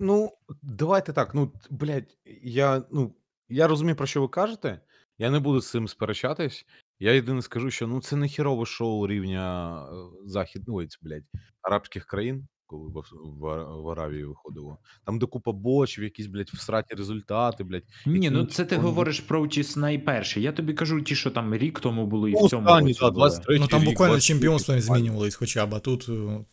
[0.00, 0.32] Ну,
[0.62, 1.34] давайте так.
[1.34, 3.14] Ну, блядь, я ну,
[3.48, 4.80] я розумію, про що ви кажете.
[5.18, 6.66] Я не буду з цим сперечатись.
[7.00, 9.94] Я єдине скажу, що ну це не хірове шоу рівня е,
[10.26, 11.24] захід, ну, ось, блядь,
[11.62, 14.78] арабських країн, коли в, в, в Аравії виходило.
[15.06, 17.84] Там де купа бочів, якісь, блядь, всраті результати, блядь.
[18.06, 18.82] Ні, ну це ти он...
[18.82, 20.42] говориш про ті найперші.
[20.42, 23.10] Я тобі кажу, ті, що там рік тому були, і ну, в цьому році да,
[23.10, 26.44] 23 Ну там рік, буквально чемпіонство не змінювалось хоча б, а тут, е,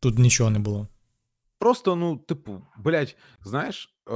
[0.00, 0.88] тут нічого не було.
[1.58, 4.14] Просто, ну, типу, блядь, знаєш, е,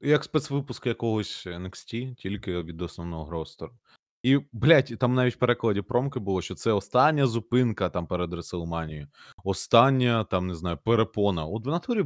[0.00, 3.72] як спецвипуск якогось NXT, тільки від основного ростеру.
[4.22, 9.08] І, блядь, там навіть в перекладі промки було, що це остання зупинка там перед Реселманією.
[9.44, 11.44] Остання, там, не знаю, перепона.
[11.44, 12.04] От в натурі,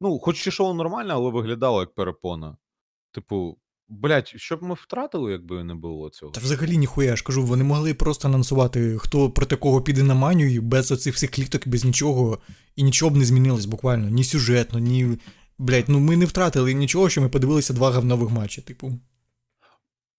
[0.00, 2.56] ну, хоч і шоу нормально, але виглядало як перепона.
[3.12, 3.58] Типу,
[3.88, 6.32] блядь, щоб ми втратили, якби не було цього.
[6.32, 10.14] Та взагалі ніхуя, я ж кажу, вони могли просто анонсувати, хто проти кого піде на
[10.14, 12.38] манію, без оцих всіх кліток, без нічого,
[12.76, 14.10] і нічого б не змінилось буквально.
[14.10, 15.18] Ні сюжетно, ні.
[15.58, 18.92] Блядь, ну ми не втратили нічого, що ми подивилися два говнових матчі, типу.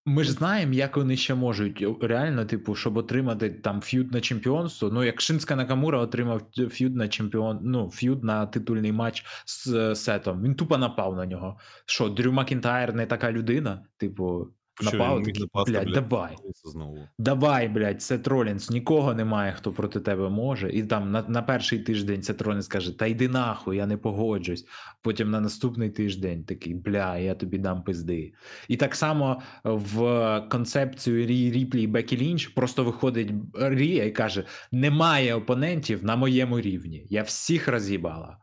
[0.06, 4.90] Ми ж знаємо, як вони ще можуть реально, типу, щоб отримати там feud на чемпіонство.
[4.90, 10.42] Ну, як Шинске Накамура отримав feud на чемпіон, ну, feud на титульний матч з Сетом.
[10.42, 11.58] Він тупо напав на нього.
[11.86, 13.84] Що, Дрю Макінтайр не така людина?
[13.96, 14.48] Типу,
[14.82, 16.36] Напав, такий, блядь, блядь, давай.
[16.64, 16.98] Знову.
[17.18, 20.70] Давай, блядь, Сет Роллінс, нікого немає, хто проти тебе може.
[20.70, 24.64] І там на на перший тиждень Сет Роллінс каже: Та йди нахуй, я не погоджусь.
[25.02, 28.32] Потім на наступний тиждень такий, бля, я тобі дам пизди.
[28.68, 34.44] І так само в концепцію Рі Ріплі і Бекі Лінч просто виходить Рія і каже:
[34.72, 37.06] Немає опонентів на моєму рівні.
[37.10, 38.36] Я всіх роз'їбала.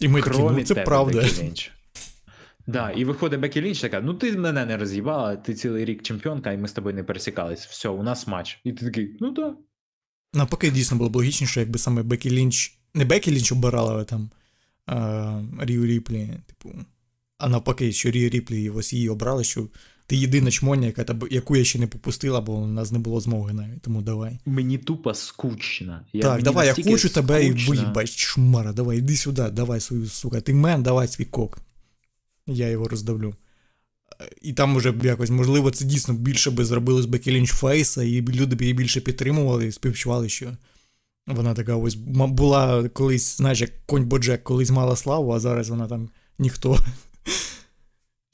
[0.00, 1.22] І ми такі, ну це тебе, правда.
[1.22, 1.72] Бекі Лінч.
[2.66, 6.52] Да, і виходить Бекі Лінч така: ну ти мене не роз'їбала, ти цілий рік чемпіонка,
[6.52, 7.66] і ми з тобою не пересікались.
[7.66, 8.60] Все, у нас матч.
[8.64, 9.30] І ти такий, ну.
[9.30, 9.54] Да.
[10.34, 12.78] Навпаки, дійсно було б логічніше, якби саме Бекі Лінч.
[12.94, 14.30] Не Бекі Лінч обирала, там
[15.60, 16.74] Рію Ріплі, типу.
[17.38, 19.68] А навпаки, що Рію Ріплі ось її обрали, що
[20.06, 23.52] ти єдина чмоня, яка яку я ще не попустила, бо у нас не було змоги
[23.52, 24.38] навіть, тому давай.
[24.46, 26.00] Мені тупо скучно.
[26.12, 27.22] Я, так, давай, я хочу скучно.
[27.22, 30.40] тебе і виїбать, шмара, давай, іди сюди, давай свою сука.
[30.40, 31.58] Ти мен, давай свій кок
[32.46, 33.34] я його роздавлю.
[34.42, 38.22] І там уже якось, можливо, це дійсно більше би зробили з Бекі Лінч Фейса, і
[38.22, 40.56] люди б її більше підтримували і співчували, що
[41.26, 45.88] вона така ось була колись, знаєш, як конь Боджек колись мала славу, а зараз вона
[45.88, 46.78] там ніхто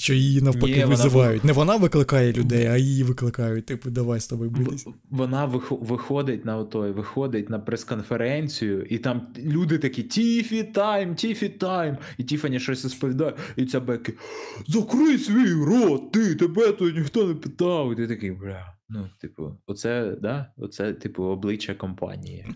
[0.01, 1.43] що її навпаки Ні, визивають.
[1.43, 1.53] Вона...
[1.53, 3.67] Не вона викликає людей, а її викликають.
[3.67, 4.87] Типу, давай з тобою битись.
[5.11, 11.97] Вона виходить на отой, виходить на прес-конференцію, і там люди такі: Тіфі тайм, Тіфі тайм.
[12.19, 14.13] І Тіфані щось розповідає, і ця Бекі,
[14.67, 17.93] закрий свій рот, ти тебе тут ніхто не питав.
[17.93, 18.75] І ти такий, бля.
[18.89, 20.53] Ну, типу, оце, да?
[20.57, 22.47] Оце, типу, обличчя компанії.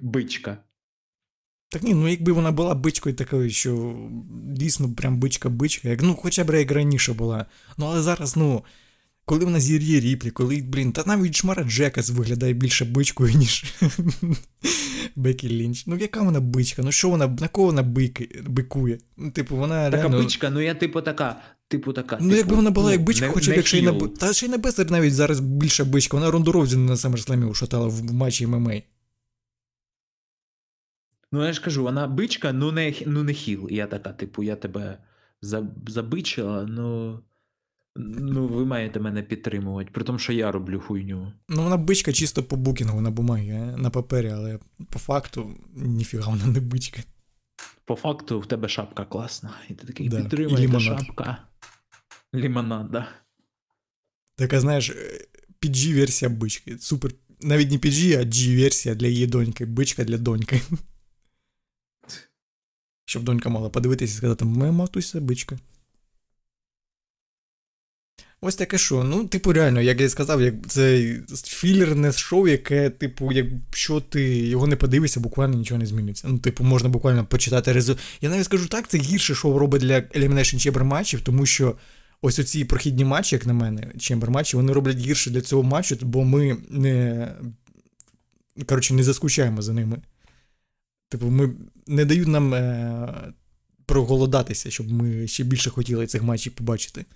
[0.00, 0.58] Бичка.
[1.72, 3.96] Так ні, ну якби вона була бичкою такою, що
[4.46, 7.46] дійсно прям бичка-бичка, як ну хоча б як раніше була.
[7.78, 8.64] Ну але зараз, ну,
[9.24, 13.64] коли вона зір'є ріплі, коли, блін, та навіть Шмара Джекас виглядає більше бичкою, ніж
[15.16, 15.86] Бекі Лінч.
[15.86, 16.82] Ну яка вона бичка?
[16.82, 18.98] Ну що вона, на кого вона бики, бикує?
[19.16, 20.22] Ну, типу, вона Така реально...
[20.22, 21.36] бичка, ну я типу така.
[21.68, 22.18] Типу така.
[22.20, 24.46] Ну, типу, якби вона була як бичка, ну, хоча б якщо й на Та ще
[24.46, 26.16] й на Бестер навіть зараз більша бичка.
[26.16, 28.80] Вона Рондоровзі на SummerSlam ушатала в матчі ММА.
[31.32, 33.68] Ну, я ж кажу, вона бичка, ну не ну не хіл.
[33.70, 34.98] І я така, типу, я тебе
[35.86, 37.20] забичила, ну.
[37.96, 41.32] Ну, ви маєте мене підтримувати, при тому, що я роблю хуйню.
[41.48, 44.58] Ну, вона бичка чисто по букінгу на бумагі, на папері, але
[44.90, 47.02] по факту ніфіга вона не бичка.
[47.84, 49.50] По факту в тебе шапка класна.
[49.68, 50.16] І ти такий да.
[50.16, 51.38] підтримуєте шапка.
[52.34, 53.08] Лімонад, да.
[54.36, 54.92] Така, знаєш,
[55.62, 56.78] PG-версія бички.
[56.78, 57.12] Супер.
[57.40, 59.66] Навіть не PG, а G-версія для її доньки.
[59.66, 60.60] Бичка для доньки.
[63.10, 65.58] Щоб донька мала подивитися і сказати, моя матуся бичка.
[68.40, 69.04] Ось таке що.
[69.04, 71.14] Ну, типу, реально, як я сказав, як це
[71.44, 76.28] філерне шоу, яке, типу, якщо ти його не подивишся, буквально нічого не зміниться.
[76.28, 78.04] Ну, типу, можна буквально почитати результат.
[78.20, 81.76] Я навіть скажу так, це гірше шоу робить для Elimination Chamber матчів, тому що
[82.22, 85.98] ось оці прохідні матчі, як на мене, Chamber матчі, вони роблять гірше для цього матчу,
[86.02, 87.28] бо ми не.
[88.66, 90.00] Коротше, не заскучаємо за ними.
[91.10, 91.54] Типу, ми
[91.86, 93.32] не дають нам е,
[93.86, 97.06] проголодатися, щоб ми ще більше хотіли цих матчів побачити.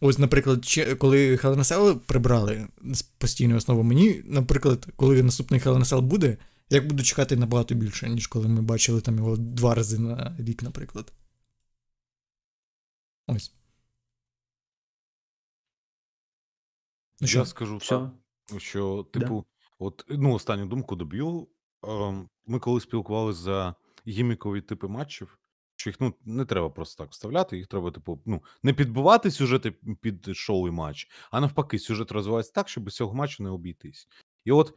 [0.00, 0.64] Ось, наприклад,
[0.98, 6.36] коли Hell прибрали з постійної основи, мені, наприклад, коли наступний Hell буде,
[6.70, 10.62] я буду чекати набагато більше, ніж коли ми бачили там його два рази на рік,
[10.62, 11.12] наприклад.
[13.26, 13.52] Ось.
[17.20, 18.10] Ну, Я скажу Все.
[18.46, 19.44] так, що, типу,
[19.78, 21.48] от, ну, останню думку доб'ю.
[21.82, 23.74] Ем, Ми коли спілкувалися за
[24.06, 25.38] гімікові типи матчів,
[25.76, 29.70] що їх ну, не треба просто так вставляти, їх треба, типу, ну, не підбивати сюжети
[30.00, 34.08] під шоу і матч, а навпаки, сюжет розвивається так, щоб з цього матчу не обійтись.
[34.44, 34.74] І от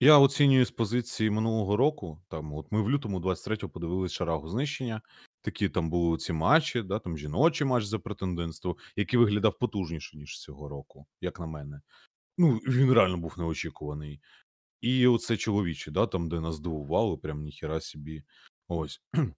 [0.00, 2.22] я оцінюю з позиції минулого року.
[2.28, 5.02] Там, от ми в лютому 23-го подивились шарагу знищення.
[5.40, 10.40] Такі там були ці матчі, да, там жіночий матч за претендентство, який виглядав потужніше, ніж
[10.40, 11.80] цього року, як на мене.
[12.38, 14.20] Ну, він реально був неочікуваний.
[14.84, 18.22] І оце чоловіче, да, там, де нас здивували, прям ніхера собі.
[18.68, 19.00] Ось.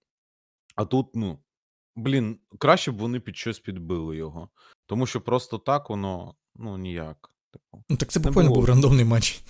[0.75, 1.39] А тут, ну,
[1.95, 4.49] блін, краще б вони під щось підбили його.
[4.85, 7.31] Тому що просто так воно, ну, ніяк.
[7.51, 7.83] Типу.
[7.89, 9.41] Ну, так це буквально був рандомний матч.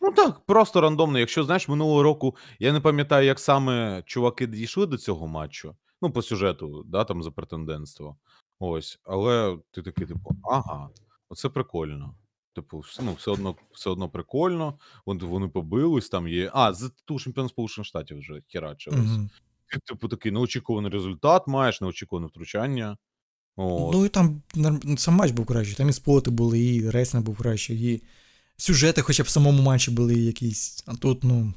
[0.00, 1.18] Ну так, просто рандомно.
[1.18, 5.76] Якщо знаєш, минулого року я не пам'ятаю, як саме чуваки дійшли до цього матчу.
[6.02, 8.16] Ну, по сюжету, да, там за претендентство.
[8.58, 9.00] Ось.
[9.04, 10.90] Але ти такий, типу, ага,
[11.28, 12.14] оце прикольно.
[12.56, 14.78] Типу, ну, все одно все одно прикольно.
[15.06, 16.50] Вони, вони побились, там є.
[16.54, 19.10] А, за ту чемпіон Сполучених Штатів вже херачились.
[19.10, 19.28] Угу.
[19.84, 22.96] Типу, такий неочікуваний результат маєш, неочікуване втручання.
[23.56, 23.94] От.
[23.94, 24.42] Ну і там
[24.96, 25.74] сам матч був кращий.
[25.74, 28.02] Там і споти були, і рейсинг був кращий, і
[28.56, 30.84] сюжети, хоча б в самому матчі були якісь.
[30.86, 31.54] А тут, ну.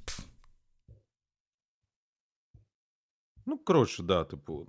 [3.46, 4.68] Ну, коротше, да, типу.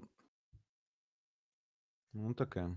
[2.12, 2.70] Ну, таке.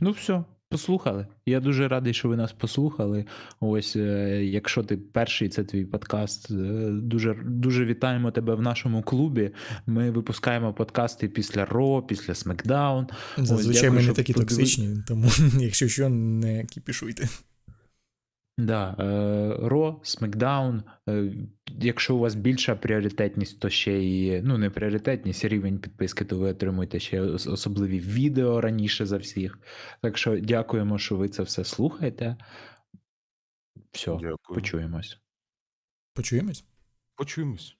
[0.00, 1.26] Ну, все, послухали.
[1.46, 3.24] Я дуже радий, що ви нас послухали.
[3.60, 6.50] Ось, е, якщо ти перший, це твій подкаст.
[6.50, 6.54] Е,
[6.90, 9.50] дуже дуже вітаємо тебе в нашому клубі.
[9.86, 13.06] Ми випускаємо подкасти після Ро, після Смакдаун.
[13.38, 15.28] Зазвичай ми не такі токсичні, тому
[15.60, 17.28] якщо що, не кіпішуйте.
[18.58, 20.82] Да, е, Ро, Смакдаун.
[21.66, 26.50] Якщо у вас більша пріоритетність, то ще і ну не пріоритетність, рівень підписки, то ви
[26.50, 29.58] отримуєте ще особливі відео раніше за всіх.
[30.02, 32.36] Так що дякуємо, що ви це все слухаєте.
[33.92, 34.36] Все, Дякую.
[34.54, 35.18] почуємось.
[36.14, 36.64] Почуємось?
[37.16, 37.76] Почуємось.